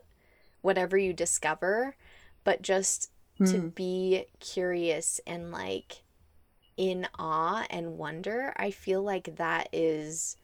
whatever 0.61 0.97
you 0.97 1.13
discover, 1.13 1.97
but 2.43 2.63
just 2.63 3.11
mm. 3.39 3.51
to 3.51 3.61
hmm. 3.61 3.69
be 3.69 4.27
curious 4.41 5.21
and 5.27 5.53
like 5.53 6.03
in 6.77 7.07
awe 7.19 7.67
and 7.71 7.99
wonder. 7.99 8.53
I 8.57 8.71
feel 8.71 9.03
like 9.03 9.37
that 9.37 9.69
is 9.73 10.37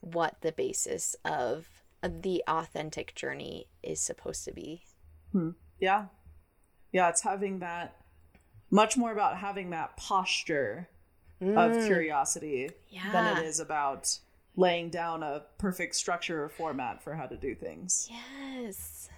what 0.00 0.36
the 0.40 0.52
basis 0.52 1.14
of 1.24 1.68
the 2.02 2.42
authentic 2.48 3.14
journey 3.14 3.68
is 3.82 4.00
supposed 4.00 4.44
to 4.44 4.52
be. 4.52 4.82
Hmm. 5.32 5.50
Yeah. 5.78 6.06
Yeah, 6.90 7.08
it's 7.08 7.22
having 7.22 7.60
that 7.60 7.96
much 8.70 8.96
more 8.96 9.12
about 9.12 9.38
having 9.38 9.70
that 9.70 9.96
posture 9.96 10.88
Mm. 11.42 11.58
of 11.58 11.86
curiosity 11.86 12.70
than 13.10 13.36
it 13.36 13.44
is 13.44 13.58
about 13.58 14.18
laying 14.56 14.90
down 14.90 15.22
a 15.22 15.42
perfect 15.58 15.94
structure 15.94 16.44
or 16.44 16.48
format 16.48 17.02
for 17.02 17.14
how 17.14 17.26
to 17.26 17.36
do 17.36 17.54
things. 17.54 18.08
Yes. 18.10 19.08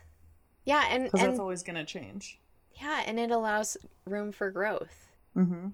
Yeah, 0.64 0.84
and, 0.90 1.04
Because 1.04 1.20
and 1.20 1.30
that's 1.30 1.40
always 1.40 1.62
going 1.62 1.76
to 1.76 1.84
change. 1.84 2.38
yeah, 2.80 3.02
and 3.06 3.18
it 3.18 3.30
allows 3.30 3.76
room 4.06 4.32
for 4.32 4.50
growth. 4.50 5.08
Mm-hmm. 5.36 5.68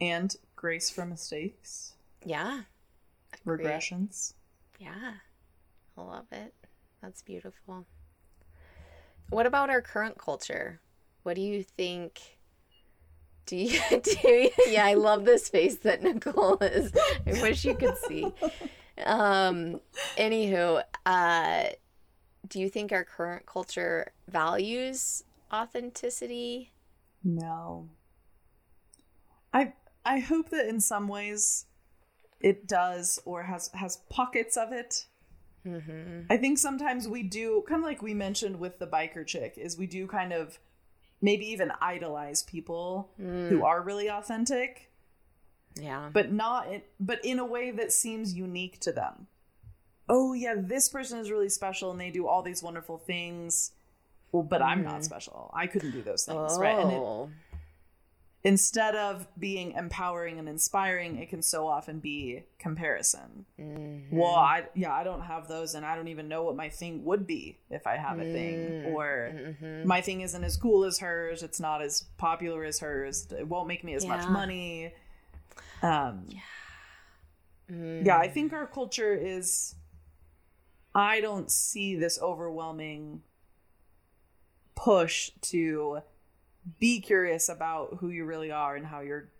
And 0.00 0.36
grace 0.56 0.90
for 0.90 1.04
mistakes, 1.06 1.94
Yeah. 2.24 2.62
Agreed. 3.46 3.64
regressions. 3.66 4.34
Yeah. 4.78 5.12
I 5.96 6.00
love 6.00 6.26
it. 6.32 6.52
That's 7.00 7.22
beautiful. 7.22 7.86
What 9.30 9.46
about 9.46 9.70
our 9.70 9.80
current 9.80 10.18
culture? 10.18 10.80
What 11.22 11.36
do 11.36 11.40
you 11.42 11.62
think? 11.62 12.20
Do 13.46 13.56
you 13.56 13.80
do 14.02 14.28
you, 14.28 14.50
yeah, 14.68 14.84
I 14.86 14.94
love 14.94 15.24
this 15.24 15.48
face 15.48 15.76
that 15.78 16.02
Nicole 16.02 16.58
is. 16.58 16.92
I 17.26 17.40
wish 17.42 17.64
you 17.64 17.74
could 17.74 17.96
see. 17.98 18.32
Um 19.04 19.80
anywho, 20.16 20.82
uh 21.06 21.64
do 22.48 22.60
you 22.60 22.68
think 22.68 22.92
our 22.92 23.04
current 23.04 23.46
culture 23.46 24.12
values 24.28 25.24
authenticity? 25.52 26.72
No. 27.24 27.88
I 29.52 29.74
I 30.04 30.18
hope 30.18 30.50
that 30.50 30.66
in 30.68 30.80
some 30.80 31.08
ways 31.08 31.66
it 32.40 32.66
does 32.66 33.18
or 33.24 33.44
has 33.44 33.70
has 33.74 33.98
pockets 34.10 34.56
of 34.56 34.72
it. 34.72 35.06
Mhm. 35.64 36.26
I 36.28 36.36
think 36.36 36.58
sometimes 36.58 37.06
we 37.06 37.22
do 37.22 37.62
kind 37.68 37.80
of 37.80 37.86
like 37.86 38.02
we 38.02 38.14
mentioned 38.14 38.58
with 38.58 38.78
the 38.78 38.86
biker 38.86 39.24
chick 39.26 39.54
is 39.56 39.78
we 39.78 39.86
do 39.86 40.06
kind 40.08 40.32
of 40.32 40.58
maybe 41.20 41.46
even 41.46 41.70
idolize 41.80 42.42
people 42.42 43.12
who 43.16 43.64
are 43.64 43.80
really 43.80 44.10
authentic, 44.10 44.90
Yeah. 45.74 46.10
but 46.12 46.32
not 46.32 46.70
in, 46.72 46.82
but 47.00 47.24
in 47.24 47.38
a 47.38 47.44
way 47.44 47.70
that 47.70 47.92
seems 47.92 48.34
unique 48.34 48.78
to 48.80 48.92
them. 48.92 49.26
Oh 50.08 50.32
yeah, 50.34 50.54
this 50.56 50.88
person 50.88 51.18
is 51.18 51.30
really 51.30 51.48
special 51.48 51.90
and 51.90 52.00
they 52.00 52.10
do 52.10 52.26
all 52.26 52.42
these 52.42 52.62
wonderful 52.62 52.98
things. 52.98 53.72
Well, 54.32 54.42
but 54.42 54.62
I'm 54.62 54.82
not 54.82 55.04
special. 55.04 55.50
I 55.54 55.66
couldn't 55.66 55.90
do 55.92 56.02
those 56.02 56.24
things, 56.24 56.58
right? 56.58 56.78
And 56.78 56.90
it, 56.90 56.96
Oh. 56.96 57.30
instead 58.44 58.96
of 58.96 59.26
being 59.38 59.72
empowering 59.72 60.38
and 60.38 60.48
inspiring, 60.48 61.16
it 61.18 61.28
can 61.28 61.42
so 61.42 61.66
often 61.68 62.00
be 62.00 62.42
comparison. 62.58 63.46
Mm-hmm. 63.60 64.16
Well, 64.16 64.34
I 64.34 64.64
yeah, 64.74 64.92
I 64.92 65.04
don't 65.04 65.20
have 65.22 65.48
those, 65.48 65.74
and 65.74 65.86
I 65.86 65.94
don't 65.96 66.08
even 66.08 66.28
know 66.28 66.42
what 66.42 66.56
my 66.56 66.68
thing 66.68 67.04
would 67.04 67.26
be 67.26 67.58
if 67.70 67.86
I 67.86 67.96
have 67.96 68.18
a 68.18 68.24
Mm, 68.24 68.32
thing, 68.32 68.84
or 68.94 69.30
mm-hmm. 69.34 69.86
my 69.86 70.00
thing 70.00 70.22
isn't 70.22 70.42
as 70.44 70.56
cool 70.56 70.84
as 70.84 70.98
hers. 70.98 71.42
It's 71.42 71.60
not 71.60 71.82
as 71.82 72.04
popular 72.18 72.64
as 72.64 72.80
hers. 72.80 73.28
It 73.38 73.46
won't 73.46 73.68
make 73.68 73.84
me 73.84 73.94
as 73.94 74.04
much 74.06 74.26
money. 74.28 74.92
Um, 75.82 76.26
Mm. 77.70 78.04
yeah, 78.04 78.18
I 78.18 78.28
think 78.28 78.52
our 78.52 78.66
culture 78.66 79.14
is. 79.14 79.76
I 80.94 81.20
don't 81.22 81.50
see 81.50 81.96
this 81.96 82.18
overwhelming 82.20 83.22
push 84.74 85.30
to 85.42 86.02
be 86.78 87.00
curious 87.00 87.48
about 87.48 87.98
who 88.00 88.10
you 88.10 88.24
really 88.26 88.50
are 88.50 88.76
and 88.76 88.86
how 88.86 89.00
you're 89.00 89.30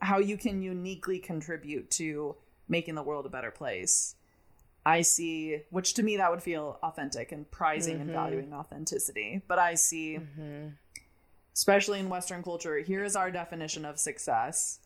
how 0.00 0.18
you 0.18 0.36
can 0.36 0.60
uniquely 0.62 1.18
contribute 1.18 1.90
to 1.90 2.34
making 2.68 2.94
the 2.96 3.02
world 3.02 3.26
a 3.26 3.28
better 3.28 3.50
place. 3.50 4.16
I 4.84 5.02
see, 5.02 5.62
which 5.70 5.94
to 5.94 6.02
me 6.02 6.16
that 6.16 6.30
would 6.30 6.42
feel 6.42 6.78
authentic 6.82 7.30
and 7.32 7.48
prizing 7.50 8.00
and 8.00 8.10
valuing 8.10 8.52
authenticity. 8.54 9.42
But 9.46 9.58
I 9.58 9.74
see, 9.74 10.18
especially 11.54 12.00
in 12.00 12.08
Western 12.08 12.42
culture, 12.42 12.78
here 12.78 13.04
is 13.04 13.14
our 13.14 13.30
definition 13.30 13.84
of 13.84 13.98
success. 14.00 14.80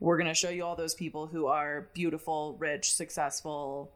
We're 0.00 0.16
going 0.16 0.28
to 0.28 0.34
show 0.34 0.50
you 0.50 0.64
all 0.64 0.76
those 0.76 0.94
people 0.94 1.26
who 1.26 1.46
are 1.46 1.88
beautiful, 1.94 2.56
rich, 2.58 2.92
successful, 2.92 3.92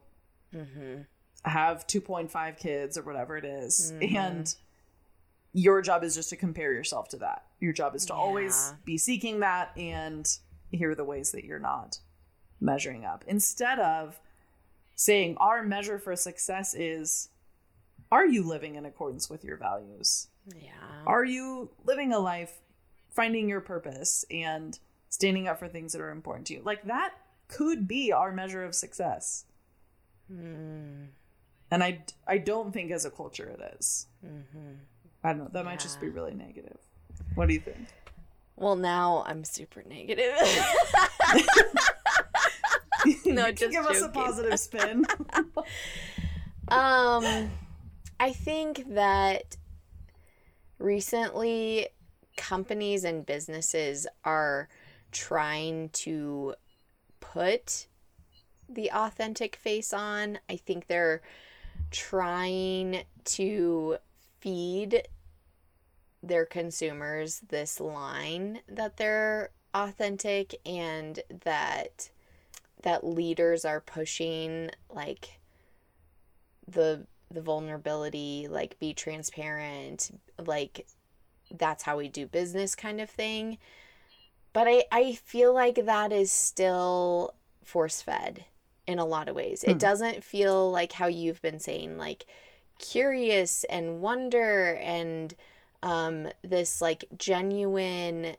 mm-hmm. 0.55 1.03
have 1.45 1.87
2.5 1.87 2.59
kids 2.59 2.97
or 2.97 3.03
whatever 3.03 3.37
it 3.37 3.45
is. 3.45 3.93
Mm-hmm. 3.95 4.17
And 4.17 4.55
your 5.53 5.83
job 5.83 6.05
is 6.05 6.15
just 6.15 6.31
to 6.31 6.37
compare 6.37 6.73
yourself 6.73 7.09
to 7.09 7.19
that. 7.19 7.45
Your 7.59 7.73
job 7.73 7.95
is 7.95 8.07
to 8.07 8.15
always 8.15 8.75
be 8.85 8.97
seeking 8.97 9.41
that 9.41 9.77
and 9.77 10.27
here 10.71 10.93
are 10.93 10.95
the 10.95 11.05
ways 11.05 11.33
that 11.33 11.45
you're 11.45 11.59
not 11.59 11.99
measuring 12.61 13.05
up. 13.05 13.25
Instead 13.27 13.79
of 13.79 14.21
saying 14.95 15.37
our 15.39 15.63
measure 15.63 15.99
for 15.99 16.15
success 16.15 16.75
is 16.75 17.29
are 18.13 18.27
you 18.27 18.43
living 18.43 18.75
in 18.75 18.87
accordance 18.87 19.31
with 19.31 19.45
your 19.45 19.57
values? 19.57 20.29
Yeah. 20.55 20.71
Are 21.07 21.25
you 21.25 21.71
living 21.85 22.13
a 22.13 22.19
life 22.19 22.59
finding 23.11 23.49
your 23.49 23.61
purpose 23.61 24.25
and 24.31 24.79
standing 25.11 25.47
up 25.47 25.59
for 25.59 25.69
things 25.69 25.93
that 25.93 26.01
are 26.01 26.11
important 26.11 26.47
to 26.47 26.55
you? 26.55 26.63
Like 26.65 26.85
that 26.85 27.13
could 27.49 27.87
be 27.87 28.13
our 28.13 28.33
measure 28.33 28.65
of 28.65 28.75
success. 28.75 29.45
Mm. 30.33 31.09
And 31.71 31.85
I, 31.85 32.03
I 32.27 32.39
don't 32.39 32.73
think 32.73 32.91
as 32.91 33.05
a 33.05 33.11
culture 33.11 33.49
it 33.49 33.77
is. 33.79 34.07
I 35.23 35.29
don't 35.29 35.39
know. 35.39 35.51
That 35.53 35.65
might 35.65 35.81
just 35.81 36.01
be 36.01 36.09
really 36.09 36.35
negative. 36.35 36.79
What 37.35 37.49
do 37.49 37.55
you 37.55 37.61
think? 37.61 37.79
Well, 38.57 38.77
now 38.77 39.25
I'm 39.27 39.45
super 39.45 39.83
negative. 39.87 40.35
No, 43.25 43.51
just 43.51 43.73
give 43.73 43.87
us 43.87 44.03
a 44.03 44.09
positive 44.09 44.59
spin. 44.59 45.05
um, 46.69 47.51
I 48.19 48.33
think 48.33 48.95
that 48.95 49.57
recently 50.79 51.89
companies 52.37 53.05
and 53.05 53.25
businesses 53.25 54.07
are 54.25 54.69
trying 55.13 55.89
to 55.91 56.55
put 57.21 57.87
the 58.69 58.91
authentic 58.93 59.57
face 59.57 59.93
on. 59.93 60.39
I 60.49 60.57
think 60.57 60.87
they're 60.87 61.23
trying 61.91 63.05
to 63.25 63.97
feed 64.41 65.09
their 66.23 66.45
consumers 66.45 67.41
this 67.49 67.81
line 67.81 68.61
that 68.69 68.97
they're 68.97 69.51
authentic 69.75 70.55
and 70.67 71.21
that 71.45 72.11
that 72.83 73.05
leaders 73.05 73.65
are 73.65 73.81
pushing 73.81 74.71
like 74.91 75.39
the 76.67 77.07
the 77.31 77.41
vulnerability 77.41 78.49
like 78.51 78.79
be 78.79 78.93
transparent 78.93 80.11
like 80.45 80.87
that's 81.57 81.85
how 81.85 81.97
we 81.97 82.09
do 82.09 82.27
business 82.27 82.75
kind 82.75 83.01
of 83.01 83.09
thing 83.09 83.57
but 84.53 84.67
i 84.69 84.85
i 84.93 85.13
feel 85.13 85.53
like 85.55 85.85
that 85.87 86.13
is 86.13 86.31
still 86.31 87.35
force 87.65 88.03
fed 88.03 88.45
in 88.87 88.99
a 88.99 89.05
lot 89.05 89.29
of 89.29 89.37
ways 89.37 89.63
Hmm. 89.65 89.73
it 89.73 89.79
doesn't 89.79 90.25
feel 90.25 90.71
like 90.71 90.93
how 90.93 91.07
you've 91.07 91.43
been 91.43 91.61
saying 91.61 91.97
like 91.99 92.27
curious 92.79 93.65
and 93.65 94.01
wonder 94.01 94.75
and 94.83 95.35
um 95.83 96.29
this 96.43 96.81
like 96.81 97.05
genuine 97.17 98.37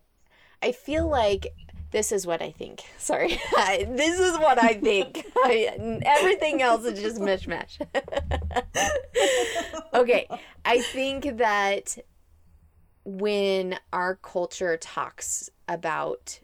i 0.62 0.72
feel 0.72 1.07
like 1.07 1.47
this 1.91 2.14
is 2.14 2.26
what 2.26 2.41
I 2.41 2.51
think. 2.51 2.84
Sorry. 2.97 3.38
this 3.57 4.18
is 4.18 4.38
what 4.38 4.64
I 4.64 4.76
think. 4.76 5.26
I, 5.36 5.99
everything 6.05 6.62
else 6.62 6.86
is 6.86 7.01
just 7.01 7.20
mishmash. 7.20 7.82
okay. 9.93 10.28
I 10.64 10.82
think 10.82 11.38
that 11.38 11.97
when 13.03 13.77
our 13.91 14.15
culture 14.15 14.77
talks 14.77 15.49
about 15.67 16.39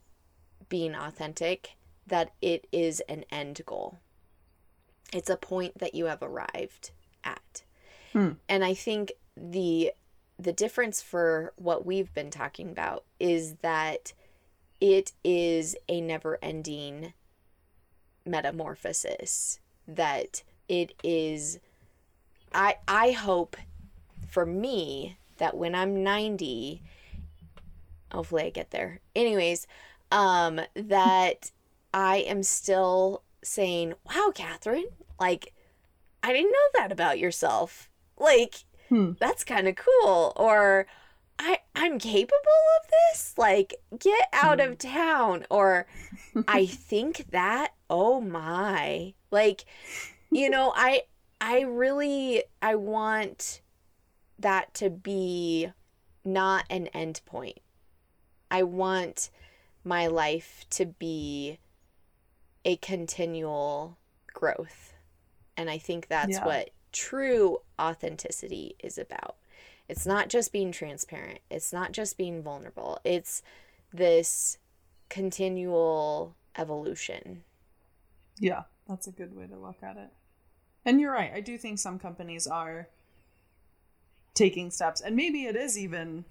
being 0.69 0.95
authentic, 0.95 1.71
that 2.05 2.31
it 2.41 2.67
is 2.71 3.01
an 3.01 3.25
end 3.31 3.61
goal. 3.65 3.99
It's 5.13 5.29
a 5.29 5.37
point 5.37 5.77
that 5.77 5.95
you 5.95 6.05
have 6.05 6.21
arrived 6.21 6.91
at. 7.23 7.63
Hmm. 8.13 8.31
And 8.49 8.63
I 8.63 8.73
think 8.73 9.13
the 9.35 9.91
the 10.39 10.53
difference 10.53 11.01
for 11.01 11.53
what 11.55 11.85
we've 11.85 12.13
been 12.13 12.29
talking 12.29 12.69
about 12.69 13.03
is 13.19 13.55
that 13.61 14.13
it 14.79 15.11
is 15.23 15.75
a 15.89 15.99
never 15.99 16.37
ending 16.41 17.13
metamorphosis 18.25 19.59
that 19.87 20.43
it 20.67 20.93
is 21.03 21.59
i 22.53 22.75
i 22.87 23.11
hope 23.11 23.55
for 24.27 24.45
me 24.45 25.17
that 25.37 25.57
when 25.57 25.75
i'm 25.75 26.03
90 26.03 26.81
hopefully 28.11 28.43
i 28.43 28.49
get 28.49 28.71
there 28.71 28.99
anyways 29.15 29.67
um 30.11 30.61
that 30.75 31.51
i 31.93 32.17
am 32.17 32.43
still 32.43 33.23
saying 33.43 33.93
wow 34.05 34.31
catherine 34.33 34.87
like 35.19 35.53
i 36.23 36.31
didn't 36.31 36.51
know 36.51 36.81
that 36.81 36.91
about 36.91 37.19
yourself 37.19 37.89
like 38.17 38.63
Hmm. 38.89 39.11
that's 39.19 39.43
kind 39.43 39.67
of 39.67 39.75
cool 39.75 40.31
or 40.37 40.87
I 41.39 41.59
I'm 41.75 41.99
capable 41.99 42.33
of 42.81 42.89
this. 43.11 43.35
Like 43.37 43.75
get 43.99 44.27
out 44.33 44.59
of 44.59 44.77
town 44.77 45.45
or 45.49 45.87
I 46.47 46.65
think 46.65 47.29
that 47.31 47.73
oh 47.89 48.21
my. 48.21 49.13
Like 49.29 49.65
you 50.31 50.49
know, 50.49 50.73
I 50.75 51.03
I 51.39 51.61
really 51.61 52.43
I 52.61 52.75
want 52.75 53.61
that 54.39 54.73
to 54.75 54.89
be 54.89 55.71
not 56.23 56.65
an 56.69 56.87
end 56.87 57.21
point. 57.25 57.59
I 58.51 58.63
want 58.63 59.29
my 59.83 60.07
life 60.07 60.65
to 60.71 60.85
be 60.85 61.59
a 62.65 62.75
continual 62.77 63.97
growth. 64.33 64.93
And 65.55 65.69
I 65.69 65.77
think 65.77 66.07
that's 66.07 66.33
Yeah. 66.33 66.45
what 66.45 66.69
true 66.91 67.61
authenticity 67.79 68.75
is 68.79 68.97
about. 68.97 69.37
It's 69.87 70.05
not 70.05 70.27
just 70.29 70.51
being 70.51 70.71
transparent, 70.71 71.39
it's 71.49 71.71
not 71.71 71.93
just 71.93 72.17
being 72.17 72.43
vulnerable, 72.43 72.99
it's 73.03 73.41
this 73.93 74.57
continual 75.09 76.35
evolution. 76.57 77.43
Yeah, 78.37 78.63
that's 78.87 79.07
a 79.07 79.11
good 79.11 79.35
way 79.35 79.47
to 79.47 79.55
look 79.55 79.81
at 79.81 79.95
it. 79.97 80.11
And 80.83 80.99
you're 80.99 81.13
right. 81.13 81.31
I 81.33 81.39
do 81.39 81.57
think 81.57 81.79
some 81.79 81.99
companies 81.99 82.47
are 82.47 82.89
taking 84.37 84.69
steps, 84.69 85.01
and 85.01 85.15
maybe 85.15 85.45
it 85.45 85.55
is 85.55 85.77
even 85.77 86.23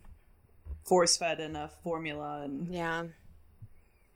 force 0.85 1.17
fed 1.17 1.41
in 1.41 1.57
a 1.57 1.69
formula, 1.83 2.43
and 2.43 2.73
Yeah. 2.73 3.07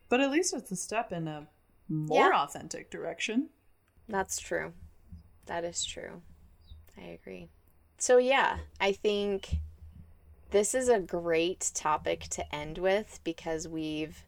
but 0.07 0.21
at 0.21 0.31
least 0.31 0.53
it's 0.53 0.71
a 0.71 0.75
step 0.75 1.11
in 1.11 1.27
a 1.27 1.47
more 1.89 2.29
Yeah. 2.29 2.41
authentic 2.43 2.89
direction. 2.89 3.49
That's 4.07 4.39
true. 4.39 4.73
That 5.47 5.65
is 5.65 5.83
true. 5.83 6.21
I 6.97 7.01
agree. 7.01 7.49
So, 7.97 8.17
yeah, 8.17 8.59
I 8.79 8.93
think 8.93 9.55
this 10.51 10.73
is 10.73 10.87
a 10.87 10.99
great 10.99 11.71
topic 11.73 12.21
to 12.29 12.55
end 12.55 12.77
with 12.77 13.19
because 13.23 13.67
we've, 13.67 14.25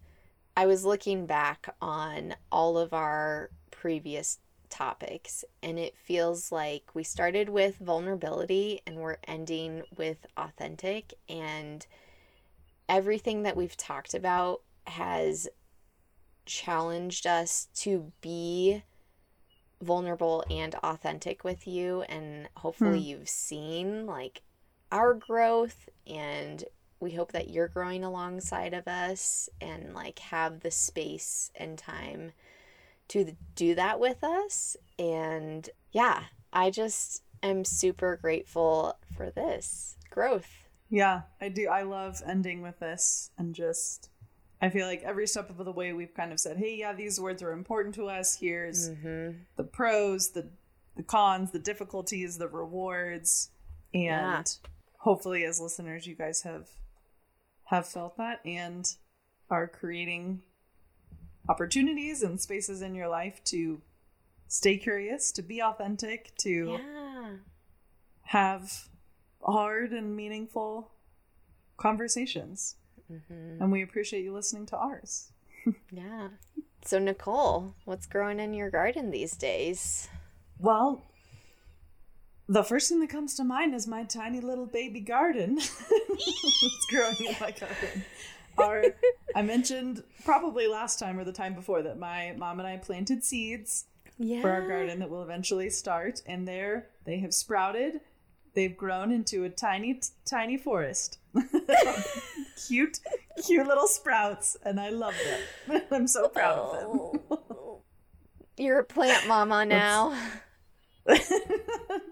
I 0.58 0.66
was 0.66 0.84
looking 0.86 1.26
back 1.26 1.74
on 1.82 2.36
all 2.52 2.78
of 2.78 2.94
our 2.94 3.50
previous 3.72 4.40
topics 4.74 5.46
and 5.62 5.78
it 5.78 5.96
feels 5.96 6.52
like 6.52 6.84
we 6.96 7.04
started 7.04 7.48
with 7.48 7.78
vulnerability 7.78 8.82
and 8.88 8.96
we're 8.98 9.18
ending 9.28 9.84
with 9.96 10.26
authentic 10.36 11.14
and 11.30 11.86
everything 12.90 13.44
that 13.44 13.56
we've 13.56 13.78
talked 13.78 14.16
about 14.16 14.62
has 14.88 15.48
challenged 16.46 17.28
us 17.28 17.68
to 17.76 18.12
be 18.22 18.84
vulnerable 19.80 20.44
and 20.50 20.74
authentic 20.76 21.44
with 21.44 21.68
you 21.68 22.02
and 22.04 22.50
hopefully 22.58 23.00
Hmm. 23.00 23.06
you've 23.06 23.30
seen 23.30 24.08
like 24.08 24.42
our 24.92 25.14
growth 25.14 25.88
and 26.08 26.64
we 27.00 27.12
hope 27.12 27.32
that 27.34 27.50
you're 27.50 27.68
growing 27.68 28.04
alongside 28.04 28.74
of 28.74 28.88
us 28.88 29.50
and 29.62 29.94
like 29.94 30.18
have 30.20 30.62
the 30.62 30.72
space 30.72 31.52
and 31.56 31.78
time 31.78 32.32
to 33.08 33.36
do 33.56 33.76
that 33.76 34.00
with 34.00 34.24
us 34.24 34.76
and 34.98 35.70
yeah 35.92 36.24
i 36.52 36.70
just 36.70 37.24
am 37.42 37.66
super 37.66 38.18
grateful 38.22 38.98
for 39.16 39.30
this 39.32 39.98
growth 40.10 40.50
Yeah, 40.90 41.22
I 41.42 41.50
do. 41.50 41.68
I 41.70 41.82
love 41.84 42.22
ending 42.26 42.62
with 42.62 42.80
this 42.80 43.32
and 43.38 43.56
just. 43.56 44.10
I 44.62 44.70
feel 44.70 44.86
like 44.86 45.02
every 45.04 45.26
step 45.28 45.50
of 45.50 45.58
the 45.66 45.72
way 45.72 45.92
we've 45.92 46.14
kind 46.14 46.32
of 46.32 46.40
said, 46.40 46.58
"Hey, 46.58 46.76
yeah, 46.76 46.94
these 46.94 47.20
words 47.20 47.42
are 47.42 47.52
important 47.52 47.96
to 47.96 48.08
us. 48.10 48.38
Here's 48.40 48.90
mm-hmm. 48.92 49.40
the 49.56 49.64
pros, 49.64 50.30
the 50.32 50.50
the 50.96 51.02
cons, 51.04 51.50
the 51.52 51.58
difficulties, 51.60 52.38
the 52.38 52.48
rewards, 52.48 53.50
and 53.94 54.04
Yeah. 54.04 54.44
hopefully 55.00 55.44
as 55.46 55.60
listeners 55.60 56.06
you 56.06 56.16
guys 56.16 56.44
have 56.44 56.70
have 57.66 57.88
felt 57.88 58.16
that 58.18 58.40
and 58.46 58.86
are 59.50 59.68
creating 59.68 60.44
opportunities 61.50 62.24
and 62.24 62.40
spaces 62.40 62.82
in 62.82 62.96
your 62.96 63.08
life 63.08 63.44
to 63.46 63.82
stay 64.48 64.78
curious, 64.78 65.32
to 65.34 65.42
be 65.42 65.62
authentic, 65.62 66.32
to 66.38 66.80
yeah 66.80 67.30
have 68.28 68.88
hard 69.46 69.92
and 69.92 70.16
meaningful 70.16 70.90
conversations. 71.78 72.76
mm-hmm. 73.12 73.62
And 73.62 73.72
we 73.72 73.84
appreciate 73.84 74.24
you 74.24 74.34
listening 74.34 74.66
to 74.68 74.78
ours. 74.78 75.32
yeah 75.92 76.30
so 76.84 77.00
nicole 77.00 77.74
what's 77.86 78.06
growing 78.06 78.40
in 78.40 78.54
your 78.54 78.70
garden 78.70 79.12
these 79.12 79.38
days 79.38 80.10
Well, 80.60 81.04
the 82.48 82.64
first 82.64 82.90
thing 82.90 83.00
that 83.02 83.10
comes 83.10 83.36
to 83.36 83.44
mind 83.44 83.74
is 83.74 83.88
my 83.88 84.04
tiny 84.04 84.42
little 84.42 84.66
baby 84.66 85.00
garden. 85.00 85.58
it's 85.60 86.86
growing 86.90 87.16
in 87.20 87.36
my 87.40 87.52
garden. 87.52 88.04
I 89.36 89.42
mentioned 89.42 90.04
probably 90.24 90.68
last 90.68 91.00
time 91.00 91.20
or 91.20 91.24
the 91.24 91.32
time 91.32 91.54
before 91.54 91.82
that 91.84 92.00
my 92.00 92.34
mom 92.38 92.60
and 92.60 92.68
I 92.68 92.78
planted 92.78 93.24
seeds 93.24 93.86
yeah 94.18 94.42
for 94.42 94.52
our 94.52 94.68
garden 94.68 95.00
that 95.00 95.10
will 95.10 95.24
eventually 95.24 95.70
start, 95.70 96.22
and 96.26 96.48
there 96.48 96.88
they 97.06 97.20
have 97.20 97.34
sprouted. 97.34 98.02
They've 98.56 98.78
grown 98.78 99.12
into 99.12 99.46
a 99.46 99.50
tiny, 99.50 100.00
tiny 100.26 100.58
forest. 100.58 101.18
cute, 102.68 103.00
cute 103.44 103.68
little 103.68 103.88
sprouts, 103.88 104.56
and 104.64 104.80
I 104.80 104.90
love 104.90 105.16
them. 105.68 105.82
I'm 105.92 106.08
so 106.08 106.28
proud 106.28 106.60
of 106.60 106.80
them. 106.80 107.22
Oh. 107.32 107.82
You're 108.56 108.80
a 108.80 108.84
plant 108.84 109.28
mama 109.28 109.66
now. 109.66 110.16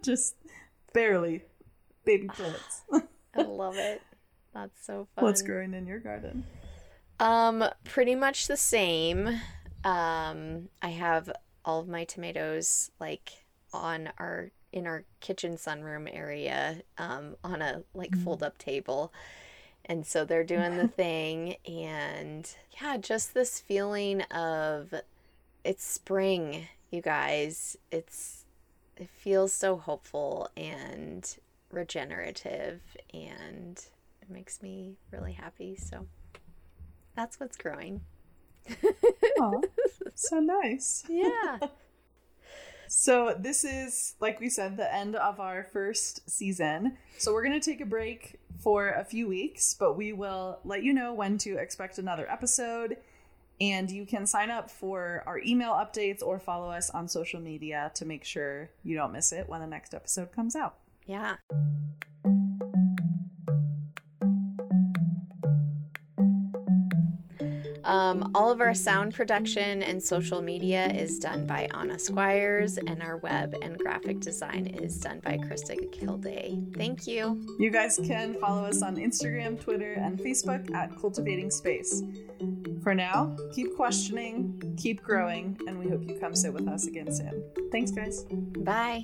Just 0.02 0.36
barely 0.94 1.44
baby 2.06 2.28
plants. 2.28 2.82
I 3.36 3.42
love 3.44 3.76
it. 3.78 4.02
That's 4.54 4.86
so 4.86 5.08
fun. 5.16 5.24
What's 5.26 5.42
growing 5.42 5.74
in 5.74 5.88
your 5.88 6.00
garden? 6.00 6.44
Um, 7.20 7.64
pretty 7.84 8.16
much 8.16 8.48
the 8.48 8.58
same. 8.58 9.28
Um, 9.84 10.70
I 10.82 10.90
have 10.90 11.32
all 11.64 11.80
of 11.80 11.88
my 11.88 12.04
tomatoes 12.04 12.92
like 13.00 13.46
on 13.74 14.10
our 14.18 14.52
in 14.74 14.88
our 14.88 15.04
kitchen 15.20 15.58
sunroom 15.58 16.10
area, 16.12 16.82
um, 16.98 17.36
on 17.44 17.62
a 17.62 17.84
like 17.94 18.12
Mm. 18.12 18.24
fold 18.24 18.44
up 18.44 18.58
table. 18.58 19.14
And 19.86 20.06
so 20.06 20.24
they're 20.26 20.44
doing 20.44 20.78
the 20.78 20.88
thing 20.96 21.56
and 21.68 22.50
yeah, 22.82 22.98
just 22.98 23.34
this 23.34 23.60
feeling 23.60 24.22
of 24.24 24.94
it's 25.64 25.84
spring, 25.84 26.68
you 26.90 27.02
guys. 27.02 27.78
It's 27.92 28.46
it 28.98 29.10
feels 29.10 29.54
so 29.54 29.78
hopeful 29.78 30.50
and 30.58 31.38
regenerative 31.72 32.82
and 33.14 33.84
it 34.22 34.30
makes 34.30 34.62
me 34.62 34.98
really 35.12 35.34
happy. 35.34 35.76
So 35.76 36.08
that's 37.16 37.40
what's 37.40 37.58
growing. 37.58 38.02
Aw, 39.40 39.62
so 40.16 40.40
nice. 40.40 41.04
Yeah. 41.10 41.60
So 42.94 43.34
this 43.40 43.64
is, 43.64 44.16
like 44.20 44.42
we 44.42 44.50
said, 44.50 44.76
the 44.76 44.94
end 44.94 45.16
of 45.16 45.40
our 45.40 45.64
first 45.72 46.30
season. 46.30 46.98
So 47.20 47.32
we're 47.32 47.44
gonna 47.44 47.62
take 47.62 47.80
a 47.80 47.86
break 47.86 48.38
for 48.60 48.90
a 48.90 49.06
few 49.06 49.30
weeks, 49.30 49.74
but 49.80 49.96
we 49.96 50.12
will 50.12 50.60
let 50.66 50.84
you 50.84 50.92
know 50.92 51.14
when 51.14 51.38
to 51.38 51.56
expect 51.56 52.00
another 52.00 52.30
episode. 52.30 52.98
And 53.62 53.90
you 53.90 54.06
can 54.06 54.28
sign 54.28 54.52
up 54.52 54.70
for 54.70 55.24
our 55.26 55.40
email 55.40 55.72
updates 55.72 56.22
or 56.22 56.38
follow 56.38 56.70
us 56.70 56.90
on 56.90 57.08
social 57.08 57.40
media 57.40 57.92
to 57.96 58.04
make 58.04 58.26
sure 58.26 58.72
you 58.84 58.98
don't 58.98 59.14
miss 59.14 59.32
it 59.32 59.48
when 59.48 59.62
the 59.62 59.68
next 59.68 59.94
episode 59.94 60.34
comes 60.34 60.54
out. 60.58 60.76
yeah. 61.06 61.36
Um, 67.84 68.32
all 68.36 68.52
of 68.52 68.62
our 68.62 68.74
sound 68.74 69.14
production 69.14 69.82
and 69.84 70.02
social 70.02 70.42
media 70.42 70.88
is 70.88 71.20
done 71.20 71.46
by 71.46 71.68
Anna 71.74 71.98
Squires, 71.98 72.78
and 72.78 73.02
our 73.02 73.18
web 73.18 73.56
and 73.62 73.78
graphic 73.78 74.20
design 74.20 74.68
is 74.68 75.00
done 75.00 75.20
by 75.24 75.38
Krista 75.38 75.76
Kilday. 75.92 76.76
Thank 76.76 77.08
you. 77.08 77.46
You 77.60 77.72
guys 77.72 78.00
can 78.06 78.36
follow 78.36 78.64
us 78.66 78.82
on 78.82 78.96
Instagram, 78.96 79.60
Twitter, 79.60 79.94
and 79.94 80.20
Facebook 80.20 80.74
at 80.74 80.96
Cultivating 81.00 81.52
Space. 81.52 82.04
For 82.84 82.96
now, 82.96 83.36
keep 83.54 83.76
questioning, 83.76 84.76
keep 84.78 85.02
growing, 85.04 85.58
and 85.68 85.80
we 85.80 85.90
hope 85.90 86.08
you 86.08 86.18
come 86.20 86.36
sit 86.36 86.54
with 86.54 86.68
us 86.68 86.88
again 86.88 87.12
soon. 87.12 87.44
Thanks, 87.72 87.92
guys. 87.92 88.26
Bye. 88.58 89.02